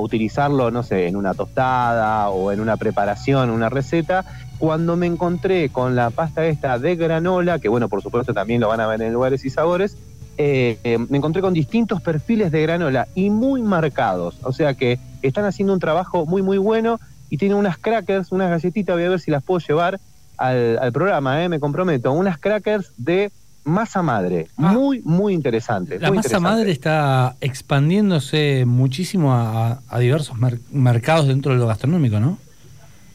utilizarlo, 0.00 0.70
no 0.70 0.82
sé, 0.82 1.08
en 1.08 1.16
una 1.16 1.34
tostada 1.34 2.30
o 2.30 2.52
en 2.52 2.60
una 2.60 2.76
preparación, 2.76 3.50
una 3.50 3.68
receta. 3.68 4.24
Cuando 4.58 4.96
me 4.96 5.06
encontré 5.06 5.68
con 5.68 5.94
la 5.94 6.10
pasta 6.10 6.46
esta 6.46 6.78
de 6.78 6.96
granola, 6.96 7.58
que 7.58 7.68
bueno, 7.68 7.88
por 7.88 8.00
supuesto 8.00 8.32
también 8.32 8.60
lo 8.60 8.68
van 8.68 8.80
a 8.80 8.86
ver 8.86 9.02
en 9.02 9.12
lugares 9.12 9.44
y 9.44 9.50
sabores, 9.50 9.96
eh, 10.38 10.78
eh, 10.84 10.98
me 10.98 11.18
encontré 11.18 11.42
con 11.42 11.52
distintos 11.52 12.00
perfiles 12.00 12.50
de 12.50 12.62
granola 12.62 13.06
y 13.14 13.28
muy 13.28 13.62
marcados. 13.62 14.36
O 14.42 14.52
sea 14.52 14.72
que 14.74 14.98
están 15.20 15.44
haciendo 15.44 15.74
un 15.74 15.80
trabajo 15.80 16.24
muy, 16.24 16.40
muy 16.40 16.56
bueno 16.56 16.98
y 17.28 17.36
tienen 17.36 17.58
unas 17.58 17.76
crackers, 17.76 18.32
unas 18.32 18.48
galletitas, 18.48 18.96
voy 18.96 19.04
a 19.04 19.10
ver 19.10 19.20
si 19.20 19.30
las 19.30 19.42
puedo 19.42 19.60
llevar 19.60 20.00
al, 20.38 20.78
al 20.78 20.92
programa, 20.92 21.44
eh, 21.44 21.50
me 21.50 21.60
comprometo. 21.60 22.10
Unas 22.12 22.38
crackers 22.38 22.90
de 22.96 23.30
masa 23.64 24.02
madre. 24.02 24.48
Ah. 24.56 24.72
Muy, 24.72 25.00
muy 25.04 25.32
interesante. 25.34 25.98
La 25.98 26.08
muy 26.08 26.16
masa 26.18 26.28
interesante. 26.28 26.56
madre 26.56 26.70
está 26.72 27.34
expandiéndose 27.40 28.64
muchísimo 28.66 29.32
a, 29.34 29.80
a 29.88 29.98
diversos 29.98 30.38
mer- 30.38 30.60
mercados 30.70 31.26
dentro 31.28 31.52
de 31.52 31.58
lo 31.58 31.66
gastronómico, 31.66 32.20
¿no? 32.20 32.38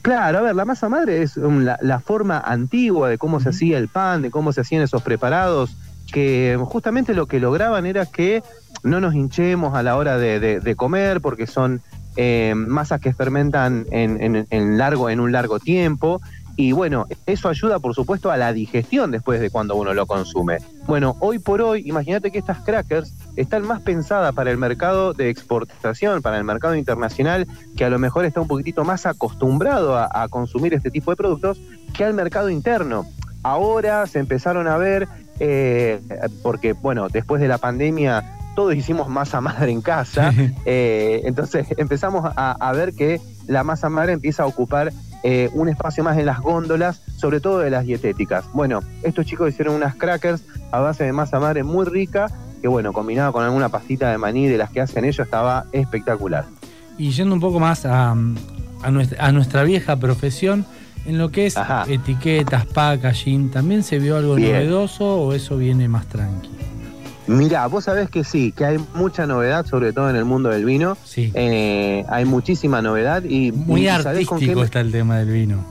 Claro, 0.02 0.40
a 0.40 0.42
ver, 0.42 0.56
la 0.56 0.66
masa 0.66 0.88
madre 0.90 1.22
es 1.24 1.36
um, 1.38 1.60
la, 1.60 1.78
la 1.82 2.00
forma 2.00 2.40
antigua 2.40 3.10
de 3.10 3.18
cómo 3.18 3.40
se 3.40 3.50
hacía 3.50 3.78
el 3.78 3.90
pan, 3.90 4.22
de 4.22 4.32
cómo 4.32 4.54
se 4.54 4.62
hacían 4.62 4.82
esos 4.82 5.02
preparados, 5.02 5.76
que 6.12 6.58
justamente 6.64 7.14
lo 7.14 7.28
que 7.28 7.40
lograban 7.40 7.86
era 7.86 8.06
que 8.06 8.42
no 8.84 9.02
nos 9.02 9.14
hinchemos 9.14 9.76
a 9.76 9.84
la 9.84 9.98
hora 9.98 10.18
de, 10.18 10.40
de- 10.40 10.60
de 10.62 10.76
comer, 10.76 11.20
porque 11.22 11.48
son 11.48 11.82
eh, 12.16 12.54
masas 12.56 13.02
que 13.02 13.14
fermentan 13.14 13.86
en, 13.92 14.22
en- 14.24 14.48
en 14.50 14.78
largo, 14.78 15.10
en 15.10 15.20
un 15.20 15.32
largo 15.32 15.60
tiempo. 15.60 16.22
Y 16.60 16.74
bueno, 16.74 17.08
eso 17.26 17.48
ayuda 17.48 17.80
por 17.80 17.96
supuesto 17.96 18.32
a 18.32 18.36
la 18.36 18.52
digestión 18.52 19.12
después 19.12 19.40
de 19.40 19.50
cuando 19.50 19.78
uno 19.78 19.94
lo 19.94 20.06
consume. 20.06 20.58
Bueno, 20.88 21.16
hoy 21.22 21.40
por 21.40 21.62
hoy, 21.62 21.84
imagínate 21.86 22.32
que 22.32 22.38
estas 22.38 22.58
crackers 22.66 23.14
están 23.38 23.66
más 23.66 23.80
pensadas 23.80 24.36
para 24.36 24.52
el 24.52 24.58
mercado 24.58 25.14
de 25.14 25.30
exportación, 25.30 26.22
para 26.22 26.38
el 26.38 26.44
mercado 26.44 26.76
internacional, 26.76 27.48
que 27.78 27.86
a 27.86 27.90
lo 27.90 27.98
mejor 27.98 28.26
está 28.26 28.42
un 28.42 28.50
poquitito 28.50 28.84
más 28.84 29.06
acostumbrado 29.06 29.96
a, 29.96 30.10
a 30.12 30.28
consumir 30.28 30.74
este 30.74 30.92
tipo 30.92 31.12
de 31.12 31.16
productos, 31.16 31.62
que 31.94 32.04
al 32.04 32.14
mercado 32.14 32.50
interno. 32.50 33.06
Ahora 33.42 34.06
se 34.06 34.20
empezaron 34.20 34.68
a 34.68 34.76
ver, 34.76 35.08
eh, 35.40 36.02
porque 36.44 36.74
bueno, 36.74 37.08
después 37.08 37.42
de 37.42 37.48
la 37.48 37.58
pandemia 37.58 38.36
todos 38.58 38.76
hicimos 38.76 39.08
masa 39.08 39.40
madre 39.40 39.72
en 39.72 39.80
casa, 39.82 40.34
eh, 40.66 41.22
entonces 41.24 41.68
empezamos 41.78 42.30
a, 42.36 42.52
a 42.52 42.74
ver 42.74 42.92
que 42.92 43.22
la 43.48 43.64
masa 43.64 43.88
madre 43.88 44.12
empieza 44.12 44.44
a 44.44 44.46
ocupar 44.46 44.92
eh, 45.24 45.50
un 45.54 45.70
espacio 45.70 46.04
más 46.04 46.18
en 46.18 46.26
las 46.26 46.40
góndolas, 46.40 47.02
sobre 47.18 47.40
todo 47.40 47.60
de 47.60 47.70
las 47.70 47.86
dietéticas. 47.86 48.46
Bueno, 48.54 48.80
estos 49.04 49.26
chicos 49.26 49.50
hicieron 49.50 49.76
unas 49.76 49.96
crackers 49.96 50.42
a 50.72 50.80
base 50.80 51.04
de 51.04 51.14
masa 51.14 51.40
madre 51.40 51.64
muy 51.64 51.86
rica, 51.86 52.28
que 52.62 52.68
bueno, 52.68 52.94
combinado 52.94 53.32
con 53.34 53.44
alguna 53.44 53.70
pastita 53.70 54.12
de 54.12 54.18
maní 54.18 54.48
de 54.48 54.58
las 54.58 54.70
que 54.70 54.82
hacen 54.82 55.06
ellos, 55.06 55.26
estaba 55.26 55.66
espectacular. 55.72 56.46
Y 56.98 57.12
yendo 57.12 57.34
un 57.34 57.42
poco 57.42 57.60
más 57.60 57.86
a, 57.86 58.12
a 58.12 58.92
nuestra, 58.92 59.26
a 59.26 59.32
nuestra 59.32 59.64
vieja 59.64 59.98
profesión, 59.98 60.66
en 61.06 61.18
lo 61.18 61.32
que 61.32 61.46
es 61.46 61.58
Ajá. 61.58 61.86
etiquetas, 61.88 62.66
packaging, 62.66 63.50
¿también 63.52 63.84
se 63.84 64.00
vio 64.00 64.18
algo 64.18 64.36
Bien. 64.36 64.52
novedoso 64.52 65.06
o 65.22 65.34
eso 65.34 65.58
viene 65.58 65.88
más 65.88 66.06
tranqui? 66.08 66.50
Mira, 67.30 67.68
vos 67.68 67.84
sabés 67.84 68.10
que 68.10 68.24
sí, 68.24 68.52
que 68.52 68.66
hay 68.66 68.80
mucha 68.96 69.28
novedad, 69.28 69.64
sobre 69.68 69.94
todo 69.94 70.10
en 70.10 70.16
el 70.16 70.26
mundo 70.26 70.50
del 70.50 70.66
vino. 70.66 70.98
Sí. 71.04 71.32
Eh, 71.36 72.04
hay 72.10 72.26
muchísima 72.26 72.82
novedad 72.82 73.24
y 73.24 73.52
Muy 73.52 73.88
y 73.88 74.02
¿sabés 74.02 74.26
con 74.26 74.40
qué 74.40 74.46
artístico 74.46 74.64
está 74.64 74.80
el 74.80 74.92
tema 74.92 75.20
del 75.20 75.30
vino. 75.30 75.64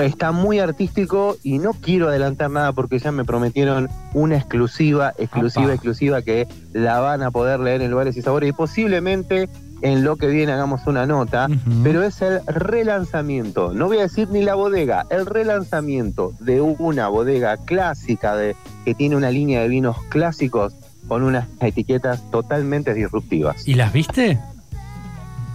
Está 0.00 0.32
muy 0.32 0.58
artístico 0.58 1.36
y 1.42 1.58
no 1.58 1.74
quiero 1.74 2.08
adelantar 2.08 2.50
nada 2.50 2.72
porque 2.72 2.98
ya 2.98 3.12
me 3.12 3.26
prometieron 3.26 3.90
una 4.14 4.36
exclusiva, 4.38 5.12
exclusiva, 5.18 5.74
exclusiva 5.74 6.22
que 6.22 6.48
la 6.72 7.00
van 7.00 7.22
a 7.22 7.30
poder 7.30 7.60
leer 7.60 7.82
en 7.82 7.90
lugares 7.90 8.16
y 8.16 8.22
sabores 8.22 8.48
y 8.48 8.52
posiblemente 8.52 9.50
en 9.82 10.04
lo 10.04 10.16
que 10.16 10.28
viene 10.28 10.52
hagamos 10.52 10.86
una 10.86 11.04
nota, 11.04 11.48
pero 11.82 12.04
es 12.04 12.22
el 12.22 12.40
relanzamiento, 12.46 13.74
no 13.74 13.88
voy 13.88 13.98
a 13.98 14.02
decir 14.02 14.28
ni 14.30 14.42
la 14.42 14.54
bodega, 14.54 15.04
el 15.10 15.26
relanzamiento 15.26 16.32
de 16.38 16.60
una 16.60 17.08
bodega 17.08 17.56
clásica 17.56 18.36
de, 18.36 18.54
que 18.84 18.94
tiene 18.94 19.16
una 19.16 19.32
línea 19.32 19.60
de 19.60 19.68
vinos 19.68 19.96
clásicos 20.08 20.74
con 21.12 21.24
unas 21.24 21.46
etiquetas 21.60 22.22
totalmente 22.30 22.94
disruptivas. 22.94 23.68
¿Y 23.68 23.74
las 23.74 23.92
viste? 23.92 24.38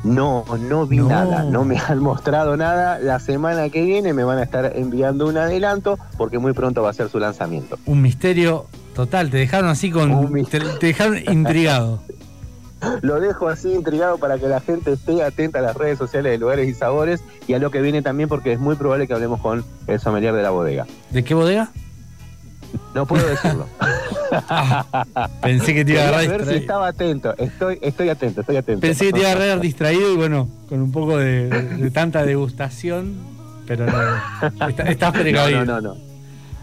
No, 0.03 0.45
no 0.59 0.85
vi 0.85 0.97
No. 0.97 1.07
nada, 1.09 1.43
no 1.45 1.65
me 1.65 1.79
han 1.79 1.97
mostrado 2.03 2.55
nada. 2.55 2.99
La 2.99 3.19
semana 3.19 3.67
que 3.71 3.81
viene 3.83 4.13
me 4.13 4.23
van 4.23 4.37
a 4.37 4.43
estar 4.43 4.71
enviando 4.75 5.25
un 5.25 5.35
adelanto 5.35 5.97
porque 6.15 6.37
muy 6.37 6.53
pronto 6.53 6.83
va 6.83 6.91
a 6.91 6.93
ser 6.93 7.09
su 7.09 7.17
lanzamiento. 7.17 7.79
Un 7.87 8.03
misterio 8.03 8.67
total, 8.93 9.31
te 9.31 9.37
dejaron 9.37 9.71
así 9.71 9.89
con. 9.89 10.11
Un 10.11 10.45
Te, 10.45 10.59
te 10.59 10.85
dejaron 10.85 11.17
intrigado. 11.27 12.03
Lo 13.01 13.19
dejo 13.19 13.47
así 13.49 13.73
intrigado 13.73 14.19
para 14.19 14.37
que 14.37 14.47
la 14.47 14.59
gente 14.59 14.91
esté 14.93 15.23
atenta 15.23 15.57
a 15.57 15.63
las 15.63 15.75
redes 15.75 15.97
sociales 15.97 16.33
de 16.33 16.37
lugares 16.37 16.67
y 16.69 16.75
sabores 16.75 17.23
y 17.47 17.55
a 17.55 17.57
lo 17.59 17.71
que 17.71 17.81
viene 17.81 18.03
también 18.03 18.29
porque 18.29 18.51
es 18.53 18.59
muy 18.59 18.75
probable 18.75 19.07
que 19.07 19.13
hablemos 19.15 19.41
con 19.41 19.65
el 19.87 19.99
sommelier 19.99 20.35
de 20.35 20.43
la 20.43 20.51
bodega. 20.51 20.85
¿De 21.09 21.23
qué 21.23 21.33
bodega? 21.33 21.71
No 22.95 23.05
puedo 23.05 23.27
decirlo. 23.27 23.67
Pensé 25.41 25.73
que 25.73 25.85
te 25.85 25.91
iba 25.93 26.01
a 26.01 26.07
agarrar 26.09 26.27
ver 26.29 26.45
si 26.47 26.55
estaba 26.55 26.87
atento. 26.87 27.33
Estoy, 27.37 27.77
estoy 27.81 28.09
atento, 28.09 28.41
estoy 28.41 28.57
atento. 28.57 28.81
Pensé 28.81 29.05
que 29.07 29.13
te 29.13 29.19
iba 29.19 29.29
a 29.29 29.31
agarrar 29.33 29.59
distraído 29.59 30.11
y 30.11 30.15
bueno, 30.15 30.47
con 30.69 30.81
un 30.81 30.91
poco 30.91 31.17
de, 31.17 31.47
de 31.49 31.91
tanta 31.91 32.25
degustación, 32.25 33.15
pero 33.65 33.85
no. 33.85 34.67
Está- 34.67 34.83
estás 34.83 35.13
No, 35.15 35.19
precavido. 35.21 35.65
no, 35.65 35.81
no, 35.81 35.81
no. 35.93 36.07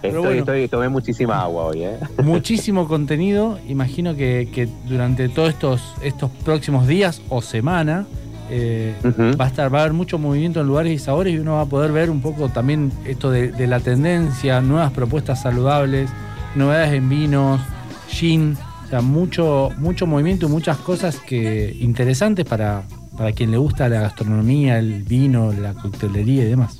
Pero 0.02 0.18
Estoy, 0.18 0.22
bueno. 0.24 0.38
estoy, 0.40 0.68
tomé 0.68 0.88
muchísima 0.90 1.40
agua 1.40 1.64
hoy, 1.64 1.82
¿eh? 1.84 1.98
Muchísimo 2.22 2.86
contenido. 2.88 3.58
Imagino 3.68 4.14
que, 4.14 4.50
que 4.52 4.68
durante 4.86 5.28
todos 5.30 5.48
estos, 5.48 5.94
estos 6.02 6.30
próximos 6.44 6.86
días 6.86 7.22
o 7.30 7.40
semana 7.40 8.04
eh, 8.50 8.94
va 9.40 9.44
a 9.44 9.48
estar, 9.48 9.72
va 9.72 9.78
a 9.78 9.82
haber 9.82 9.92
mucho 9.94 10.18
movimiento 10.18 10.60
en 10.60 10.66
lugares 10.66 10.92
y 10.92 10.98
sabores 10.98 11.34
y 11.34 11.38
uno 11.38 11.54
va 11.54 11.62
a 11.62 11.66
poder 11.66 11.92
ver 11.92 12.10
un 12.10 12.20
poco 12.20 12.48
también 12.48 12.92
esto 13.06 13.30
de, 13.30 13.52
de 13.52 13.66
la 13.66 13.80
tendencia, 13.80 14.60
nuevas 14.60 14.92
propuestas 14.92 15.42
saludables, 15.42 16.10
novedades 16.54 16.92
en 16.92 17.08
vinos, 17.08 17.60
gin, 18.08 18.56
o 18.84 18.88
sea, 18.88 19.00
mucho, 19.00 19.70
mucho 19.78 20.06
movimiento 20.06 20.46
y 20.46 20.48
muchas 20.50 20.76
cosas 20.78 21.16
que 21.20 21.76
interesantes 21.80 22.44
para, 22.44 22.82
para 23.16 23.32
quien 23.32 23.50
le 23.50 23.56
gusta 23.56 23.88
la 23.88 24.00
gastronomía, 24.02 24.78
el 24.78 25.02
vino, 25.02 25.52
la 25.52 25.72
coctelería 25.74 26.42
y 26.44 26.46
demás. 26.48 26.78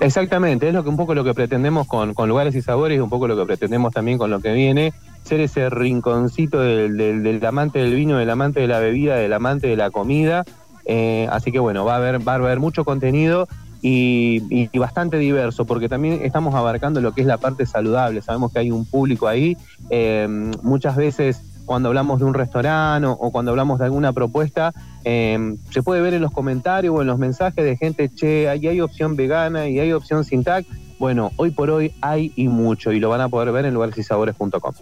Exactamente, 0.00 0.66
es 0.66 0.74
lo 0.74 0.82
que 0.82 0.88
un 0.88 0.96
poco 0.96 1.14
lo 1.14 1.22
que 1.22 1.32
pretendemos 1.32 1.86
con, 1.86 2.12
con 2.12 2.28
lugares 2.28 2.56
y 2.56 2.62
sabores, 2.62 3.00
un 3.00 3.08
poco 3.08 3.28
lo 3.28 3.36
que 3.36 3.46
pretendemos 3.46 3.92
también 3.94 4.18
con 4.18 4.30
lo 4.30 4.40
que 4.40 4.52
viene, 4.52 4.92
ser 5.22 5.38
ese 5.40 5.70
rinconcito 5.70 6.58
del, 6.60 6.96
del- 6.96 7.22
del 7.22 7.44
amante 7.46 7.78
del 7.78 7.94
vino, 7.94 8.18
del 8.18 8.28
amante 8.28 8.58
de 8.58 8.66
la 8.66 8.80
bebida, 8.80 9.14
del 9.16 9.32
amante 9.32 9.68
de 9.68 9.76
la 9.76 9.90
comida. 9.92 10.44
Eh, 10.84 11.28
así 11.30 11.52
que 11.52 11.58
bueno, 11.58 11.84
va 11.84 11.94
a 11.94 11.96
haber, 11.96 12.26
va 12.26 12.32
a 12.32 12.36
haber 12.36 12.60
mucho 12.60 12.84
contenido 12.84 13.48
y, 13.82 14.68
bastante 14.78 15.18
diverso, 15.18 15.64
porque 15.64 15.88
también 15.88 16.20
estamos 16.22 16.54
abarcando 16.54 17.00
lo 17.00 17.12
que 17.12 17.22
es 17.22 17.26
la 17.26 17.38
parte 17.38 17.66
saludable. 17.66 18.22
Sabemos 18.22 18.52
que 18.52 18.60
hay 18.60 18.70
un 18.70 18.84
público 18.84 19.26
ahí. 19.28 19.56
eh, 19.90 20.28
muchas 20.62 20.96
veces 20.96 21.42
cuando 21.64 21.88
hablamos 21.88 22.18
de 22.18 22.24
un 22.24 22.34
restaurante 22.34 23.06
o, 23.06 23.30
cuando 23.30 23.50
hablamos 23.50 23.78
de 23.78 23.86
alguna 23.86 24.12
propuesta, 24.12 24.72
eh, 25.04 25.56
se 25.70 25.82
puede 25.82 26.00
ver 26.00 26.14
en 26.14 26.22
los 26.22 26.30
comentarios 26.30 26.94
o 26.94 27.00
en 27.00 27.06
los 27.06 27.18
mensajes 27.18 27.64
de 27.64 27.76
gente, 27.76 28.08
che, 28.08 28.48
ahí 28.48 28.66
hay 28.66 28.80
opción 28.80 29.16
vegana 29.16 29.68
y 29.68 29.78
hay 29.78 29.92
opción 29.92 30.24
sin 30.24 30.44
tag. 30.44 30.64
Bueno, 30.98 31.30
hoy 31.36 31.50
por 31.50 31.70
hoy 31.70 31.92
hay 32.00 32.32
y 32.36 32.48
mucho 32.48 32.92
y 32.92 33.00
lo 33.00 33.08
van 33.08 33.20
a 33.20 33.28
poder 33.28 33.52
ver 33.52 33.64
en 33.64 33.74
lugaresysabores.com. 33.74 34.74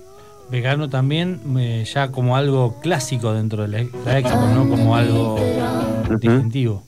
Vegano 0.51 0.89
también, 0.89 1.41
eh, 1.59 1.85
ya 1.93 2.11
como 2.11 2.37
algo 2.37 2.81
clásico 2.81 3.33
dentro 3.33 3.63
de 3.63 3.69
la, 3.69 3.87
la 4.05 4.19
expo, 4.19 4.47
no 4.49 4.69
como 4.69 4.97
algo 4.97 5.39
distintivo. 6.19 6.83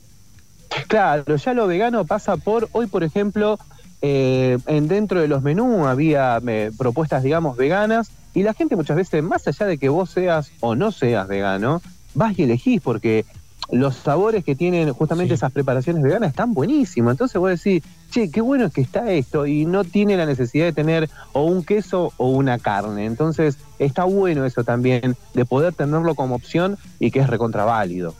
Claro, 0.87 1.35
ya 1.35 1.53
lo 1.53 1.67
vegano 1.67 2.05
pasa 2.05 2.35
por, 2.37 2.67
hoy 2.73 2.87
por 2.87 3.03
ejemplo, 3.03 3.57
eh, 4.01 4.57
en 4.67 4.87
dentro 4.87 5.21
de 5.21 5.27
los 5.27 5.41
menús 5.43 5.87
había 5.87 6.41
eh, 6.45 6.71
propuestas, 6.77 7.23
digamos, 7.23 7.55
veganas, 7.55 8.11
y 8.33 8.43
la 8.43 8.53
gente 8.53 8.75
muchas 8.75 8.97
veces, 8.97 9.23
más 9.23 9.47
allá 9.47 9.65
de 9.65 9.77
que 9.77 9.89
vos 9.89 10.09
seas 10.09 10.51
o 10.59 10.75
no 10.75 10.91
seas 10.91 11.27
vegano, 11.27 11.81
vas 12.15 12.37
y 12.37 12.43
elegís, 12.43 12.81
porque 12.81 13.25
los 13.71 13.95
sabores 13.95 14.43
que 14.43 14.55
tienen 14.55 14.91
justamente 14.93 15.29
Sí. 15.33 15.35
esas 15.35 15.51
preparaciones 15.53 16.03
veganas 16.03 16.31
están 16.31 16.53
buenísimos. 16.53 17.11
Entonces 17.11 17.39
vos 17.39 17.49
decís, 17.49 17.81
che, 18.13 18.29
qué 18.29 18.41
bueno 18.41 18.69
que 18.69 18.81
está 18.81 19.11
esto, 19.11 19.45
y 19.47 19.65
no 19.65 19.83
tiene 19.83 20.15
la 20.15 20.25
necesidad 20.25 20.65
de 20.65 20.73
tener 20.73 21.09
o 21.31 21.43
un 21.45 21.63
queso 21.63 22.13
o 22.17 22.29
una 22.29 22.59
carne. 22.59 23.05
Entonces 23.05 23.57
está 23.79 24.03
bueno 24.03 24.45
eso 24.45 24.63
también, 24.63 25.15
de 25.33 25.45
poder 25.45 25.73
tenerlo 25.73 26.13
como 26.15 26.35
opción 26.35 26.77
y 26.99 27.11
que 27.11 27.19
es 27.19 27.27
recontraválido. 27.27 28.13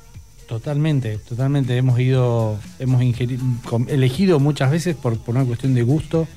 Totalmente, 0.48 1.18
totalmente. 1.20 1.78
Hemos 1.78 2.00
ido, 2.00 2.58
hemos 2.80 3.02
ingeri- 3.02 3.40
com- 3.70 3.86
elegido 3.88 4.40
muchas 4.40 4.72
veces 4.72 4.96
por, 4.96 5.18
por 5.18 5.36
una 5.36 5.46
cuestión 5.46 5.74
de 5.74 5.84
gusto 5.84 6.28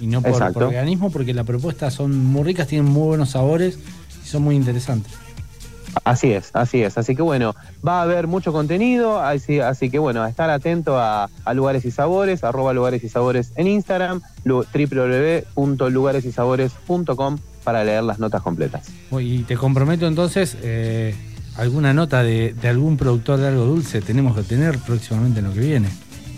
y 0.00 0.06
no 0.06 0.20
por, 0.22 0.52
por 0.52 0.68
veganismo, 0.68 1.10
porque 1.10 1.34
las 1.34 1.46
propuestas 1.46 1.94
son 1.94 2.16
muy 2.24 2.42
ricas, 2.44 2.68
tienen 2.68 2.90
muy 2.90 3.06
buenos 3.08 3.30
sabores 3.30 3.78
y 4.24 4.28
son 4.28 4.42
muy 4.42 4.54
interesantes. 4.54 5.12
Así 6.04 6.32
es, 6.32 6.50
así 6.54 6.82
es. 6.82 6.98
Así 6.98 7.16
que 7.16 7.22
bueno, 7.22 7.54
va 7.86 8.00
a 8.00 8.02
haber 8.02 8.26
mucho 8.26 8.52
contenido, 8.52 9.20
así, 9.20 9.60
así 9.60 9.90
que 9.90 9.98
bueno, 9.98 10.22
a 10.22 10.28
estar 10.28 10.50
atento 10.50 10.98
a, 10.98 11.28
a 11.44 11.54
Lugares 11.54 11.84
y 11.84 11.90
Sabores, 11.90 12.44
arroba 12.44 12.72
Lugares 12.72 13.02
y 13.02 13.08
Sabores 13.08 13.52
en 13.56 13.66
Instagram, 13.66 14.20
lu- 14.44 14.64
www.lugaresysabores.com 14.72 17.38
para 17.64 17.82
leer 17.84 18.02
las 18.04 18.18
notas 18.18 18.42
completas. 18.42 18.88
Y 19.18 19.42
te 19.44 19.56
comprometo 19.56 20.06
entonces, 20.06 20.56
eh, 20.62 21.14
alguna 21.56 21.92
nota 21.92 22.22
de, 22.22 22.54
de 22.54 22.68
algún 22.68 22.96
productor 22.96 23.38
de 23.40 23.48
algo 23.48 23.64
dulce 23.64 24.00
tenemos 24.00 24.36
que 24.36 24.42
tener 24.42 24.78
próximamente 24.78 25.40
en 25.40 25.46
lo 25.46 25.52
que 25.52 25.60
viene. 25.60 25.88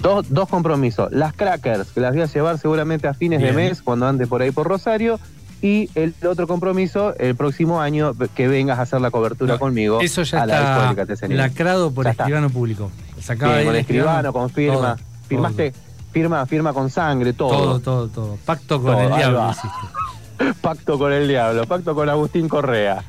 Dos, 0.00 0.26
dos 0.30 0.48
compromisos, 0.48 1.11
las 1.11 1.34
crackers, 1.34 1.90
que 1.90 2.00
las 2.00 2.12
voy 2.14 2.22
a 2.22 2.26
llevar 2.26 2.56
seguramente 2.59 3.09
a 3.09 3.14
fines 3.14 3.40
Bien. 3.42 3.56
de 3.56 3.62
mes, 3.68 3.82
cuando 3.82 4.06
ande 4.06 4.28
por 4.28 4.40
ahí 4.42 4.52
por 4.52 4.68
Rosario, 4.68 5.18
y 5.61 5.90
el 5.94 6.14
otro 6.26 6.46
compromiso, 6.46 7.14
el 7.18 7.34
próximo 7.34 7.80
año, 7.80 8.14
que 8.34 8.46
vengas 8.48 8.78
a 8.78 8.82
hacer 8.82 9.00
la 9.00 9.11
cobertura 9.11 9.54
No, 9.54 9.59
conmigo 9.59 10.00
Eso 10.00 10.22
ya 10.22 10.42
a 10.42 10.46
la 10.46 10.59
está 10.94 11.04
lacrado 11.28 11.90
por 11.90 12.04
Ya 12.04 12.12
está. 12.12 12.24
escribano 12.24 12.50
público. 12.50 12.90
Con 13.38 13.48
el 13.50 13.74
escribano, 13.76 14.32
con 14.32 14.50
firma. 14.50 14.96
todo, 14.96 15.06
Firmaste, 15.28 15.72
firma, 16.12 16.46
firma 16.46 16.72
con 16.72 16.88
sangre, 16.90 17.32
Todo, 17.32 17.80
todo, 17.80 18.09
todo. 18.09 18.38
Pacto 18.44 18.80
con 18.80 18.92
Todo, 18.94 19.09
el 19.09 19.16
diablo 19.16 19.50
hiciste. 19.50 20.54
Pacto 20.61 20.98
con 20.98 21.12
el 21.12 21.26
diablo, 21.26 21.66
pacto 21.66 21.96
con 21.96 22.09
Agustín 22.09 22.48
Correa. 22.48 23.02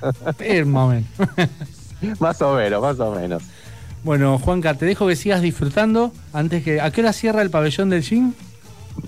Momento. 0.65 1.23
más 2.19 2.41
o 2.41 2.55
menos, 2.55 2.81
más 2.81 2.99
o 2.99 3.13
menos. 3.13 3.43
Bueno, 4.03 4.39
Juanca, 4.39 4.73
te 4.73 4.85
dejo 4.87 5.05
que 5.07 5.15
sigas 5.15 5.41
disfrutando. 5.41 6.11
Antes 6.33 6.63
que. 6.63 6.81
¿A 6.81 6.89
qué 6.89 7.01
hora 7.01 7.13
cierra 7.13 7.43
el 7.43 7.51
pabellón 7.51 7.89
del 7.91 8.01
gym? 8.01 8.33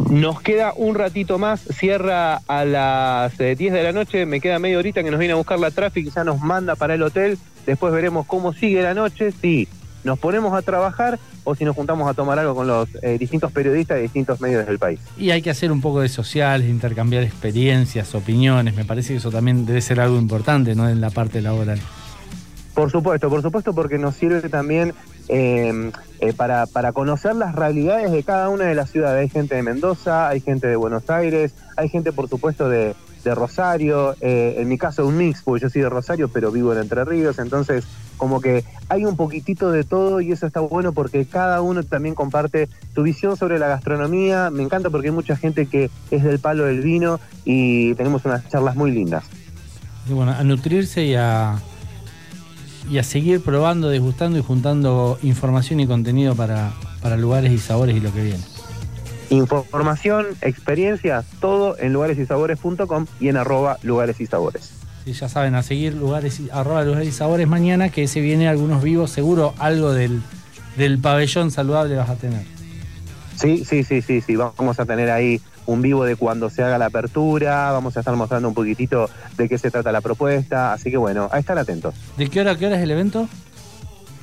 Nos 0.09 0.41
queda 0.41 0.73
un 0.75 0.95
ratito 0.95 1.39
más, 1.39 1.61
cierra 1.61 2.41
a 2.47 2.65
las 2.65 3.39
eh, 3.39 3.55
10 3.55 3.73
de 3.73 3.83
la 3.83 3.91
noche, 3.91 4.25
me 4.25 4.39
queda 4.39 4.59
media 4.59 4.77
horita 4.77 5.03
que 5.03 5.11
nos 5.11 5.19
viene 5.19 5.33
a 5.33 5.37
buscar 5.37 5.59
la 5.59 5.71
tráfico 5.71 6.09
y 6.09 6.11
ya 6.11 6.23
nos 6.23 6.41
manda 6.41 6.75
para 6.75 6.95
el 6.95 7.03
hotel. 7.03 7.37
Después 7.65 7.93
veremos 7.93 8.25
cómo 8.25 8.53
sigue 8.53 8.81
la 8.81 8.93
noche. 8.93 9.31
Sí, 9.31 9.67
nos 10.03 10.19
ponemos 10.19 10.53
a 10.53 10.61
trabajar 10.61 11.19
o 11.43 11.55
si 11.55 11.65
nos 11.65 11.75
juntamos 11.75 12.09
a 12.09 12.13
tomar 12.13 12.37
algo 12.39 12.55
con 12.55 12.67
los 12.67 12.89
eh, 13.01 13.17
distintos 13.17 13.51
periodistas 13.51 13.97
de 13.97 14.03
distintos 14.03 14.41
medios 14.41 14.65
del 14.65 14.79
país. 14.79 14.99
Y 15.17 15.31
hay 15.31 15.41
que 15.41 15.49
hacer 15.49 15.71
un 15.71 15.81
poco 15.81 16.01
de 16.01 16.09
sociales, 16.09 16.69
intercambiar 16.69 17.23
experiencias, 17.23 18.13
opiniones. 18.15 18.75
Me 18.75 18.85
parece 18.85 19.13
que 19.13 19.17
eso 19.17 19.31
también 19.31 19.65
debe 19.65 19.81
ser 19.81 19.99
algo 19.99 20.17
importante, 20.17 20.75
¿no? 20.75 20.89
En 20.89 21.01
la 21.01 21.09
parte 21.09 21.41
laboral. 21.41 21.79
Por 22.73 22.89
supuesto, 22.89 23.29
por 23.29 23.41
supuesto, 23.41 23.73
porque 23.73 23.97
nos 23.97 24.15
sirve 24.15 24.47
también 24.47 24.93
eh, 25.27 25.91
eh, 26.19 26.33
para, 26.33 26.65
para 26.67 26.91
conocer 26.91 27.35
las 27.35 27.55
realidades 27.55 28.11
de 28.11 28.23
cada 28.23 28.49
una 28.49 28.65
de 28.65 28.75
las 28.75 28.91
ciudades. 28.91 29.21
Hay 29.21 29.29
gente 29.29 29.55
de 29.55 29.63
Mendoza, 29.63 30.27
hay 30.27 30.39
gente 30.39 30.67
de 30.67 30.75
Buenos 30.75 31.09
Aires, 31.09 31.53
hay 31.77 31.89
gente, 31.89 32.11
por 32.11 32.29
supuesto, 32.29 32.69
de, 32.69 32.95
de 33.23 33.35
Rosario. 33.35 34.15
eh, 34.21 34.55
en 34.57 34.67
mi 34.67 34.77
caso, 34.77 35.05
un 35.05 35.17
mix, 35.17 35.41
porque 35.41 35.63
yo 35.63 35.69
soy 35.69 35.81
de 35.81 35.89
Rosario, 35.89 36.27
pero 36.29 36.51
vivo 36.51 36.73
en 36.73 36.79
Entre 36.79 37.03
Ríos. 37.05 37.39
Entonces, 37.39 37.85
como 38.17 38.39
que 38.39 38.63
hay 38.87 39.05
un 39.05 39.15
poquitito 39.15 39.71
de 39.71 39.83
todo 39.83 40.21
y 40.21 40.31
eso 40.31 40.45
está 40.45 40.59
bueno 40.59 40.93
porque 40.93 41.25
cada 41.25 41.61
uno 41.61 41.81
también 41.83 42.13
comparte 42.13 42.69
su 42.93 43.01
visión 43.03 43.35
sobre 43.35 43.57
la 43.57 43.67
gastronomía. 43.67 44.49
Me 44.51 44.61
encanta 44.63 44.89
porque 44.89 45.07
hay 45.07 45.13
mucha 45.13 45.35
gente 45.35 45.65
que 45.65 45.89
es 46.11 46.23
del 46.23 46.39
palo 46.39 46.65
del 46.65 46.81
vino 46.81 47.19
y 47.45 47.95
tenemos 47.95 48.23
unas 48.25 48.47
charlas 48.49 48.75
muy 48.75 48.91
lindas. 48.91 49.23
Y 50.07 50.13
bueno, 50.13 50.33
a 50.33 50.43
nutrirse 50.43 51.03
y 51.03 51.15
a, 51.15 51.59
y 52.89 52.97
a 52.97 53.03
seguir 53.03 53.41
probando, 53.41 53.89
degustando 53.89 54.39
y 54.39 54.43
juntando 54.43 55.17
información 55.21 55.79
y 55.79 55.87
contenido 55.87 56.35
para, 56.35 56.73
para 57.01 57.17
lugares 57.17 57.51
y 57.51 57.57
sabores 57.57 57.95
y 57.95 57.99
lo 57.99 58.13
que 58.13 58.23
viene. 58.23 58.43
Información, 59.29 60.27
experiencias, 60.41 61.25
todo 61.39 61.77
en 61.79 61.93
lugaresysabores.com 61.93 63.05
y 63.19 63.29
en 63.29 63.37
arroba 63.37 63.77
lugares 63.81 64.19
y 64.19 64.25
sabores. 64.25 64.71
Y 65.05 65.13
ya 65.13 65.29
saben, 65.29 65.55
a 65.55 65.63
seguir 65.63 65.93
lugares 65.93 66.39
y, 66.39 66.49
arroba 66.51 66.83
lugares 66.83 67.07
y 67.07 67.11
sabores 67.11 67.47
mañana, 67.47 67.89
que 67.89 68.07
se 68.07 68.19
viene 68.19 68.47
algunos 68.47 68.83
vivos, 68.83 69.09
seguro 69.09 69.53
algo 69.57 69.93
del, 69.93 70.21
del 70.77 70.99
pabellón 70.99 71.49
saludable 71.49 71.95
vas 71.95 72.09
a 72.09 72.15
tener. 72.15 72.43
Sí, 73.35 73.63
sí, 73.65 73.83
sí, 73.83 74.01
sí, 74.01 74.21
sí, 74.21 74.35
vamos 74.35 74.79
a 74.79 74.85
tener 74.85 75.09
ahí 75.09 75.41
un 75.65 75.81
vivo 75.81 76.03
de 76.05 76.15
cuando 76.15 76.49
se 76.49 76.63
haga 76.63 76.77
la 76.77 76.87
apertura, 76.87 77.71
vamos 77.71 77.95
a 77.97 77.99
estar 77.99 78.15
mostrando 78.15 78.47
un 78.47 78.53
poquitito 78.53 79.09
de 79.37 79.49
qué 79.49 79.57
se 79.57 79.71
trata 79.71 79.91
la 79.91 80.01
propuesta, 80.01 80.73
así 80.73 80.91
que 80.91 80.97
bueno, 80.97 81.29
a 81.31 81.39
estar 81.39 81.57
atentos. 81.57 81.95
¿De 82.17 82.29
qué 82.29 82.41
hora 82.41 82.57
qué 82.57 82.67
hora 82.67 82.77
es 82.77 82.83
el 82.83 82.91
evento? 82.91 83.27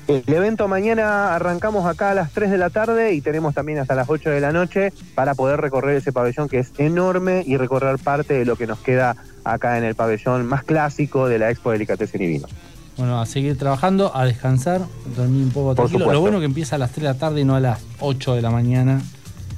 El 0.09 0.25
evento 0.27 0.69
mañana 0.69 1.35
arrancamos 1.35 1.85
acá 1.85 2.13
a 2.13 2.15
las 2.15 2.33
3 2.33 2.51
de 2.51 2.57
la 2.57 2.71
tarde 2.71 3.13
y 3.13 3.21
tenemos 3.21 3.55
también 3.55 3.79
hasta 3.79 3.95
las 3.95 4.09
8 4.09 4.31
de 4.31 4.41
la 4.41 4.53
noche 4.53 4.91
para 5.15 5.35
poder 5.35 5.61
recorrer 5.61 5.97
ese 5.97 6.13
pabellón 6.13 6.49
que 6.49 6.61
es 6.61 6.73
enorme 6.79 7.45
y 7.47 7.59
recorrer 7.59 7.99
parte 7.99 8.33
de 8.33 8.47
lo 8.47 8.57
que 8.57 8.67
nos 8.67 8.79
queda 8.79 9.17
acá 9.45 9.77
en 9.77 9.85
el 9.85 9.95
pabellón 9.95 10.47
más 10.47 10.65
clásico 10.65 11.29
de 11.29 11.39
la 11.39 11.51
Expo 11.51 11.73
Delicatessen 11.73 12.23
y 12.23 12.27
Vino. 12.27 12.49
Bueno, 12.97 13.21
a 13.21 13.27
seguir 13.27 13.59
trabajando, 13.59 14.17
a 14.17 14.25
descansar, 14.25 14.81
dormir 15.15 15.45
un 15.45 15.51
poco 15.51 15.75
tranquilo. 15.75 16.11
Lo 16.11 16.21
bueno 16.21 16.39
que 16.39 16.47
empieza 16.47 16.77
a 16.77 16.79
las 16.79 16.91
3 16.93 17.03
de 17.03 17.13
la 17.13 17.19
tarde 17.19 17.43
y 17.43 17.45
no 17.45 17.55
a 17.55 17.61
las 17.61 17.79
8 18.01 18.35
de 18.35 18.41
la 18.41 18.51
mañana. 18.51 19.03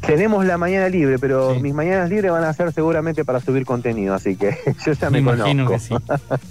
Tenemos 0.06 0.44
la 0.46 0.56
mañana 0.56 0.88
libre, 0.88 1.18
pero 1.18 1.54
Sí. 1.54 1.60
mis 1.60 1.74
mañanas 1.74 2.08
libres 2.08 2.32
van 2.32 2.44
a 2.44 2.52
ser 2.52 2.72
seguramente 2.72 3.24
para 3.24 3.38
subir 3.40 3.64
contenido, 3.64 4.14
así 4.14 4.34
que 4.36 4.56
yo 4.86 4.92
ya 4.92 5.10
me, 5.10 5.20
Me 5.20 5.32
imagino 5.32 5.66
conozco. 5.66 5.98
que 6.00 6.08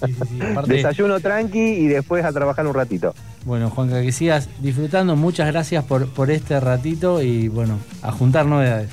sí. 0.07 0.13
Aparte, 0.51 0.73
Desayuno 0.73 1.19
tranqui 1.19 1.59
y 1.59 1.87
después 1.87 2.23
a 2.25 2.31
trabajar 2.31 2.65
un 2.67 2.73
ratito. 2.73 3.13
bueno, 3.45 3.69
Juanca, 3.69 4.01
que 4.01 4.11
sigas 4.11 4.49
disfrutando. 4.61 5.15
Muchas 5.15 5.47
gracias 5.47 5.83
por, 5.83 6.07
por 6.13 6.29
este 6.31 6.59
ratito 6.59 7.21
y 7.21 7.47
bueno, 7.47 7.79
a 8.03 8.11
juntar 8.11 8.45
novedades. 8.45 8.91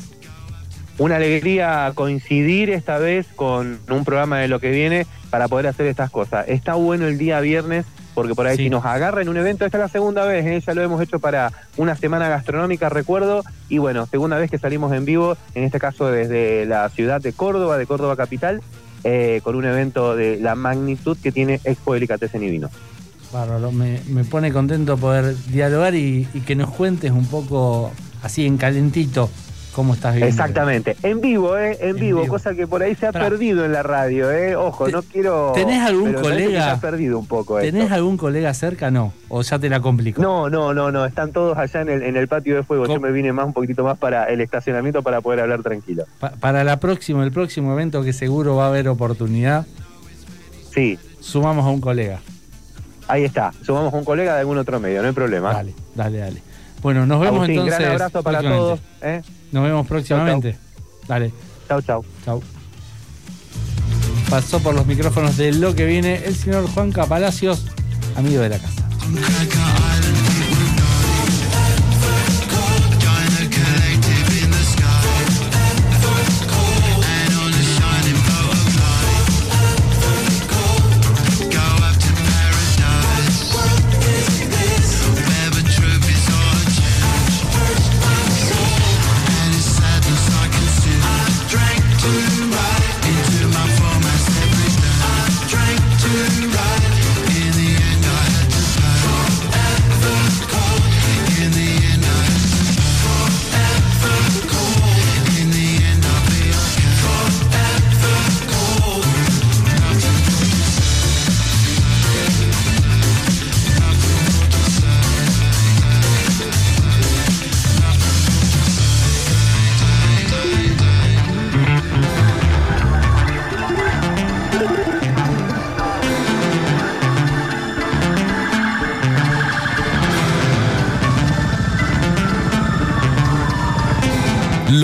Una 0.99 1.17
alegría 1.17 1.93
coincidir 1.95 2.71
esta 2.71 2.97
vez 2.99 3.27
con 3.37 3.79
un 3.91 4.05
programa 4.07 4.39
de 4.39 4.49
lo 4.49 4.61
que 4.61 4.71
viene 4.71 5.07
para 5.29 5.47
poder 5.49 5.67
hacer 5.67 5.87
estas 5.87 6.11
cosas. 6.11 6.47
Está 6.49 6.75
bueno 6.75 7.07
el 7.07 7.19
día 7.19 7.39
viernes 7.41 7.85
porque 8.17 8.35
por 8.35 8.47
ahí 8.49 8.57
Sí. 8.57 8.65
si 8.65 8.71
nos 8.71 8.85
agarra 8.85 9.21
en 9.23 9.29
un 9.29 9.37
evento, 9.37 9.65
esta 9.65 9.77
es 9.77 9.83
la 9.83 9.89
segunda 9.89 10.25
vez, 10.25 10.45
¿eh? 10.47 10.61
ya 10.67 10.75
lo 10.75 10.83
hemos 10.83 11.01
hecho 11.01 11.21
para 11.21 11.53
una 11.77 11.95
semana 11.95 12.29
gastronómica, 12.29 12.89
recuerdo, 12.89 13.45
y 13.69 13.79
bueno, 13.79 14.07
segunda 14.07 14.39
vez 14.39 14.51
que 14.51 14.59
salimos 14.59 14.93
en 14.93 15.05
vivo, 15.05 15.37
en 15.55 15.63
este 15.63 15.79
caso 15.79 16.07
desde 16.11 16.65
la 16.67 16.89
ciudad 16.89 17.21
de 17.21 17.33
Córdoba, 17.35 17.77
de 17.79 17.87
Córdoba 17.87 18.17
Capital, 18.17 18.63
eh, 19.05 19.41
con 19.45 19.55
un 19.55 19.67
evento 19.67 20.17
de 20.17 20.41
la 20.41 20.55
magnitud 20.57 21.17
que 21.23 21.31
tiene 21.31 21.61
Expo 21.63 21.93
Delicatessen 21.95 22.43
y 22.43 22.51
Vino. 22.51 22.71
Bárbaro, 23.33 23.71
me, 23.71 24.01
me 24.09 24.25
pone 24.25 24.53
contento 24.53 24.97
poder 24.97 25.37
dialogar 25.49 25.95
y, 25.95 26.27
y 26.33 26.41
que 26.41 26.57
nos 26.57 26.71
cuentes 26.71 27.11
un 27.11 27.27
poco 27.27 27.93
así 28.23 28.47
en 28.47 28.57
calentito 28.57 29.29
cómo 29.77 29.93
estás 29.95 30.15
viviendo. 30.15 30.35
Exactamente, 30.35 30.97
en 31.03 31.21
vivo, 31.21 31.57
¿eh? 31.59 31.77
En, 31.83 31.91
En 31.91 31.97
vivo, 31.97 32.23
vivo. 32.23 32.33
cosa 32.33 32.55
que 32.55 32.67
por 32.67 32.83
ahí 32.83 32.95
se 32.95 33.07
ha 33.07 33.13
Pará. 33.13 33.29
perdido 33.29 33.65
en 33.67 33.73
la 33.73 33.83
radio, 33.83 34.33
¿eh? 34.33 34.57
Ojo, 34.57 34.87
Te- 34.87 34.93
no 34.93 35.03
quiero... 35.03 35.53
¿tenés 35.55 35.83
algún 35.83 36.09
pero 36.13 36.23
colega- 36.23 36.65
Se 36.65 36.71
ha 36.71 36.81
perdido 36.81 37.19
un 37.19 37.27
poco 37.27 37.59
¿Tenés 37.59 37.83
esto. 37.85 37.95
algún 37.95 38.17
colega 38.17 38.55
cerca? 38.55 38.91
No. 38.91 39.13
¿O 39.29 39.43
ya 39.43 39.59
te 39.59 39.69
la 39.69 39.81
complico? 39.81 40.23
No, 40.23 40.49
no, 40.49 40.73
no, 40.73 40.91
no, 40.91 41.05
están 41.05 41.31
todos 41.31 41.59
allá 41.59 41.83
en 41.83 41.91
el, 41.91 42.03
en 42.03 42.17
el 42.17 42.27
patio 42.27 42.57
de 42.57 42.63
fuego. 42.63 42.87
Yo 42.87 42.99
me 42.99 43.13
vine 43.13 43.33
más 43.35 43.45
un 43.47 43.53
poquitito 43.53 43.85
más 43.85 43.99
para 43.99 44.25
el 44.25 44.41
estacionamiento 44.41 45.03
para 45.03 45.21
poder 45.21 45.41
hablar 45.41 45.63
tranquilo. 45.63 46.05
Pa- 46.19 46.31
para 46.41 46.65
la 46.65 46.81
próxima, 46.81 47.23
el 47.23 47.31
próximo 47.31 47.73
evento 47.75 48.03
que 48.03 48.15
seguro 48.15 48.57
va 48.57 48.65
a 48.65 48.69
haber 48.69 48.89
oportunidad, 48.89 49.67
Sí, 50.75 50.99
sumamos 51.21 51.65
a 51.67 51.69
un 51.69 51.81
colega. 51.81 52.21
ahí 53.09 53.25
está. 53.25 53.53
Sumamos 53.63 53.93
un 53.95 54.05
colega 54.05 54.35
de 54.35 54.41
algún 54.41 54.59
otro 54.59 54.81
medio, 54.81 55.03
no 55.03 55.09
hay 55.09 55.15
problema. 55.15 55.53
Dale, 55.53 55.75
dale, 55.95 56.19
dale. 56.19 56.43
Bueno, 56.83 57.07
nos 57.07 57.21
vemos 57.21 57.37
Agustín, 57.37 57.57
entonces. 57.59 57.79
gran 57.81 57.93
abrazo 57.93 58.23
para 58.23 58.41
todos. 58.43 58.81
¿eh? 59.03 59.23
Nos 59.53 59.65
vemos 59.65 59.87
próximamente. 59.87 60.57
Dale, 61.09 61.33
Chau, 61.69 61.81
chau. 61.83 62.05
chau. 62.25 62.43
Pasó 64.31 64.59
por 64.61 64.75
los 64.75 64.87
micrófonos 64.87 65.37
de 65.37 65.53
lo 65.53 65.75
que 65.75 65.87
viene 65.87 66.25
el 66.25 66.35
señor 66.35 66.69
Juanca 66.71 67.07
Palacios, 67.07 67.67
amigo 68.17 68.41
de 68.43 68.49
la 68.49 68.59
casa. 68.59 68.89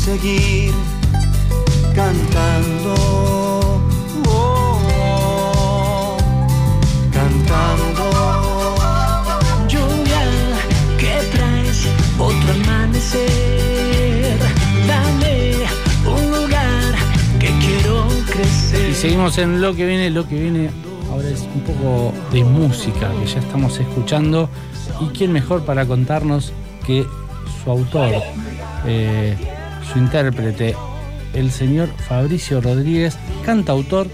Seguir 0.00 0.72
cantando. 1.94 2.94
Oh, 4.28 4.80
oh, 4.98 6.16
cantando. 7.12 8.04
Lluvia 9.68 10.22
que 10.98 11.12
traes 11.32 11.86
otro 12.18 12.52
amanecer. 12.64 14.38
Dame 14.88 15.52
un 16.06 16.30
lugar 16.30 16.94
que 17.38 17.48
quiero 17.58 18.08
crecer. 18.26 18.90
Y 18.90 18.94
seguimos 18.94 19.36
en 19.36 19.60
lo 19.60 19.74
que 19.74 19.84
viene, 19.84 20.08
lo 20.08 20.26
que 20.26 20.40
viene 20.40 20.70
ahora 21.10 21.28
es 21.28 21.42
un 21.42 21.60
poco 21.60 22.14
de 22.32 22.42
música 22.42 23.12
que 23.20 23.26
ya 23.26 23.40
estamos 23.40 23.78
escuchando. 23.78 24.48
¿Y 25.00 25.08
quién 25.08 25.30
mejor 25.32 25.64
para 25.66 25.84
contarnos 25.84 26.54
que 26.86 27.06
su 27.62 27.70
autor, 27.70 28.14
eh, 28.86 29.36
su 29.92 29.98
intérprete, 29.98 30.76
el 31.34 31.50
señor 31.50 31.88
Fabricio 32.08 32.60
Rodríguez, 32.60 33.16
cantautor 33.44 34.08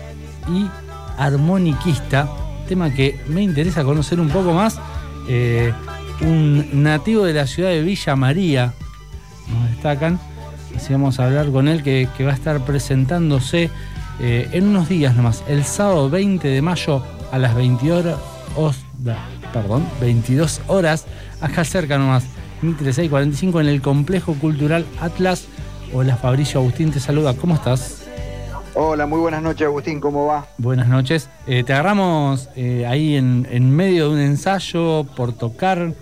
y 0.49 0.67
armoniquista? 1.19 2.29
Tema 2.69 2.93
que 2.93 3.21
me 3.29 3.43
interesa 3.43 3.85
conocer 3.85 4.21
un 4.21 4.29
poco 4.29 4.53
más. 4.53 4.79
Eh, 5.29 5.73
un 6.21 6.83
nativo 6.83 7.25
de 7.25 7.35
la 7.35 7.47
ciudad 7.47 7.71
de 7.71 7.83
Villa 7.83 8.17
María, 8.17 8.73
nos 9.49 9.71
destacan. 9.71 10.19
Así 10.75 10.93
vamos 10.93 11.21
a 11.21 11.27
hablar 11.27 11.51
con 11.51 11.69
él 11.69 11.83
que, 11.83 12.09
va 12.21 12.33
a 12.33 12.35
estar 12.35 12.65
presentándose 12.65 13.71
eh, 14.21 14.49
en 14.53 14.69
unos 14.69 14.89
días 14.89 15.15
nomás, 15.15 15.43
el 15.49 15.65
sábado 15.65 16.11
20 16.11 16.49
de 16.49 16.63
mayo 16.63 17.03
a 17.33 17.39
las 17.39 17.55
22 17.55 18.19
horas, 18.57 18.77
perdón, 19.53 19.87
22 20.01 20.63
horas, 20.67 21.07
acá 21.41 21.65
cerca 21.65 21.99
nomás, 21.99 22.25
1645 22.63 23.61
en 23.61 23.69
el 23.69 23.83
Complejo 23.83 24.35
Cultural 24.35 24.85
Atlas. 25.01 25.49
Hola 25.93 26.17
Fabricio 26.17 26.61
Agustín, 26.61 26.91
te 26.91 27.01
saluda, 27.01 27.35
¿cómo 27.35 27.55
estás? 27.55 28.03
Hola, 28.75 29.07
muy 29.07 29.21
buenas 29.21 29.43
noches 29.43 29.67
Agustín, 29.67 30.01
¿cómo 30.01 30.27
va? 30.27 30.47
Buenas 30.59 30.89
noches. 30.89 31.31
Eh, 31.47 31.65
te 31.65 31.73
agarramos 31.73 32.51
eh, 32.57 32.85
ahí 32.87 33.17
en, 33.17 33.47
en 33.51 33.75
medio 33.75 34.09
de 34.09 34.15
un 34.15 34.21
ensayo 34.21 35.05
por 35.17 35.33
tocar. 35.33 35.93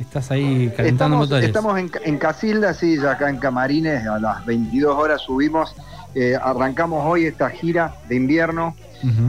Estás 0.00 0.32
ahí 0.32 0.72
calentando 0.76 1.16
Estamos, 1.16 1.18
motores. 1.18 1.46
estamos 1.46 1.78
en, 1.78 1.90
en 2.04 2.18
Casilda, 2.18 2.74
sí, 2.74 2.96
ya 3.00 3.12
acá 3.12 3.30
en 3.30 3.36
Camarines, 3.36 4.04
a 4.06 4.18
las 4.18 4.44
22 4.44 4.96
horas 4.98 5.20
subimos, 5.22 5.74
eh, 6.16 6.36
arrancamos 6.42 7.04
hoy 7.06 7.26
esta 7.26 7.48
gira 7.50 7.94
de 8.08 8.16
invierno, 8.16 8.74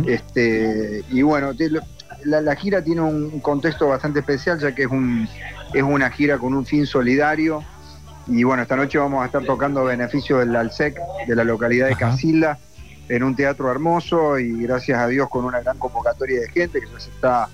este, 0.08 1.04
y 1.12 1.22
bueno, 1.22 1.54
te- 1.54 1.70
la, 2.24 2.42
la 2.42 2.56
gira 2.56 2.82
tiene 2.84 3.02
un 3.02 3.40
contexto 3.42 3.88
bastante 3.90 4.20
especial, 4.22 4.58
ya 4.60 4.74
que 4.74 4.84
es, 4.84 4.90
un, 4.90 5.28
es 5.74 5.84
una 5.84 6.10
gira 6.10 6.40
con 6.40 6.56
un 6.56 6.66
fin 6.66 6.88
solidario, 6.88 7.64
y 8.28 8.44
bueno, 8.44 8.64
esta 8.64 8.76
noche 8.76 8.98
vamos 8.98 9.22
a 9.24 9.26
estar 9.28 9.44
tocando 9.44 9.84
beneficio 9.84 10.38
del 10.40 10.56
ALSEC, 10.56 10.98
de 11.28 11.36
la 11.36 11.44
localidad 11.44 11.88
de. 11.88 11.96
Casilda, 11.96 12.58
en 13.08 13.24
un 13.24 13.36
teatro 13.36 13.70
hermoso, 13.72 14.40
y 14.40 14.64
gracias 14.64 14.98
a 15.00 15.08
Dios 15.08 15.30
con 15.30 15.46
una 15.46 15.60
gran 15.62 15.78
convocatoria 15.78 16.42
de 16.42 16.50
gente 16.50 16.80
que 16.80 16.88
ya 16.92 17.00
se 17.00 17.10
está 17.10 17.48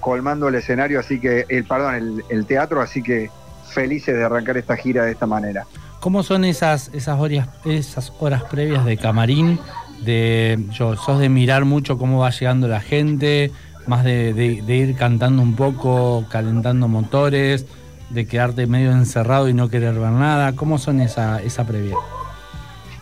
colmando 0.00 0.48
el 0.48 0.56
escenario, 0.56 0.98
así 1.00 1.20
que, 1.20 1.46
el 1.48 1.64
perdón, 1.64 1.94
el, 1.94 2.24
el 2.28 2.46
teatro, 2.46 2.80
así 2.80 3.02
que 3.02 3.30
felices 3.70 4.16
de 4.16 4.24
arrancar 4.24 4.56
esta 4.56 4.76
gira 4.76 5.04
de 5.04 5.12
esta 5.12 5.26
manera. 5.26 5.64
¿Cómo 6.00 6.22
son 6.22 6.44
esas, 6.44 6.90
esas, 6.92 7.18
horas, 7.18 7.48
esas 7.64 8.12
horas 8.20 8.42
previas 8.44 8.84
de 8.84 8.96
camarín? 8.96 9.58
De, 10.04 10.58
yo, 10.70 10.94
¿Sos 10.96 11.18
de 11.18 11.28
mirar 11.28 11.64
mucho 11.64 11.98
cómo 11.98 12.18
va 12.20 12.30
llegando 12.30 12.68
la 12.68 12.80
gente? 12.80 13.50
¿Más 13.86 14.04
de, 14.04 14.32
de- 14.34 14.62
de 14.62 14.76
ir 14.76 14.96
cantando 14.96 15.40
un 15.42 15.56
poco, 15.56 16.24
calentando 16.30 16.86
motores? 16.88 17.64
¿De 18.10 18.26
quedarte 18.26 18.66
medio 18.66 18.92
encerrado 18.92 19.48
y 19.48 19.54
no 19.54 19.68
querer 19.68 19.94
ver 19.94 20.10
nada? 20.12 20.54
¿Cómo 20.54 20.78
son 20.78 21.00
esa, 21.00 21.42
esa 21.42 21.64
previa? 21.66 21.96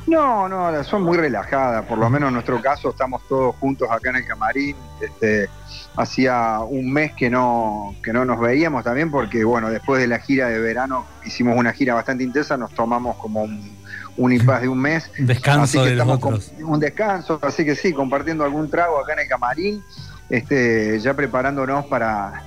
No, 0.06 0.48
no, 0.48 0.84
son 0.84 1.02
muy 1.02 1.16
relajadas, 1.16 1.84
por 1.86 1.96
lo 1.96 2.10
menos 2.10 2.28
en 2.28 2.34
nuestro 2.34 2.60
caso 2.60 2.90
estamos 2.90 3.22
todos 3.26 3.56
juntos 3.56 3.88
acá 3.90 4.10
en 4.10 4.16
el 4.16 4.26
camarín. 4.26 4.76
Este, 5.00 5.48
hacía 5.96 6.58
un 6.60 6.92
mes 6.92 7.12
que 7.14 7.30
no, 7.30 7.94
que 8.02 8.12
no 8.12 8.24
nos 8.26 8.38
veíamos 8.38 8.84
también 8.84 9.10
porque, 9.10 9.44
bueno, 9.44 9.70
después 9.70 10.00
de 10.00 10.06
la 10.06 10.18
gira 10.18 10.48
de 10.48 10.58
verano 10.58 11.06
hicimos 11.24 11.56
una 11.56 11.72
gira 11.72 11.94
bastante 11.94 12.22
intensa, 12.22 12.56
nos 12.58 12.72
tomamos 12.74 13.16
como 13.16 13.44
un, 13.44 13.74
un 14.18 14.32
impas 14.32 14.60
de 14.60 14.68
un 14.68 14.78
mes. 14.78 15.04
Así 15.14 15.24
Descanso 15.24 15.82
que 15.84 15.90
de 15.90 15.96
los 15.96 16.06
estamos 16.06 16.20
con- 16.58 16.64
un 16.70 16.80
descanso, 16.80 17.38
así 17.42 17.64
que 17.64 17.74
sí, 17.74 17.92
compartiendo 17.94 18.44
algún 18.44 18.70
trago 18.70 18.98
acá 19.00 19.14
en 19.14 19.20
el 19.20 19.28
camarín, 19.28 19.82
este, 20.28 20.98
ya 21.00 21.14
preparándonos 21.14 21.86
para, 21.86 22.42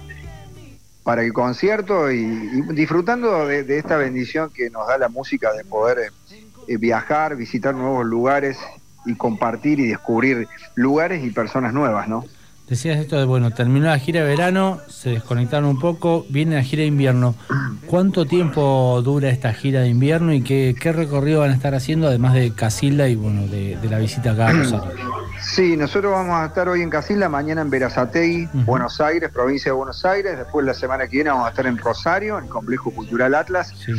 para 1.08 1.22
el 1.22 1.32
concierto 1.32 2.12
y, 2.12 2.18
y 2.18 2.62
disfrutando 2.74 3.48
de, 3.48 3.64
de 3.64 3.78
esta 3.78 3.96
bendición 3.96 4.50
que 4.54 4.70
nos 4.70 4.86
da 4.90 4.98
la 4.98 5.08
música 5.08 5.54
de 5.54 5.64
poder 5.64 6.00
eh, 6.00 6.36
eh, 6.68 6.76
viajar, 6.76 7.38
visitar 7.38 7.74
nuevos 7.74 8.06
lugares 8.06 8.58
y 9.06 9.16
compartir 9.16 9.80
y 9.80 9.88
descubrir 9.88 10.50
lugares 10.76 11.24
y 11.24 11.30
personas 11.30 11.74
nuevas, 11.74 12.10
¿no? 12.10 12.26
Decías 12.70 12.98
esto 13.00 13.18
de, 13.18 13.24
bueno, 13.24 13.52
terminó 13.52 13.86
la 13.86 13.98
gira 13.98 14.22
de 14.22 14.28
verano, 14.28 14.80
se 14.90 15.12
desconectaron 15.12 15.70
un 15.70 15.80
poco, 15.80 16.26
viene 16.30 16.56
la 16.56 16.64
gira 16.64 16.82
de 16.82 16.88
invierno. 16.88 17.34
¿Cuánto 17.86 18.26
tiempo 18.26 19.02
dura 19.02 19.30
esta 19.30 19.54
gira 19.54 19.80
de 19.82 19.88
invierno 19.88 20.34
y 20.34 20.42
qué, 20.42 20.76
qué 20.78 20.92
recorrido 20.92 21.40
van 21.40 21.52
a 21.52 21.54
estar 21.54 21.74
haciendo, 21.76 22.08
además 22.08 22.34
de 22.34 22.52
Casilda 22.54 23.08
y, 23.08 23.16
bueno, 23.16 23.48
de, 23.48 23.78
de 23.78 23.90
la 23.90 24.00
visita 24.00 24.32
acá 24.32 24.50
a 24.50 24.52
Rosario? 24.54 24.92
Sí, 25.42 25.78
nosotros 25.78 26.12
vamos 26.12 26.36
a 26.36 26.48
estar 26.48 26.68
hoy 26.68 26.82
en 26.82 26.90
Casilda, 26.90 27.30
mañana 27.30 27.62
en 27.62 27.70
Verazategui, 27.70 28.46
Ujú. 28.48 28.58
Buenos 28.66 29.00
Aires, 29.00 29.30
provincia 29.32 29.72
de 29.72 29.76
Buenos 29.78 30.04
Aires, 30.04 30.38
después 30.38 30.66
la 30.66 30.74
semana 30.74 31.06
que 31.08 31.16
viene 31.18 31.30
vamos 31.30 31.46
a 31.48 31.52
estar 31.52 31.66
en 31.68 31.78
Rosario, 31.78 32.38
en 32.38 32.44
el 32.46 32.50
Complejo 32.50 32.92
Cultural 32.92 33.34
Atlas, 33.34 33.74
Sí. 33.78 33.94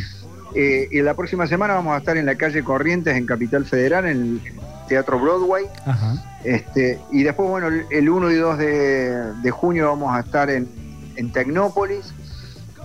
Eh, 0.55 0.89
y 0.91 1.03
la 1.03 1.13
próxima 1.15 1.47
semana 1.47 1.75
vamos 1.75 1.95
a 1.95 1.99
estar 1.99 2.17
en 2.17 2.25
la 2.27 2.35
calle 2.35 2.63
Corrientes, 2.65 3.15
en 3.17 3.27
Capital 3.27 3.65
Federal, 3.67 4.07
en 4.07 4.11
el 4.11 4.41
Teatro 4.89 5.19
Broadway. 5.21 5.67
Ajá. 5.87 6.15
Este, 6.45 6.99
y 7.13 7.23
después, 7.23 7.49
bueno, 7.49 7.69
el- 7.69 7.87
el 7.91 8.09
1 8.09 8.31
y 8.31 8.35
2 8.37 8.59
de, 8.59 9.33
de 9.43 9.51
junio 9.51 9.89
vamos 9.89 10.17
a 10.17 10.21
estar 10.21 10.51
en, 10.51 10.69
en 11.17 11.33
Tecnópolis, 11.33 12.13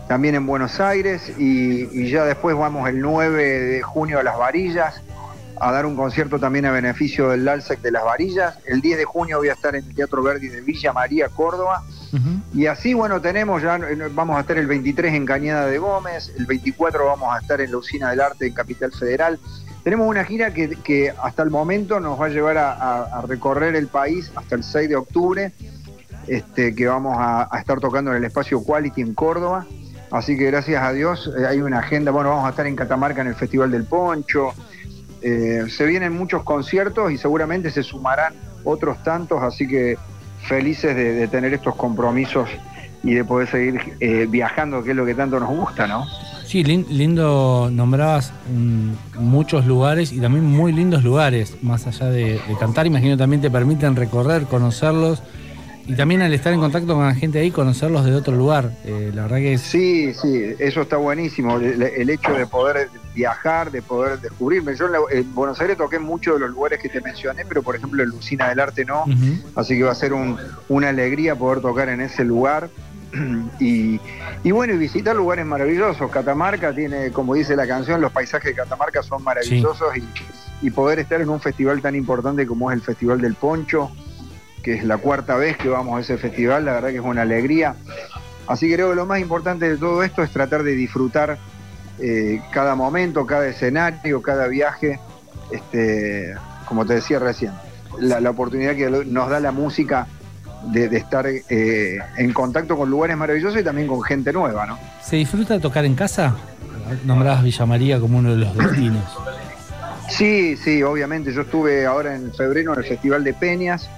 también 0.07 0.35
en 0.35 0.45
Buenos 0.45 0.79
Aires, 0.79 1.31
y, 1.37 1.83
y 1.97 2.09
ya 2.11 2.25
después 2.25 2.55
vamos 2.57 2.89
el 2.89 2.99
9 2.99 3.43
de 3.43 3.81
junio 3.81 4.19
a 4.19 4.23
Las 4.23 4.37
Varillas, 4.37 5.01
a 5.61 5.71
dar 5.71 5.85
un 5.85 5.95
concierto 5.95 6.39
también 6.39 6.65
a 6.65 6.71
beneficio 6.71 7.29
del 7.29 7.45
LALSEC 7.45 7.79
de 7.79 7.91
Las 7.91 8.03
Varillas. 8.03 8.57
El 8.65 8.81
10 8.81 8.97
de 8.97 9.05
junio 9.05 9.37
voy 9.37 9.47
a 9.49 9.53
estar 9.53 9.75
en 9.75 9.85
el 9.85 9.95
Teatro 9.95 10.21
Verdi 10.21 10.49
de 10.49 10.59
Villa 10.61 10.91
María, 10.91 11.29
Córdoba. 11.29 11.83
Y 12.53 12.65
así, 12.67 12.93
bueno, 12.93 13.21
tenemos 13.21 13.61
ya, 13.61 13.77
eh, 13.77 13.97
vamos 14.13 14.35
a 14.37 14.41
estar 14.41 14.57
el 14.57 14.67
23 14.67 15.13
en 15.13 15.25
Cañada 15.25 15.65
de 15.67 15.77
Gómez, 15.79 16.31
el 16.37 16.45
24 16.45 17.05
vamos 17.05 17.33
a 17.33 17.39
estar 17.39 17.61
en 17.61 17.71
la 17.71 17.77
Usina 17.77 18.09
del 18.09 18.19
Arte 18.21 18.45
en 18.47 18.53
Capital 18.53 18.91
Federal. 18.91 19.39
Tenemos 19.83 20.07
una 20.07 20.23
gira 20.23 20.53
que, 20.53 21.13
hasta 21.21 21.43
el 21.43 21.49
momento 21.49 21.99
nos 21.99 22.19
va 22.19 22.27
a 22.27 22.29
llevar 22.29 22.57
a, 22.57 23.21
recorrer 23.27 23.75
el 23.75 23.87
país 23.87 24.31
hasta 24.35 24.55
el 24.55 24.63
6 24.63 24.89
de 24.89 24.95
octubre, 24.95 25.51
este, 26.27 26.73
que 26.73 26.87
vamos 26.87 27.17
a, 27.19 27.49
estar 27.59 27.79
tocando 27.79 28.11
en 28.11 28.17
el 28.17 28.23
espacio 28.23 28.63
Quality 28.63 29.01
en 29.01 29.13
Córdoba. 29.13 29.65
Así 30.09 30.37
que 30.37 30.45
gracias 30.45 30.83
a 30.83 30.93
Dios 30.93 31.29
eh, 31.37 31.47
hay 31.47 31.59
una 31.61 31.79
agenda, 31.79 32.11
bueno, 32.11 32.29
vamos 32.29 32.45
a 32.45 32.51
estar 32.51 32.67
en 32.67 32.75
Catamarca 32.75 33.21
en 33.21 33.27
el 33.27 33.35
Festival 33.35 33.71
del 33.71 33.83
Poncho. 33.83 34.53
Eh, 35.21 35.65
se 35.69 35.85
vienen 35.85 36.13
muchos 36.13 36.43
conciertos 36.43 37.11
y 37.11 37.17
seguramente 37.17 37.71
se 37.71 37.81
sumarán 37.81 38.35
otros 38.63 39.01
tantos, 39.03 39.41
así 39.41 39.67
que 39.67 39.97
felices 40.47 40.95
de, 40.95 41.13
de 41.13 41.27
tener 41.27 41.53
estos 41.53 41.75
compromisos 41.75 42.47
y 43.03 43.13
de 43.13 43.25
poder 43.25 43.49
seguir 43.49 43.97
eh, 43.99 44.27
viajando, 44.29 44.83
que 44.83 44.91
es 44.91 44.95
lo 44.95 45.05
que 45.05 45.13
tanto 45.13 45.39
nos 45.39 45.49
gusta, 45.49 45.87
¿no? 45.87 46.05
Sí, 46.53 46.63
lin- 46.63 46.85
lindo, 46.87 47.69
nombrabas 47.71 48.31
mm, 48.55 48.91
muchos 49.19 49.65
lugares 49.65 50.11
y 50.11 50.19
también 50.21 50.45
muy 50.45 50.71
lindos 50.71 51.03
lugares, 51.03 51.57
más 51.63 51.87
allá 51.87 52.11
de, 52.11 52.33
de 52.33 52.57
cantar, 52.59 52.85
imagino 52.85 53.17
también 53.17 53.41
te 53.41 53.49
permiten 53.49 53.95
recorrer, 53.95 54.43
conocerlos 54.43 55.23
y 55.87 55.95
también 55.95 56.21
al 56.21 56.31
estar 56.31 56.53
en 56.53 56.59
contacto 56.59 56.93
con 56.93 57.07
la 57.07 57.15
gente 57.15 57.39
ahí, 57.39 57.49
conocerlos 57.49 58.05
de 58.05 58.13
otro 58.13 58.35
lugar. 58.35 58.69
Eh, 58.85 59.09
la 59.15 59.23
verdad 59.23 59.37
que 59.37 59.53
es... 59.53 59.61
Sí, 59.61 60.13
sí, 60.13 60.43
eso 60.59 60.83
está 60.83 60.97
buenísimo, 60.97 61.57
el, 61.57 61.81
el 61.81 62.09
hecho 62.11 62.31
de 62.33 62.45
poder 62.45 62.87
viajar, 63.15 63.71
de 63.71 63.81
poder 63.81 64.19
descubrirme. 64.21 64.75
Yo 64.75 64.85
en, 64.85 64.91
la- 64.91 64.99
en 65.11 65.33
Buenos 65.33 65.59
Aires 65.59 65.75
toqué 65.75 65.97
muchos 65.97 66.35
de 66.35 66.41
los 66.41 66.51
lugares 66.51 66.77
que 66.79 66.87
te 66.87 67.01
mencioné, 67.01 67.45
pero 67.49 67.63
por 67.63 67.75
ejemplo 67.75 68.03
en 68.03 68.09
Lucina 68.09 68.49
del 68.49 68.59
Arte 68.59 68.85
no, 68.85 69.05
así 69.55 69.75
que 69.75 69.81
va 69.81 69.91
a 69.93 69.95
ser 69.95 70.13
un- 70.13 70.37
una 70.69 70.89
alegría 70.89 71.35
poder 71.35 71.61
tocar 71.61 71.89
en 71.89 72.01
ese 72.01 72.23
lugar. 72.23 72.69
Y, 73.59 73.99
y 74.43 74.51
bueno, 74.51 74.73
y 74.73 74.77
visitar 74.77 75.15
lugares 75.15 75.45
maravillosos. 75.45 76.09
Catamarca 76.11 76.73
tiene, 76.73 77.11
como 77.11 77.35
dice 77.35 77.55
la 77.55 77.67
canción, 77.67 78.01
los 78.01 78.11
paisajes 78.11 78.51
de 78.51 78.55
Catamarca 78.55 79.03
son 79.03 79.23
maravillosos 79.23 79.95
y, 79.97 80.03
y 80.61 80.71
poder 80.71 80.99
estar 80.99 81.21
en 81.21 81.29
un 81.29 81.39
festival 81.39 81.81
tan 81.81 81.95
importante 81.95 82.45
como 82.47 82.71
es 82.71 82.77
el 82.77 82.81
Festival 82.81 83.21
del 83.21 83.35
Poncho, 83.35 83.91
que 84.63 84.73
es 84.75 84.83
la 84.83 84.97
cuarta 84.97 85.35
vez 85.35 85.57
que 85.57 85.69
vamos 85.69 85.97
a 85.97 86.01
ese 86.01 86.17
festival, 86.17 86.65
la 86.65 86.73
verdad 86.73 86.89
que 86.89 86.95
es 86.95 87.03
una 87.03 87.21
alegría. 87.21 87.75
Así 88.47 88.67
que 88.67 88.75
creo 88.75 88.89
que 88.89 88.95
lo 88.95 89.05
más 89.05 89.19
importante 89.19 89.69
de 89.69 89.77
todo 89.77 90.03
esto 90.03 90.23
es 90.23 90.31
tratar 90.31 90.63
de 90.63 90.73
disfrutar 90.73 91.37
eh, 91.99 92.41
cada 92.51 92.75
momento, 92.75 93.25
cada 93.25 93.47
escenario, 93.47 94.21
cada 94.21 94.47
viaje, 94.47 94.99
este, 95.51 96.33
como 96.65 96.85
te 96.85 96.95
decía 96.95 97.19
recién, 97.19 97.53
la, 97.99 98.19
la 98.19 98.31
oportunidad 98.31 98.75
que 98.75 98.89
nos 98.89 99.29
da 99.29 99.39
la 99.39 99.51
música 99.51 100.07
de, 100.65 100.89
de 100.89 100.97
estar 100.97 101.25
eh, 101.27 101.99
en 102.17 102.33
contacto 102.33 102.77
con 102.77 102.89
lugares 102.89 103.17
maravillosos 103.17 103.59
y 103.59 103.63
también 103.63 103.87
con 103.87 104.01
gente 104.01 104.31
nueva, 104.31 104.65
¿no? 104.65 104.79
¿Se 105.01 105.17
disfruta 105.17 105.59
tocar 105.59 105.85
en 105.85 105.95
casa? 105.95 106.35
Nombrabas 107.05 107.43
Villa 107.43 107.65
María 107.65 107.99
como 107.99 108.17
uno 108.19 108.31
de 108.31 108.37
los 108.37 108.57
destinos. 108.57 109.03
Sí, 110.09 110.57
sí, 110.57 110.83
obviamente. 110.83 111.33
Yo 111.33 111.41
estuve 111.41 111.85
ahora 111.85 112.15
en 112.15 112.33
febrero 112.33 112.73
en 112.73 112.79
el 112.79 112.85
Festival 112.85 113.23
de 113.23 113.33
Peñas. 113.33 113.89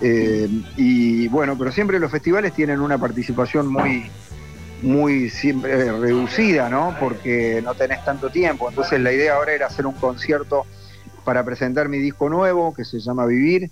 Eh, 0.00 0.48
y 0.76 1.28
bueno, 1.28 1.56
pero 1.58 1.70
siempre 1.70 1.98
los 1.98 2.10
festivales 2.10 2.52
tienen 2.52 2.80
una 2.80 2.98
participación 2.98 3.66
muy, 3.68 4.10
muy 4.82 5.30
siempre 5.30 5.72
eh, 5.72 5.92
reducida, 5.92 6.68
¿no? 6.68 6.96
Porque 6.98 7.60
no 7.62 7.74
tenés 7.74 8.04
tanto 8.04 8.30
tiempo. 8.30 8.68
Entonces 8.68 9.00
la 9.00 9.12
idea 9.12 9.34
ahora 9.34 9.52
era 9.52 9.66
hacer 9.66 9.86
un 9.86 9.94
concierto 9.94 10.64
para 11.24 11.44
presentar 11.44 11.88
mi 11.88 11.98
disco 11.98 12.28
nuevo 12.28 12.74
que 12.74 12.84
se 12.84 12.98
llama 12.98 13.26
Vivir. 13.26 13.70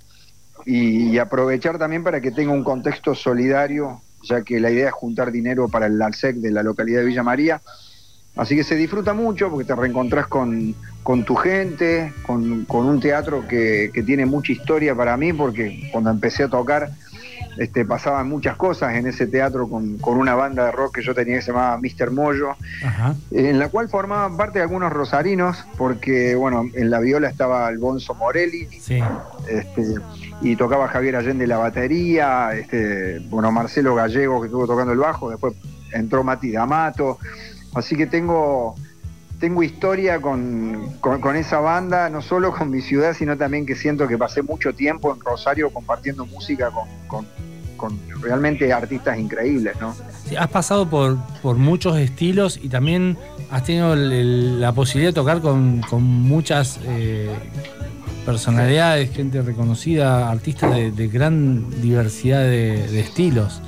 Y, 0.66 1.10
y 1.10 1.18
aprovechar 1.18 1.78
también 1.78 2.02
para 2.04 2.20
que 2.20 2.30
tenga 2.30 2.52
un 2.52 2.64
contexto 2.64 3.14
solidario, 3.14 4.00
ya 4.22 4.42
que 4.42 4.60
la 4.60 4.70
idea 4.70 4.88
es 4.88 4.92
juntar 4.92 5.32
dinero 5.32 5.68
para 5.68 5.86
el 5.86 6.00
ALSEC 6.00 6.36
de 6.36 6.50
la 6.50 6.62
localidad 6.62 7.00
de 7.00 7.06
Villa 7.06 7.22
María. 7.22 7.60
Así 8.36 8.54
que 8.56 8.64
se 8.64 8.76
disfruta 8.76 9.12
mucho 9.12 9.50
porque 9.50 9.64
te 9.66 9.74
reencontrás 9.74 10.26
con, 10.28 10.74
con 11.02 11.24
tu 11.24 11.34
gente, 11.34 12.12
con, 12.22 12.64
con 12.64 12.86
un 12.86 13.00
teatro 13.00 13.46
que, 13.48 13.90
que 13.92 14.02
tiene 14.02 14.24
mucha 14.24 14.52
historia 14.52 14.94
para 14.94 15.16
mí, 15.16 15.32
porque 15.32 15.88
cuando 15.92 16.10
empecé 16.10 16.44
a 16.44 16.48
tocar 16.48 16.90
este, 17.58 17.84
pasaban 17.84 18.28
muchas 18.28 18.56
cosas 18.56 18.94
en 18.94 19.06
ese 19.08 19.26
teatro 19.26 19.68
con, 19.68 19.98
con 19.98 20.16
una 20.16 20.34
banda 20.36 20.66
de 20.66 20.72
rock 20.72 20.96
que 20.96 21.02
yo 21.02 21.14
tenía 21.14 21.36
que 21.36 21.42
se 21.42 21.50
llamaba 21.52 21.78
Mr. 21.78 22.10
Moyo, 22.12 22.50
Ajá. 22.84 23.16
en 23.32 23.58
la 23.58 23.68
cual 23.68 23.88
formaban 23.88 24.36
parte 24.36 24.60
algunos 24.60 24.92
rosarinos, 24.92 25.64
porque 25.76 26.36
bueno, 26.36 26.70
en 26.74 26.88
la 26.90 27.00
viola 27.00 27.28
estaba 27.28 27.66
Alfonso 27.66 28.14
Morelli, 28.14 28.66
Sí. 28.80 29.00
este, 29.48 29.94
y 30.42 30.56
tocaba 30.56 30.88
Javier 30.88 31.16
Allende 31.16 31.46
la 31.46 31.58
batería, 31.58 32.50
este, 32.54 33.18
bueno, 33.28 33.52
Marcelo 33.52 33.94
Gallego 33.94 34.40
que 34.40 34.46
estuvo 34.46 34.66
tocando 34.66 34.92
el 34.92 34.98
bajo, 34.98 35.30
después 35.30 35.54
entró 35.92 36.24
Mati 36.24 36.50
D'Amato, 36.52 37.18
así 37.74 37.96
que 37.96 38.06
tengo, 38.06 38.74
tengo 39.38 39.62
historia 39.62 40.20
con, 40.20 40.94
con- 41.00 41.36
esa 41.36 41.60
banda, 41.60 42.08
no 42.08 42.22
solo 42.22 42.52
con 42.52 42.70
mi 42.70 42.80
ciudad, 42.80 43.14
sino 43.14 43.36
también 43.36 43.66
que 43.66 43.76
siento 43.76 44.08
que 44.08 44.16
pasé 44.16 44.42
mucho 44.42 44.72
tiempo 44.74 45.14
en 45.14 45.20
Rosario 45.20 45.70
compartiendo 45.70 46.24
música 46.26 46.70
con, 46.70 47.26
con- 47.76 47.98
realmente 48.20 48.70
artistas 48.72 49.18
increíbles, 49.18 49.74
¿no? 49.80 49.94
Has 50.38 50.48
pasado 50.48 50.88
por, 50.88 51.16
por 51.42 51.56
muchos 51.56 51.96
estilos 51.98 52.60
y 52.62 52.68
también 52.68 53.16
has 53.50 53.64
tenido 53.64 53.96
la 53.96 54.72
posibilidad 54.72 55.10
de 55.10 55.14
tocar 55.14 55.40
con, 55.40 55.80
con 55.88 56.02
muchas 56.02 56.78
eh, 56.84 57.30
personalidades, 58.30 59.10
gente 59.10 59.42
reconocida, 59.42 60.30
artistas 60.30 60.74
de, 60.74 60.92
de 60.92 61.08
gran 61.08 61.68
diversidad 61.80 62.40
de, 62.42 62.86
de 62.88 63.00
estilos. 63.00 63.60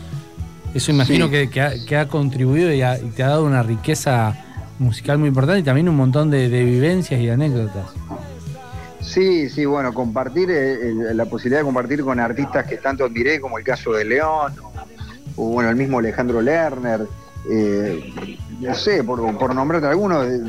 Eso 0.75 0.93
imagino 0.93 1.27
Sí. 1.27 1.33
que, 1.33 1.51
que 1.51 1.61
ha, 1.61 1.73
que 1.87 1.97
ha 1.97 2.09
contribuido 2.09 2.73
y, 2.73 2.81
ha- 2.83 2.99
y 2.99 3.09
te 3.11 3.23
ha 3.23 3.29
dado 3.29 3.45
una 3.45 3.63
riqueza 3.63 4.35
musical 4.79 5.19
muy 5.19 5.29
importante 5.29 5.61
y 5.61 5.63
también 5.65 5.89
un 5.89 5.97
montón 5.97 6.31
de, 6.31 6.49
de 6.49 6.65
vivencias 6.65 7.21
y 7.21 7.29
anécdotas. 7.29 7.87
Sí, 9.01 9.49
sí, 9.51 9.65
bueno, 9.65 9.93
compartir, 9.93 10.49
eh, 10.51 10.95
la 11.13 11.27
posibilidad 11.27 11.61
de 11.61 11.65
compartir 11.65 12.03
con 12.03 12.21
artistas 12.21 12.65
que 12.67 12.77
tanto 12.77 13.05
admiré, 13.05 13.41
como 13.41 13.59
el 13.59 13.65
caso 13.65 13.93
de 13.93 14.05
León, 14.05 14.55
o, 14.63 15.43
o, 15.45 15.49
bueno, 15.51 15.71
el 15.71 15.77
mismo 15.77 15.99
Alejandro 15.99 16.41
Lerner, 16.41 17.01
eh, 17.51 18.13
no 18.61 18.75
sé, 18.75 19.03
por, 19.03 19.37
por 19.37 19.55
nombrarte 19.55 19.89
algunos, 19.89 20.25
eh, 20.27 20.41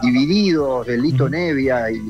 Divididos, 0.00 0.86
de 0.86 0.96
Lito 0.96 1.28
Nevia, 1.28 1.90
y 1.90 2.00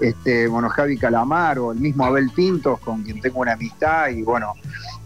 este, 0.00 0.46
bueno, 0.48 0.68
Javi 0.68 0.96
Calamaro, 0.98 1.72
el 1.72 1.78
mismo 1.78 2.04
Abel 2.04 2.30
Pintos, 2.30 2.78
con 2.80 3.02
quien 3.02 3.20
tengo 3.20 3.40
una 3.40 3.52
amistad, 3.52 4.08
y 4.08 4.22
bueno, 4.22 4.52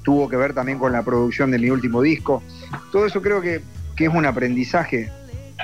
tuvo 0.03 0.29
que 0.29 0.37
ver 0.37 0.55
también 0.55 0.79
con 0.79 0.93
la 0.93 1.03
producción 1.03 1.51
de 1.51 1.59
mi 1.59 1.71
último 1.71 2.03
disco. 2.03 2.43
Todo 2.93 3.07
eso 3.07 3.21
creo 3.23 3.41
que, 3.41 3.63
que 3.97 4.07
es 4.07 4.15
un 4.15 4.27
aprendizaje 4.27 5.11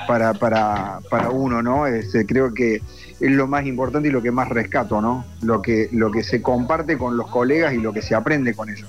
para, 0.07 0.35
para, 0.35 1.01
para 1.11 1.31
uno, 1.31 1.62
¿no? 1.62 1.87
Este, 1.87 2.27
creo 2.27 2.53
que 2.53 2.77
es 3.18 3.31
lo 3.31 3.47
más 3.47 3.64
importante 3.64 4.09
y 4.09 4.12
lo 4.12 4.20
que 4.20 4.31
más 4.31 4.49
rescato, 4.49 5.01
¿no? 5.01 5.24
Lo 5.43 5.62
que, 5.62 5.89
lo 5.93 6.11
que 6.11 6.22
se 6.22 6.43
comparte 6.43 6.99
con 6.99 7.16
los 7.16 7.29
colegas 7.29 7.72
y 7.72 7.79
lo 7.79 7.93
que 7.93 8.03
se 8.03 8.14
aprende 8.14 8.53
con 8.55 8.68
ellos. 8.68 8.89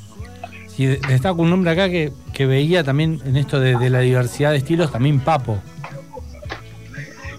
Y 0.78 0.86
de- 0.86 1.00
destaco 1.08 1.42
un 1.42 1.50
nombre 1.50 1.72
acá 1.72 1.90
que, 1.90 2.12
que 2.34 2.46
veía 2.46 2.84
también 2.84 3.20
en 3.26 3.38
esto 3.38 3.60
de, 3.60 3.78
de 3.78 3.90
la 3.90 4.00
diversidad 4.02 4.52
de 4.52 4.58
estilos, 4.58 4.92
también 4.92 5.20
Papo. 5.22 5.60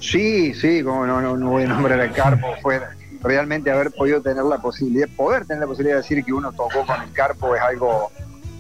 Sí, 0.01 0.55
sí, 0.55 0.83
como 0.83 1.07
no, 1.07 1.21
no, 1.21 1.37
no 1.37 1.51
voy 1.51 1.65
a 1.65 1.69
nombrar 1.69 2.01
a 2.01 2.11
Carpo, 2.11 2.49
fue 2.63 2.81
realmente 3.23 3.71
haber 3.71 3.91
podido 3.91 4.23
tener 4.23 4.45
la 4.45 4.59
posibilidad, 4.59 5.09
poder 5.17 5.45
tener 5.45 5.61
la 5.61 5.67
posibilidad 5.67 5.97
de 5.97 6.03
decir 6.03 6.25
que 6.25 6.33
uno 6.33 6.53
tocó 6.53 6.87
con 6.87 7.03
el 7.03 7.13
Carpo 7.13 7.55
es 7.57 7.63
algo, 7.63 8.11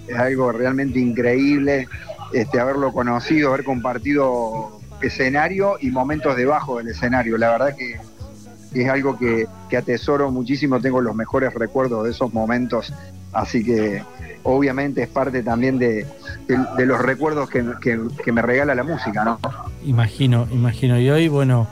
es 0.06 0.16
algo 0.16 0.52
realmente 0.52 0.98
increíble, 0.98 1.88
este, 2.32 2.58
haberlo 2.60 2.92
conocido, 2.92 3.50
haber 3.50 3.64
compartido 3.64 4.80
escenario 5.00 5.76
y 5.80 5.90
momentos 5.90 6.36
debajo 6.36 6.78
del 6.78 6.88
escenario. 6.88 7.38
La 7.38 7.50
verdad 7.50 7.76
que 7.76 8.00
es 8.74 8.90
algo 8.90 9.16
que 9.16 9.46
atesoro 9.76 10.30
muchísimo, 10.30 10.80
tengo 10.80 11.00
los 11.00 11.14
mejores 11.14 11.54
recuerdos 11.54 12.04
de 12.04 12.10
esos 12.10 12.34
momentos, 12.34 12.92
así 13.32 13.64
que 13.64 14.02
obviamente 14.42 15.02
es 15.02 15.08
parte 15.08 15.42
también 15.42 15.78
de, 15.78 16.06
de- 16.46 16.58
de 16.76 16.86
los 16.86 17.00
recuerdos 17.00 17.48
que, 17.50 17.64
que- 17.80 18.00
que 18.24 18.32
me 18.32 18.42
regala 18.42 18.74
la 18.74 18.82
música, 18.84 19.24
¿no? 19.24 19.38
Imagino, 19.84 20.46
imagino. 20.50 20.98
Y 20.98 21.10
hoy, 21.10 21.28
bueno, 21.28 21.66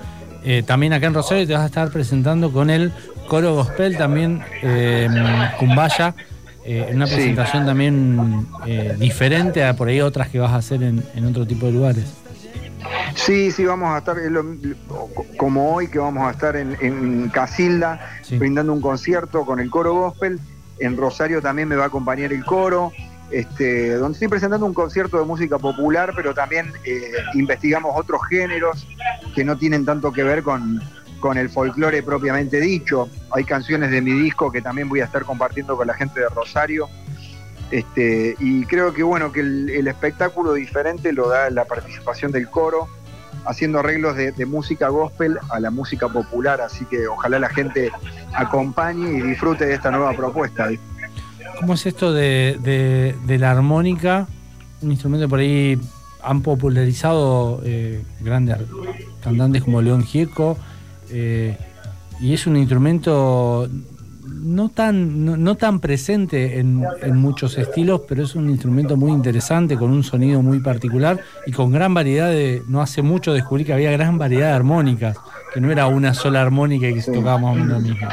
eh, 0.44 0.62
también 0.62 0.92
acá 0.92 1.07
en 1.07 1.14
Rosario 1.14 1.46
te 1.46 1.52
vas 1.54 1.62
a 1.62 1.66
estar 1.66 1.90
presentando 1.90 2.52
con 2.52 2.70
el 2.70 2.92
coro 3.28 3.54
gospel 3.54 3.96
también, 3.96 4.42
eh, 4.62 5.09
Cumbaya, 5.59 6.14
eh, 6.64 6.86
en 6.90 6.96
una 6.96 7.07
Sí. 7.07 7.14
presentación 7.14 7.64
también 7.66 8.46
eh, 8.66 8.94
diferente 8.98 9.64
a 9.64 9.74
por 9.74 9.88
ahí 9.88 10.00
otras 10.00 10.28
que 10.28 10.38
vas 10.38 10.52
a 10.52 10.57
hacer 10.57 10.82
en, 10.82 11.02
en 11.14 11.24
otro 11.26 11.46
tipo 11.46 11.66
de 11.66 11.72
lugares. 11.72 12.04
Sí, 13.14 13.50
sí, 13.50 13.64
vamos 13.64 13.94
a 13.94 13.98
estar, 13.98 14.18
es 14.18 14.30
lo- 14.30 14.44
como 15.38 15.74
hoy 15.74 15.88
que 15.88 15.98
vamos 15.98 16.24
a 16.26 16.30
estar 16.32 16.54
en, 16.57 16.76
en 16.80 17.28
Casilda, 17.30 17.98
Sí. 18.22 18.36
brindando 18.38 18.72
un 18.72 18.80
concierto 18.80 19.44
con 19.44 19.59
el 19.59 19.70
coro 19.70 19.94
gospel. 19.94 20.38
En 20.78 20.96
Rosario 20.96 21.40
también 21.40 21.68
me 21.68 21.76
va 21.76 21.84
a 21.84 21.86
acompañar 21.86 22.32
el 22.32 22.44
coro, 22.44 22.92
este, 23.30 23.94
donde 23.94 24.14
estoy 24.14 24.28
presentando 24.28 24.66
un 24.66 24.74
concierto 24.74 25.18
de 25.18 25.24
música 25.24 25.58
popular, 25.58 26.12
pero 26.14 26.34
también 26.34 26.72
eh, 26.84 27.12
investigamos 27.34 27.92
otros 27.96 28.20
géneros 28.28 28.86
que 29.34 29.44
no 29.44 29.56
tienen 29.56 29.84
tanto 29.84 30.12
que 30.12 30.22
ver 30.22 30.42
con, 30.42 30.80
con 31.20 31.38
el 31.38 31.48
folclore 31.48 32.02
propiamente 32.02 32.60
dicho. 32.60 33.08
Hay 33.32 33.44
canciones 33.44 33.90
de 33.90 34.00
mi 34.00 34.12
disco 34.12 34.52
que 34.52 34.62
también 34.62 34.88
voy 34.88 35.00
a 35.00 35.04
estar 35.04 35.24
compartiendo 35.24 35.76
con 35.76 35.86
la 35.86 35.94
gente 35.94 36.20
de 36.20 36.28
Rosario. 36.28 36.88
Este, 37.70 38.36
y 38.38 38.64
creo 38.66 38.92
que 38.92 39.02
bueno, 39.02 39.32
que 39.32 39.40
el, 39.40 39.70
el 39.70 39.88
espectáculo 39.88 40.52
diferente 40.52 41.12
lo 41.12 41.28
da 41.28 41.50
la 41.50 41.64
participación 41.64 42.30
del 42.30 42.48
coro, 42.48 42.88
haciendo 43.47 43.78
arreglos 43.78 44.16
de, 44.16 44.47
música 44.47 44.88
gospel 44.88 45.38
a 45.51 45.61
la 45.61 45.70
música 45.70 46.09
popular, 46.09 46.61
así 46.61 46.84
que 46.84 47.07
ojalá 47.07 47.38
la 47.38 47.49
gente 47.49 47.90
acompañe 48.34 49.18
y 49.18 49.22
disfrute 49.22 49.66
de 49.66 49.74
esta 49.74 49.90
nueva 49.90 50.12
propuesta. 50.12 50.68
¿Cómo 51.61 51.74
es 51.74 51.86
esto 51.86 52.12
de 52.12 53.36
la 53.38 53.51
armónica? 53.51 54.26
Un 54.82 54.92
instrumento 54.92 55.28
por 55.28 55.38
ahí 55.38 55.78
han 56.26 56.42
popularizado 56.42 57.61
eh, 57.64 58.03
grandes 58.20 58.59
cantantes 59.22 59.62
como 59.62 59.80
León 59.80 60.03
Gieco, 60.03 60.59
eh, 61.11 61.57
y 62.20 62.34
es 62.34 62.47
un 62.47 62.57
instrumento 62.57 63.68
no 64.26 64.68
tan, 64.68 65.24
no, 65.24 65.36
no 65.36 65.54
tan 65.56 65.80
presente 65.80 66.58
en, 66.58 66.84
en 67.02 67.16
muchos 67.16 67.58
estilos, 67.58 68.02
pero 68.08 68.24
es 68.24 68.34
un 68.34 68.50
instrumento 68.50 68.96
muy 68.96 69.12
interesante, 69.12 69.76
con 69.76 69.90
un 69.90 70.02
sonido 70.02 70.42
muy 70.42 70.60
particular 70.60 71.20
y 71.46 71.52
con 71.52 71.72
gran 71.72 71.94
variedad 71.94 72.30
de. 72.30 72.62
No 72.68 72.82
hace 72.82 73.02
mucho 73.02 73.32
descubrí 73.32 73.64
que 73.64 73.72
había 73.72 73.90
gran 73.90 74.18
variedad 74.18 74.48
de 74.48 74.54
armónicas, 74.54 75.16
que 75.53 75.61
no 75.61 75.70
era 75.70 75.86
una 75.86 76.14
sola 76.14 76.42
armónica 76.42 76.88
y 76.88 76.94
que 76.94 77.03
se 77.03 77.12
tocaba 77.12 77.38
más 77.38 77.53
o 77.53 77.54
menos 77.54 77.82
lo 77.82 77.88
mismo. 77.88 78.08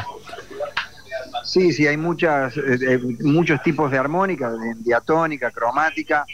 Sí, 1.43 1.71
sí, 1.71 1.85
hay 1.85 1.97
muchas, 1.97 2.57
eh, 2.57 2.77
eh, 2.81 2.99
muchos 3.21 3.61
tipos 3.61 3.91
de 3.91 3.97
armónica, 3.97 4.51
diatónica, 4.77 5.51
cromática. 5.51 6.25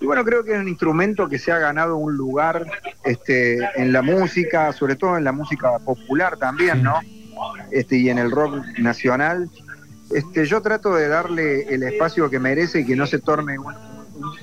Y 0.00 0.06
bueno, 0.06 0.24
creo 0.24 0.44
que 0.44 0.52
es 0.52 0.58
un 0.58 0.68
instrumento 0.68 1.28
que 1.28 1.38
se 1.38 1.52
ha 1.52 1.58
ganado 1.58 1.96
un 1.96 2.16
lugar 2.16 2.66
este, 3.04 3.58
en 3.76 3.92
la 3.92 4.02
música, 4.02 4.72
sobre 4.72 4.96
todo 4.96 5.16
en 5.16 5.24
la 5.24 5.32
música 5.32 5.78
popular 5.78 6.36
también, 6.36 6.82
¿no? 6.82 7.00
Este, 7.70 7.96
y 7.96 8.10
en 8.10 8.18
el 8.18 8.30
rock 8.30 8.64
nacional. 8.78 9.50
Este, 10.10 10.46
yo 10.46 10.60
trato 10.62 10.94
de 10.94 11.08
darle 11.08 11.62
el 11.74 11.82
espacio 11.82 12.30
que 12.30 12.38
merece 12.38 12.80
y 12.80 12.86
que 12.86 12.94
no 12.94 13.06
se 13.06 13.18
torne 13.18 13.58
un, 13.58 13.74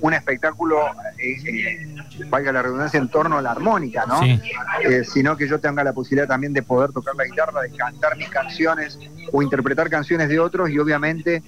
un- 0.02 0.14
espectáculo, 0.14 0.78
eh, 1.18 1.38
eh, 1.46 1.96
valga 2.30 2.52
la 2.52 2.62
redundancia, 2.62 3.00
en 3.00 3.08
torno 3.08 3.38
a 3.38 3.42
la 3.42 3.52
armónica, 3.52 4.06
¿no? 4.06 4.20
Sí. 4.22 4.40
Eh, 4.84 5.04
sino 5.06 5.38
que 5.38 5.48
yo 5.48 5.60
tenga 5.60 5.84
la 5.84 5.94
posibilidad 5.94 6.28
también 6.28 6.52
de 6.52 6.64
poder 6.64 6.92
tocar 6.92 7.16
la 7.16 7.24
guitarra, 7.26 7.62
de 7.62 7.72
cantar 7.72 8.18
mis 8.18 8.28
canciones 8.30 9.00
o 9.32 9.42
interpretar 9.42 9.90
canciones 9.90 10.28
de 10.28 10.40
otros 10.40 10.70
y 10.70 10.78
obviamente 10.80 11.42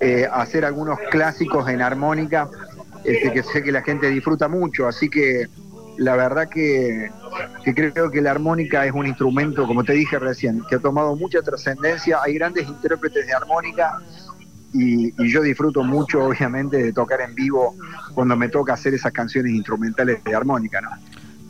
eh, 0.00 0.28
hacer 0.32 0.64
algunos 0.64 0.98
clásicos 1.10 1.68
en 1.68 1.80
armónica 1.80 2.48
este, 3.04 3.32
que 3.32 3.42
sé 3.44 3.62
que 3.62 3.70
la 3.70 3.82
gente 3.82 4.08
disfruta 4.10 4.48
mucho. 4.48 4.88
Así 4.88 5.08
que 5.08 5.46
la 5.98 6.16
verdad 6.16 6.48
que, 6.48 7.10
creo 7.74 8.10
que 8.10 8.20
la 8.20 8.30
armónica 8.30 8.84
es 8.86 8.92
un 8.92 9.06
instrumento, 9.06 9.66
como 9.66 9.84
te 9.84 9.92
dije 9.92 10.18
recién, 10.18 10.62
que 10.68 10.76
ha 10.76 10.78
tomado 10.78 11.16
mucha 11.16 11.42
trascendencia. 11.42 12.18
Hay 12.22 12.34
grandes 12.34 12.66
intérpretes 12.66 13.26
de 13.26 13.32
armónica 13.32 14.00
y, 14.72 15.12
yo 15.30 15.42
disfruto 15.42 15.82
mucho, 15.82 16.24
obviamente, 16.24 16.82
de 16.82 16.92
tocar 16.92 17.20
en 17.20 17.34
vivo 17.34 17.74
cuando 18.14 18.36
me 18.36 18.48
toca 18.48 18.74
hacer 18.74 18.94
esas 18.94 19.12
canciones 19.12 19.52
instrumentales 19.52 20.22
de 20.24 20.34
armónica, 20.34 20.80
¿no? 20.80 20.90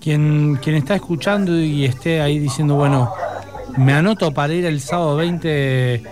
Quien, 0.00 0.56
quien 0.56 0.76
está 0.76 0.94
escuchando 0.94 1.58
y 1.58 1.86
esté 1.86 2.20
ahí 2.20 2.38
diciendo, 2.38 2.74
bueno, 2.74 3.10
me 3.78 3.94
anoto 3.94 4.32
para 4.34 4.52
ir 4.52 4.66
el 4.66 4.80
sábado 4.80 5.16
20 5.16 6.02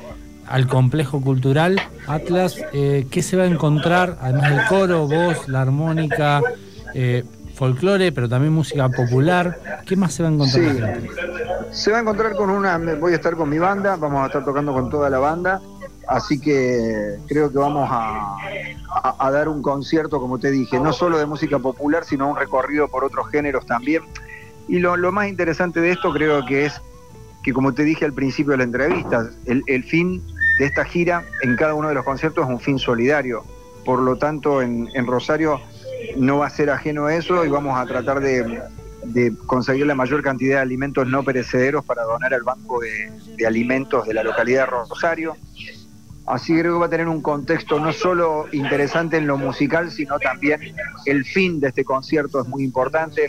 al 0.47 0.67
complejo 0.67 1.21
cultural 1.21 1.81
Atlas, 2.07 2.57
eh, 2.73 3.07
¿qué 3.11 3.23
se 3.23 3.37
va 3.37 3.45
a 3.45 3.47
encontrar? 3.47 4.19
Además 4.21 4.51
del 4.51 4.67
coro, 4.67 5.07
voz, 5.07 5.49
la 5.49 5.63
armónica, 5.63 6.41
eh, 6.95 7.25
folclore, 7.55 8.13
pero 8.13 8.29
también 8.29 8.53
música 8.53 8.89
popular. 8.89 9.83
¿Qué 9.87 9.97
más 9.97 10.15
se 10.15 10.23
va 10.23 10.29
a 10.29 10.33
encontrar? 10.33 10.65
Sí. 10.65 11.07
Se 11.73 11.91
va 11.91 11.99
a 11.99 12.01
encontrar 12.01 12.35
con 12.37 12.51
una, 12.51 12.79
voy 12.99 13.13
a 13.13 13.17
estar 13.17 13.35
con 13.37 13.49
mi 13.49 13.59
banda, 13.59 13.97
vamos 13.97 14.23
a 14.23 14.27
estar 14.27 14.45
tocando 14.45 14.73
con 14.73 14.91
toda 14.91 15.09
la 15.11 15.19
banda 15.19 15.61
Así 16.09 16.41
que 16.41 17.17
creo 17.29 17.51
que 17.53 17.59
vamos 17.59 17.89
a, 17.91 18.35
a- 18.93 19.17
a 19.21 19.31
dar 19.31 19.49
un 19.49 19.63
concierto, 19.63 20.21
como 20.21 20.39
te 20.41 20.51
dije, 20.51 20.81
no 20.81 20.93
solo 20.93 21.17
de 21.17 21.27
música 21.27 21.61
popular, 21.61 22.05
sino 22.05 22.29
un 22.29 22.37
recorrido 22.37 22.89
por 22.89 23.05
otros 23.05 23.29
géneros 23.31 23.65
también. 23.67 24.03
Y 24.67 24.81
lo, 24.81 24.97
lo 24.97 25.13
más 25.13 25.29
interesante 25.29 25.81
de 25.81 25.93
esto 25.93 26.13
creo 26.13 26.45
que 26.45 26.67
es 26.67 26.81
que, 27.45 27.53
como 27.53 27.73
te 27.73 27.85
dije 27.85 28.05
al 28.05 28.13
principio 28.13 28.51
de 28.51 28.59
la 28.59 28.65
entrevista, 28.65 29.31
el, 29.47 29.63
el 29.69 29.85
fin 29.85 30.21
de 30.59 30.67
esta 30.67 30.85
gira 30.85 31.23
en 31.43 31.55
cada 31.57 31.75
uno 31.75 31.89
de 31.89 31.95
los 31.95 32.05
conciertos 32.05 32.45
es 32.47 32.51
un 32.51 32.61
fin 32.61 32.81
solidario. 32.81 33.45
Por 33.85 34.01
lo 34.01 34.17
tanto, 34.17 34.61
en, 34.61 34.89
en 34.95 35.07
Rosario 35.07 35.61
no 36.17 36.39
va 36.39 36.47
a 36.47 36.51
ser 36.51 36.71
ajeno 36.71 37.07
a 37.07 37.15
eso 37.15 37.45
y 37.45 37.49
vamos 37.49 37.79
a 37.79 37.87
tratar 37.87 38.21
de, 38.21 38.63
conseguir 39.47 39.87
la 39.87 39.95
mayor 39.95 40.23
cantidad 40.23 40.57
de 40.57 40.63
alimentos 40.63 41.07
no 41.07 41.25
perecederos 41.25 41.85
para 41.85 42.03
donar 42.03 42.33
al 42.35 42.43
Banco 42.43 42.81
de, 42.81 43.47
Alimentos 43.47 44.07
de 44.07 44.15
la 44.15 44.23
localidad 44.23 44.67
de 44.67 44.67
Rosario. 44.67 45.37
Así 46.27 46.53
creo 46.53 46.75
que 46.75 46.79
va 46.79 46.87
a 46.87 46.91
tener 46.91 47.09
un 47.09 47.21
contexto 47.21 47.81
no 47.81 47.93
solo 47.93 48.47
interesante 48.53 49.17
en 49.17 49.27
lo 49.27 49.37
musical, 49.37 49.91
sino 49.91 50.21
también 50.21 50.61
el 51.07 51.25
fin 51.25 51.59
de 51.59 51.69
este 51.69 51.85
concierto 51.85 52.41
es 52.41 52.47
muy 52.47 52.63
importante. 52.63 53.29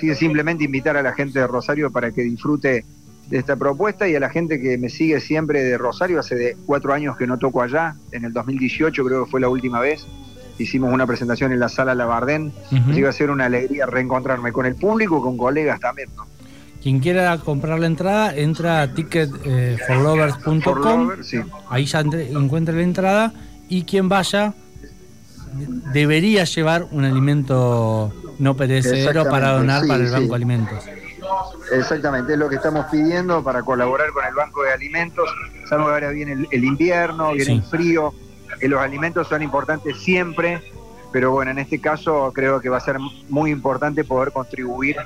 Que 0.00 0.14
simplemente 0.14 0.64
invitar 0.64 0.96
a 0.96 1.02
la 1.02 1.14
gente 1.14 1.40
de 1.40 1.46
Rosario 1.46 1.90
para 1.90 2.12
que 2.12 2.22
disfrute 2.22 2.84
de 3.30 3.38
esta 3.38 3.56
propuesta 3.56 4.08
y 4.08 4.14
a 4.14 4.20
la 4.20 4.28
gente 4.28 4.60
que 4.60 4.76
me 4.76 4.88
sigue 4.88 5.20
siempre 5.20 5.62
de 5.62 5.78
Rosario, 5.78 6.18
hace 6.18 6.34
de 6.34 6.56
cuatro 6.66 6.92
años 6.92 7.16
que 7.16 7.26
no 7.26 7.38
toco 7.38 7.62
allá, 7.62 7.94
en 8.12 8.24
el 8.24 8.32
2018 8.32 9.04
creo 9.04 9.24
que 9.24 9.30
fue 9.30 9.40
la 9.40 9.48
última 9.48 9.80
vez, 9.80 10.06
hicimos 10.62 10.92
una 10.92 11.06
presentación 11.06 11.52
en 11.52 11.60
la 11.60 11.68
sala 11.68 11.94
Labardén, 11.94 12.52
así 12.66 12.94
que 12.94 13.02
va 13.02 13.10
a 13.10 13.12
ser 13.12 13.30
una 13.30 13.46
alegría 13.46 13.86
reencontrarme 13.86 14.52
con 14.52 14.66
el 14.66 14.74
público, 14.74 15.22
con 15.22 15.36
colegas 15.36 15.80
también. 15.80 16.08
¿no? 16.16 16.26
Quien 16.82 17.00
quiera 17.00 17.36
comprar 17.38 17.78
la 17.78 17.86
entrada, 17.86 18.34
entra 18.34 18.80
a 18.80 18.84
eh, 18.84 18.88
ticketforlovers.com. 18.88 20.60
For 20.62 20.78
Lovers, 20.78 21.26
sí. 21.26 21.40
Ahí 21.68 21.84
ya 21.84 22.00
encuentra 22.00 22.74
la 22.74 22.82
entrada. 22.82 23.32
Y 23.68 23.84
quien 23.84 24.08
vaya 24.08 24.54
debería 25.92 26.44
llevar 26.44 26.86
un 26.90 27.04
alimento 27.04 28.12
no 28.38 28.56
perecedero 28.56 29.28
para 29.28 29.52
donar 29.52 29.82
sí, 29.82 29.88
para 29.88 30.02
el 30.02 30.08
sí. 30.08 30.14
Banco 30.14 30.34
Alimentos. 30.34 30.84
Exactamente, 31.72 32.32
es 32.32 32.38
lo 32.38 32.48
que 32.48 32.56
estamos 32.56 32.86
pidiendo 32.90 33.44
para 33.44 33.62
colaborar 33.62 34.10
con 34.10 34.24
el 34.24 34.34
Banco 34.34 34.62
de 34.62 34.72
Alimentos. 34.72 35.28
Sabemos 35.68 35.90
que 35.90 35.94
ahora 35.94 36.10
viene 36.10 36.32
el, 36.32 36.48
el 36.50 36.64
invierno, 36.64 37.32
viene 37.32 37.52
el 37.52 37.62
frío, 37.62 38.14
eh, 38.60 38.68
los 38.68 38.80
alimentos 38.80 39.28
son 39.28 39.42
importantes 39.42 39.96
siempre, 39.98 40.60
pero 41.12 41.30
bueno, 41.32 41.50
en 41.50 41.58
este 41.58 41.80
caso 41.80 42.30
creo 42.34 42.60
que 42.60 42.68
va 42.68 42.76
a 42.76 42.80
ser 42.80 42.96
muy 43.28 43.50
importante 43.50 44.04
poder 44.04 44.32
contribuir 44.32 44.96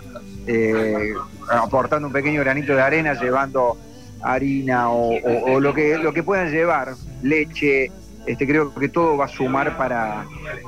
eh, 0.46 1.14
aportando 1.50 2.06
un 2.08 2.12
pequeño 2.12 2.40
granito 2.40 2.74
de 2.74 2.82
arena, 2.82 3.14
llevando 3.14 3.76
harina 4.22 4.90
o, 4.90 5.14
o- 5.14 5.52
o 5.54 5.60
lo 5.60 5.72
que 5.74 5.98
lo 5.98 6.12
que 6.12 6.22
puedan 6.22 6.50
llevar, 6.50 6.94
leche, 7.22 7.90
este 8.26 8.46
creo 8.46 8.72
que 8.74 8.88
todo 8.88 9.16
va 9.16 9.26
a 9.26 9.28
sumar 9.28 9.76
para, 9.76 10.24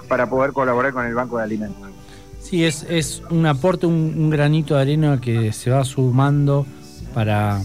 para 0.08 0.28
poder 0.28 0.52
colaborar 0.52 0.92
con 0.92 1.06
el 1.06 1.14
Banco 1.14 1.38
de 1.38 1.44
Alimentos. 1.44 1.88
Sí, 2.40 2.64
es, 2.64 2.84
es 2.88 3.22
un 3.30 3.44
aporte, 3.46 3.86
un, 3.86 4.14
un 4.16 4.30
granito 4.30 4.76
de 4.76 4.82
arena 4.82 5.20
que 5.20 5.52
se 5.52 5.70
va 5.70 5.84
sumando 5.84 6.64
para, 7.12 7.60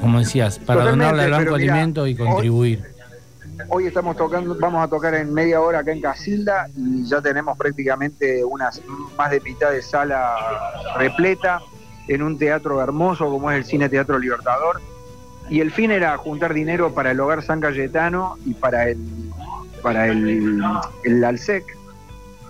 como 0.00 0.18
decías, 0.20 0.58
para 0.58 0.80
Totalmente, 0.80 1.04
donarle 1.12 1.22
al 1.24 1.30
Banco 1.44 1.56
de 1.56 1.62
Alimentos 1.64 2.08
y 2.08 2.14
contribuir. 2.14 2.80
Hoy 2.84 2.91
estamos 3.86 4.16
tocando, 4.16 4.56
vamos 4.58 4.84
a 4.84 4.88
tocar 4.88 5.14
en 5.14 5.32
media 5.32 5.60
hora 5.60 5.80
acá 5.80 5.92
en 5.92 6.00
Casilda 6.00 6.68
y 6.76 7.04
ya 7.04 7.20
tenemos 7.20 7.56
prácticamente 7.56 8.44
unas 8.44 8.80
más 9.16 9.30
de 9.30 9.40
mitad 9.40 9.70
de 9.70 9.82
sala 9.82 10.36
repleta 10.96 11.60
en 12.08 12.22
un 12.22 12.38
teatro 12.38 12.82
hermoso 12.82 13.28
como 13.30 13.50
es 13.50 13.58
el 13.58 13.64
Cine 13.64 13.88
Teatro 13.88 14.18
Libertador. 14.18 14.80
Y 15.50 15.60
el 15.60 15.70
fin 15.70 15.90
era 15.90 16.16
juntar 16.16 16.54
dinero 16.54 16.94
para 16.94 17.10
el 17.10 17.20
Hogar 17.20 17.42
San 17.42 17.60
Cayetano 17.60 18.38
y 18.46 18.54
para 18.54 18.88
el 18.88 18.98
para 19.82 20.06
el, 20.08 20.62
el 21.04 21.24
Alsec. 21.24 21.64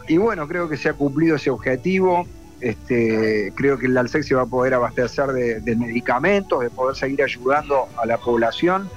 Y 0.06 0.18
bueno, 0.18 0.46
creo 0.46 0.68
que 0.68 0.76
se 0.76 0.90
ha 0.90 0.92
cumplido 0.92 1.36
ese 1.36 1.50
objetivo. 1.50 2.26
Este, 2.60 3.52
creo 3.56 3.78
que 3.78 3.86
el 3.86 3.96
Alsec 3.96 4.22
se 4.22 4.34
va 4.34 4.42
a 4.42 4.46
poder 4.46 4.74
abastecer 4.74 5.32
de 5.32 5.76
medicamentos, 5.76 6.60
de 6.60 6.70
poder 6.70 6.94
seguir 6.94 7.22
ayudando 7.22 7.88
a 7.96 8.06
la 8.06 8.18
población 8.18 8.88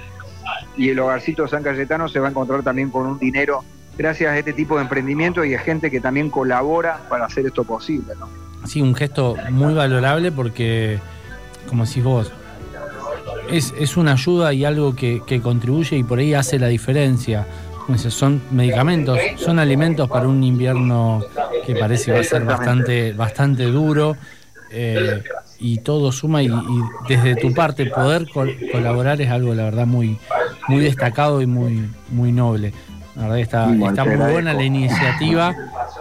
y 0.78 0.90
el 0.90 1.00
hogarcito 1.00 1.48
San 1.48 1.64
Cayetano 1.64 2.08
se 2.08 2.20
va 2.20 2.28
a 2.28 2.30
encontrar 2.32 2.64
también 2.64 2.90
con 2.90 3.06
un 3.06 3.20
dinero 3.20 3.64
gracias 3.98 4.32
a 4.32 4.38
este 4.38 4.54
tipo 4.54 4.76
de 4.76 4.84
emprendimiento 4.84 5.44
y 5.46 5.54
a 5.54 5.60
gente 5.60 5.90
que 5.90 6.00
también 6.00 6.30
colabora 6.30 7.00
para 7.10 7.26
hacer 7.26 7.46
esto 7.46 7.64
posible. 7.64 8.14
¿no? 8.20 8.28
Sí, 8.66 8.82
un 8.82 8.96
gesto 8.96 9.36
muy 9.52 9.74
valorable 9.74 10.32
porque, 10.32 11.00
como 11.68 11.86
decís 11.86 12.04
vos, 12.04 12.32
es, 13.50 13.74
es 13.78 13.98
una 13.98 14.14
ayuda 14.14 14.54
y 14.54 14.66
algo 14.66 14.96
que, 14.96 15.22
que 15.26 15.42
contribuye 15.42 15.98
y 15.98 16.04
por 16.04 16.20
ahí 16.20 16.34
hace 16.34 16.60
la 16.60 16.68
diferencia. 16.68 17.46
Son 17.98 18.42
medicamentos, 18.50 19.20
son 19.38 19.60
alimentos 19.60 20.10
para 20.10 20.28
un 20.28 20.44
invierno 20.44 21.22
que 21.66 21.76
parece 21.76 22.06
que 22.06 22.12
va 22.14 22.20
a 22.20 22.24
ser 22.24 22.44
bastante, 22.44 23.14
bastante 23.14 23.66
duro 23.66 24.18
eh, 24.72 25.24
y 25.60 25.80
todo 25.80 26.12
suma 26.12 26.44
y, 26.44 26.48
y 26.48 26.92
desde 27.08 27.36
tu 27.36 27.54
parte 27.54 27.86
poder 27.86 28.28
col- 28.28 28.56
colaborar 28.72 29.22
es 29.22 29.30
algo, 29.30 29.54
la 29.56 29.64
verdad, 29.64 29.86
muy, 29.88 30.18
muy 30.68 30.84
destacado 30.84 31.42
y 31.42 31.46
muy, 31.46 31.90
muy 32.10 32.32
noble. 32.32 32.74
La 33.16 33.24
verdad 33.24 33.40
está, 33.40 33.74
está 33.88 34.04
muy 34.06 34.32
buena 34.32 34.54
la 34.54 34.64
iniciativa 34.64 35.56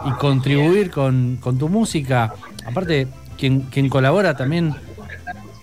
y 0.04 0.12
contribuir 0.12 0.90
con, 0.90 1.36
con 1.40 1.56
tu 1.58 1.68
música. 1.68 2.34
Aparte, 2.66 3.06
quien, 3.38 3.60
quien 3.62 3.88
colabora 3.88 4.36
también 4.36 4.74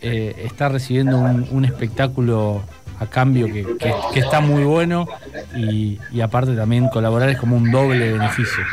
eh, 0.02 0.34
está 0.46 0.70
recibiendo 0.70 1.18
un, 1.20 1.46
un 1.52 1.66
espectáculo 1.66 2.62
a 3.00 3.06
cambio 3.08 3.48
que, 3.48 3.66
que- 3.78 3.94
que 4.14 4.20
está 4.20 4.40
muy 4.40 4.64
bueno 4.64 5.08
y, 5.56 6.00
y 6.14 6.22
aparte 6.22 6.56
también 6.56 6.88
colaborar 6.88 7.30
es 7.30 7.38
como 7.38 7.58
un 7.58 7.70
doble 7.72 8.14
beneficio. 8.14 8.64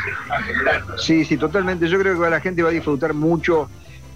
Sí, 0.97 1.25
sí, 1.25 1.35
totalmente. 1.37 1.87
Yo 1.89 1.99
creo 1.99 2.19
que 2.21 2.29
la 2.29 2.39
gente 2.39 2.61
va 2.63 2.69
a 2.69 2.71
disfrutar 2.71 3.13
mucho 3.13 3.69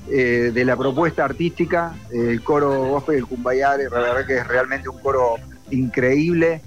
eh, 0.10 0.52
de 0.54 0.66
la 0.66 0.76
propuesta 0.76 1.26
artística. 1.26 1.94
El 2.12 2.44
coro 2.44 2.86
gospel 2.90 3.16
del 3.16 3.26
Cumbayare, 3.26 3.86
la 3.90 4.00
verdad 4.00 4.26
que 4.26 4.38
es 4.38 4.48
realmente 4.48 4.90
un 4.90 5.00
coro 5.00 5.36
increíble. 5.72 6.62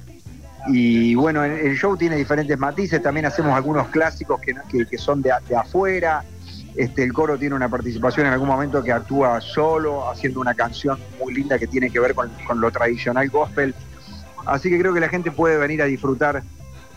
Y 0.69 1.15
bueno, 1.15 1.45
el 1.45 1.77
show 1.77 1.97
tiene 1.97 2.17
diferentes 2.17 2.59
matices. 2.59 3.01
También 3.01 3.27
hacemos 3.27 3.55
algunos 3.55 3.89
clásicos 3.89 4.41
que, 4.41 4.55
que- 4.69 4.87
que 4.87 4.99
son 4.99 5.23
de, 5.23 5.31
de 5.49 5.57
afuera. 5.57 6.25
Este, 6.75 7.05
el 7.05 7.13
coro 7.13 7.39
tiene 7.39 7.55
una 7.55 7.69
participación 7.69 8.27
en 8.27 8.33
algún 8.33 8.49
momento 8.49 8.83
que 8.83 8.93
actúa 8.93 9.41
solo, 9.41 10.11
haciendo 10.11 10.41
una 10.41 10.55
canción 10.55 10.99
muy 11.19 11.33
linda 11.33 11.59
que 11.59 11.67
tiene 11.67 11.89
que 11.91 12.01
ver 12.01 12.15
con, 12.15 12.31
con 12.47 12.61
lo 12.61 12.71
tradicional 12.71 13.29
gospel. 13.31 13.75
Así 14.45 14.69
que 14.71 14.79
creo 14.79 14.93
que 14.93 15.01
la 15.01 15.09
gente 15.09 15.31
puede 15.31 15.57
venir 15.57 15.81
a 15.83 15.87
disfrutar 15.87 16.43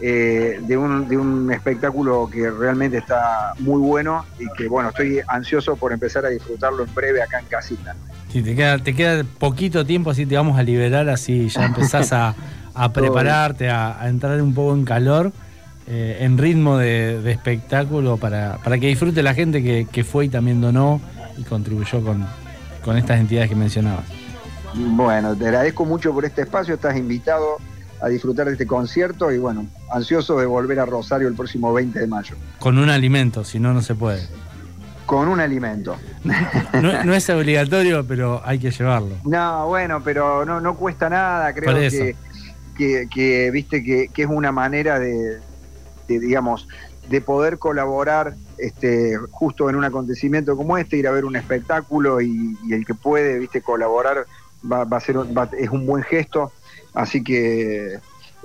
eh, 0.02 0.60
de, 0.62 0.78
un, 0.78 1.08
de 1.08 1.18
un 1.18 1.52
espectáculo 1.52 2.30
que 2.32 2.50
realmente 2.50 2.98
está 2.98 3.54
muy 3.60 3.82
bueno 3.82 4.26
y 4.40 4.48
que 4.58 4.70
bueno, 4.70 4.90
estoy 4.90 5.20
ansioso 5.28 5.76
por 5.76 5.92
empezar 5.92 6.26
a 6.26 6.30
disfrutarlo 6.30 6.84
en 6.84 6.94
breve 6.94 7.22
acá 7.22 7.40
en 7.40 7.46
casita. 7.48 7.96
Sí, 8.32 8.42
te 8.42 8.56
queda, 8.56 8.78
te 8.78 8.96
queda 8.96 9.26
poquito 9.40 9.86
tiempo, 9.86 10.12
así 10.12 10.26
te 10.26 10.36
vamos 10.36 10.58
a 10.58 10.64
liberar, 10.64 11.10
así 11.10 11.50
ya 11.50 11.66
empezás 11.66 12.14
a, 12.14 12.36
a 12.74 12.94
prepararte, 12.94 13.70
a, 13.70 14.02
a 14.02 14.08
entrar 14.08 14.42
un 14.42 14.54
poco 14.54 14.74
en 14.74 14.86
calor, 14.86 15.34
eh, 15.88 16.20
en 16.22 16.38
ritmo 16.38 16.78
de, 16.78 17.22
de 17.22 17.32
espectáculo, 17.32 18.18
para, 18.18 18.58
para 18.64 18.78
que 18.78 18.88
disfrute 18.88 19.22
la 19.22 19.34
gente 19.34 19.62
que, 19.62 19.88
que 19.92 20.04
fue 20.04 20.26
y 20.26 20.30
también 20.30 20.62
donó 20.62 21.02
y 21.38 21.44
contribuyó 21.44 22.02
con, 22.02 22.26
con 22.86 22.98
estas 22.98 23.20
entidades 23.20 23.50
que 23.50 23.56
mencionabas. 23.56 24.06
Bueno, 24.76 25.36
te 25.36 25.46
agradezco 25.46 25.84
mucho 25.84 26.14
por 26.14 26.24
este 26.24 26.44
espacio, 26.44 26.76
estás 26.76 26.96
invitado 26.96 27.58
a 28.02 28.08
disfrutar 28.08 28.46
de 28.48 28.54
este 28.54 28.66
concierto 28.68 29.32
y 29.32 29.38
bueno, 29.38 29.66
ansioso 29.92 30.38
de 30.40 30.46
volver 30.46 30.80
a 30.80 30.86
Rosario 30.86 31.28
el 31.28 31.36
próximo 31.36 31.74
20 31.74 32.00
de 32.00 32.08
mayo, 32.08 32.36
Con 32.60 32.78
un 32.78 32.90
alimento, 32.90 33.44
si 33.44 33.60
no, 33.60 33.74
no 33.74 33.82
se 33.82 33.96
puede. 33.96 34.22
con 35.06 35.28
un 35.28 35.40
alimento. 35.40 35.98
No, 36.82 37.04
no 37.04 37.14
es 37.16 37.30
obligatorio, 37.30 38.06
pero 38.08 38.42
hay 38.46 38.60
que 38.60 38.72
llevarlo. 38.72 39.16
No, 39.26 39.68
bueno, 39.68 40.02
pero 40.04 40.46
no, 40.46 40.62
no 40.62 40.76
cuesta 40.76 41.10
nada, 41.10 41.54
creo 41.54 41.74
que, 41.76 42.16
que, 42.78 43.08
que, 43.14 43.52
viste 43.52 43.84
que, 43.84 44.08
que 44.14 44.22
es 44.24 44.30
una 44.30 44.52
manera 44.52 45.00
de, 45.00 45.40
de, 46.08 46.20
digamos, 46.20 46.68
de 47.10 47.22
poder 47.22 47.58
colaborar 47.58 48.36
este, 48.60 49.18
justo 49.32 49.70
en 49.70 49.76
un 49.76 49.84
acontecimiento 49.84 50.56
como 50.56 50.78
este, 50.78 50.98
ir 50.98 51.08
a 51.08 51.12
ver 51.12 51.26
un 51.26 51.36
espectáculo 51.36 52.22
y, 52.22 52.56
y 52.68 52.74
el 52.74 52.86
que 52.86 52.94
puede, 52.94 53.40
viste, 53.40 53.62
colaborar 53.62 54.26
va, 54.72 54.84
va 54.84 54.98
a 54.98 55.00
ser 55.00 55.18
va- 55.18 55.50
es 55.58 55.70
un 55.70 55.86
buen 55.88 56.04
gesto, 56.04 56.52
así 56.94 57.24
que 57.24 57.98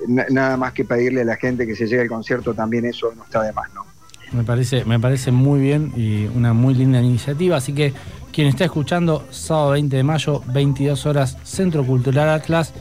na- 0.08 0.26
nada 0.30 0.56
más 0.56 0.72
que 0.72 0.84
pedirle 0.84 1.22
a 1.22 1.24
la 1.24 1.36
gente 1.36 1.66
que 1.66 1.74
se 1.76 1.86
llegue 1.86 2.02
al 2.02 2.08
concierto 2.08 2.54
también 2.54 2.84
eso 2.84 3.12
no 3.16 3.24
está 3.24 3.42
de 3.42 3.52
más, 3.52 3.72
¿no? 3.74 3.84
Me 4.32 4.42
parece, 4.42 4.84
me 4.84 4.98
parece 4.98 5.30
muy 5.30 5.60
bien 5.60 5.92
y 5.96 6.26
una 6.26 6.52
muy 6.52 6.74
linda 6.74 7.00
iniciativa. 7.00 7.56
Así 7.58 7.72
que 7.72 7.92
quien 8.32 8.48
está 8.48 8.64
escuchando, 8.64 9.24
sábado 9.30 9.70
20 9.72 9.96
de 9.96 10.02
mayo, 10.02 10.42
22 10.46 11.06
horas, 11.06 11.36
Centro 11.44 11.84
Cultural 11.84 12.28
Atlas, 12.30 12.72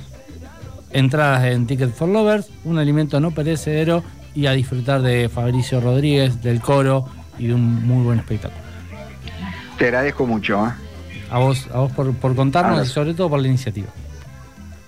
entradas 0.91 1.43
en 1.45 1.67
Ticket 1.67 1.91
for 1.93 2.09
Lovers, 2.09 2.49
un 2.63 2.79
alimento 2.79 3.19
no 3.19 3.31
perecedero 3.31 4.03
y 4.33 4.47
a 4.47 4.53
disfrutar 4.53 5.01
de 5.03 5.29
Fabricio 5.29 5.79
Rodríguez, 5.79 6.41
del 6.41 6.59
coro 6.59 7.05
y 7.37 7.47
de 7.47 7.53
un 7.53 7.85
muy 7.85 8.03
buen 8.03 8.19
espectáculo. 8.19 8.61
Te 9.77 9.85
agradezco 9.85 10.25
mucho, 10.25 10.65
¿eh? 10.65 10.71
A 11.29 11.39
vos, 11.39 11.67
a 11.73 11.79
vos 11.79 11.91
por, 11.91 12.13
por 12.15 12.35
contarnos 12.35 12.87
y 12.87 12.89
sobre 12.89 13.13
todo 13.13 13.29
por 13.29 13.39
la 13.39 13.47
iniciativa. 13.47 13.87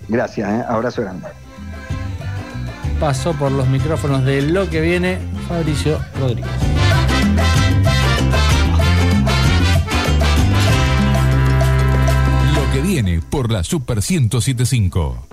Gracias, 0.07 0.49
¿eh? 0.49 0.63
abrazo 0.67 1.01
grande. 1.01 1.27
pasó 2.99 3.33
por 3.33 3.51
los 3.51 3.67
micrófonos 3.67 4.23
de 4.23 4.41
lo 4.41 4.69
que 4.69 4.81
viene 4.81 5.19
Fabricio 5.47 5.99
Rodríguez. 6.19 6.49
Lo 12.55 12.73
que 12.73 12.81
viene 12.81 13.21
por 13.29 13.51
la 13.51 13.63
Super 13.63 13.97
1075. 13.97 15.27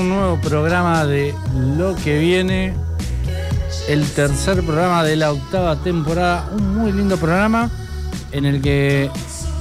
Un 0.00 0.08
nuevo 0.08 0.36
programa 0.40 1.04
de 1.04 1.34
Lo 1.76 1.94
que 1.94 2.18
viene, 2.18 2.72
el 3.86 4.06
tercer 4.12 4.62
programa 4.62 5.04
de 5.04 5.16
la 5.16 5.30
octava 5.30 5.76
temporada, 5.76 6.48
un 6.56 6.78
muy 6.78 6.90
lindo 6.90 7.18
programa 7.18 7.70
en 8.32 8.46
el 8.46 8.62
que 8.62 9.10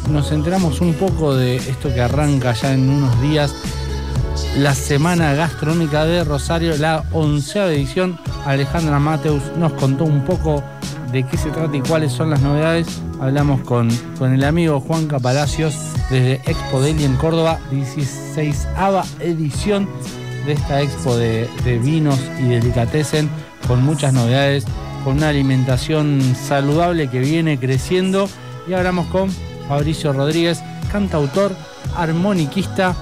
nos 0.10 0.32
enteramos 0.32 0.80
un 0.80 0.94
poco 0.94 1.36
de 1.36 1.58
esto 1.58 1.94
que 1.94 2.00
arranca 2.00 2.54
ya 2.54 2.74
en 2.74 2.90
unos 2.90 3.22
días, 3.22 3.54
la 4.58 4.74
Semana 4.74 5.34
Gastronómica 5.34 6.06
de 6.06 6.24
Rosario, 6.24 6.78
la 6.78 7.04
onceava 7.12 7.72
edición. 7.72 8.18
Alejandra 8.46 8.98
Mateus 8.98 9.44
nos 9.58 9.74
contó 9.74 10.06
un 10.06 10.24
poco 10.24 10.64
de 11.12 11.24
qué 11.24 11.38
se 11.38 11.50
trata 11.50 11.76
y 11.76 11.82
cuáles 11.82 12.14
son 12.14 12.30
las 12.30 12.42
novedades. 12.42 12.88
Hablamos 13.20 13.62
con, 13.62 13.90
con 14.18 14.34
el 14.34 14.46
amigo 14.46 14.80
Juanca 14.80 15.20
Palacios 15.20 15.76
desde 16.10 16.36
Expo 16.50 16.82
Deli 16.82 17.04
en 17.04 17.18
Córdoba, 17.18 17.60
16 17.72 18.68
edición 19.20 19.90
de 20.50 20.56
esta 20.56 20.82
expo 20.82 21.16
de, 21.16 21.48
vinos 21.84 22.20
y 22.40 22.50
delicatessen, 22.50 23.30
con 23.68 23.84
muchas 23.84 24.14
novedades, 24.14 24.66
con 25.04 25.18
una 25.18 25.30
alimentación 25.30 26.20
saludable 26.36 27.08
que 27.08 27.20
viene 27.20 27.60
creciendo. 27.60 28.28
Y 28.68 28.74
hablamos 28.74 29.06
con 29.08 29.30
Fabricio 29.68 30.12
Rodríguez, 30.12 30.64
cantautor, 30.92 31.56
armoniquista, 31.96 32.96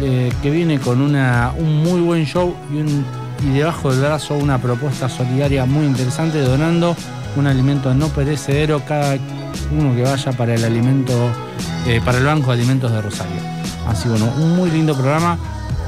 eh, 0.00 0.32
que 0.42 0.50
viene 0.50 0.80
con 0.80 1.00
una, 1.00 1.52
un 1.56 1.76
muy 1.76 2.00
buen 2.00 2.26
show 2.26 2.56
y, 2.72 2.78
un, 2.78 3.04
y 3.48 3.56
debajo 3.56 3.92
del 3.92 4.00
brazo 4.00 4.34
una 4.34 4.58
propuesta 4.58 5.08
solidaria 5.08 5.66
muy 5.66 5.86
interesante, 5.86 6.40
donando 6.40 6.96
un 7.36 7.46
alimento 7.46 7.94
no 7.94 8.08
perecedero 8.08 8.82
cada 8.84 9.16
uno 9.70 9.94
que 9.94 10.02
vaya 10.02 10.32
para 10.32 10.54
el 10.56 10.64
alimento, 10.64 11.12
eh, 11.86 12.00
para 12.04 12.18
el 12.18 12.24
Banco 12.24 12.48
de 12.48 12.54
Alimentos 12.54 12.90
de 12.90 13.00
Rosario. 13.00 13.40
Así 13.86 14.08
bueno, 14.08 14.32
un 14.38 14.56
muy 14.56 14.72
lindo 14.72 14.94
programa, 14.94 15.38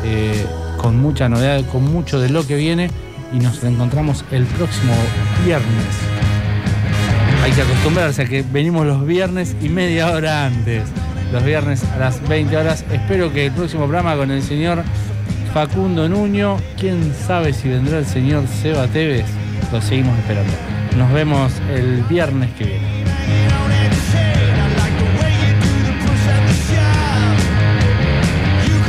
eh, 0.04 0.46
con 0.82 1.00
mucha 1.00 1.28
novedad, 1.28 1.64
con 1.70 1.84
mucho 1.84 2.20
de 2.20 2.28
lo 2.28 2.46
que 2.46 2.56
viene 2.56 2.90
y 3.32 3.38
nos 3.38 3.62
encontramos 3.64 4.24
el 4.32 4.44
próximo 4.44 4.92
viernes. 5.44 5.86
Hay 7.42 7.52
que 7.52 7.62
acostumbrarse 7.62 8.22
a 8.22 8.24
que 8.26 8.42
venimos 8.42 8.86
los 8.86 9.06
viernes 9.06 9.56
y 9.62 9.68
media 9.68 10.10
hora 10.10 10.46
antes. 10.46 10.82
Los 11.32 11.42
viernes 11.44 11.82
a 11.94 11.98
las 11.98 12.28
20 12.28 12.56
horas. 12.56 12.84
Espero 12.92 13.32
que 13.32 13.46
el 13.46 13.52
próximo 13.52 13.84
programa 13.84 14.16
con 14.16 14.30
el 14.30 14.42
señor 14.42 14.82
Facundo 15.54 16.08
Nuño, 16.08 16.58
quién 16.78 17.14
sabe 17.14 17.52
si 17.52 17.68
vendrá 17.68 17.98
el 17.98 18.06
señor 18.06 18.46
Seba 18.46 18.86
Tevez, 18.88 19.26
lo 19.72 19.80
seguimos 19.80 20.18
esperando. 20.18 20.52
Nos 20.96 21.12
vemos 21.12 21.52
el 21.74 22.02
viernes 22.02 22.50
que 22.58 22.64
viene. 22.64 22.91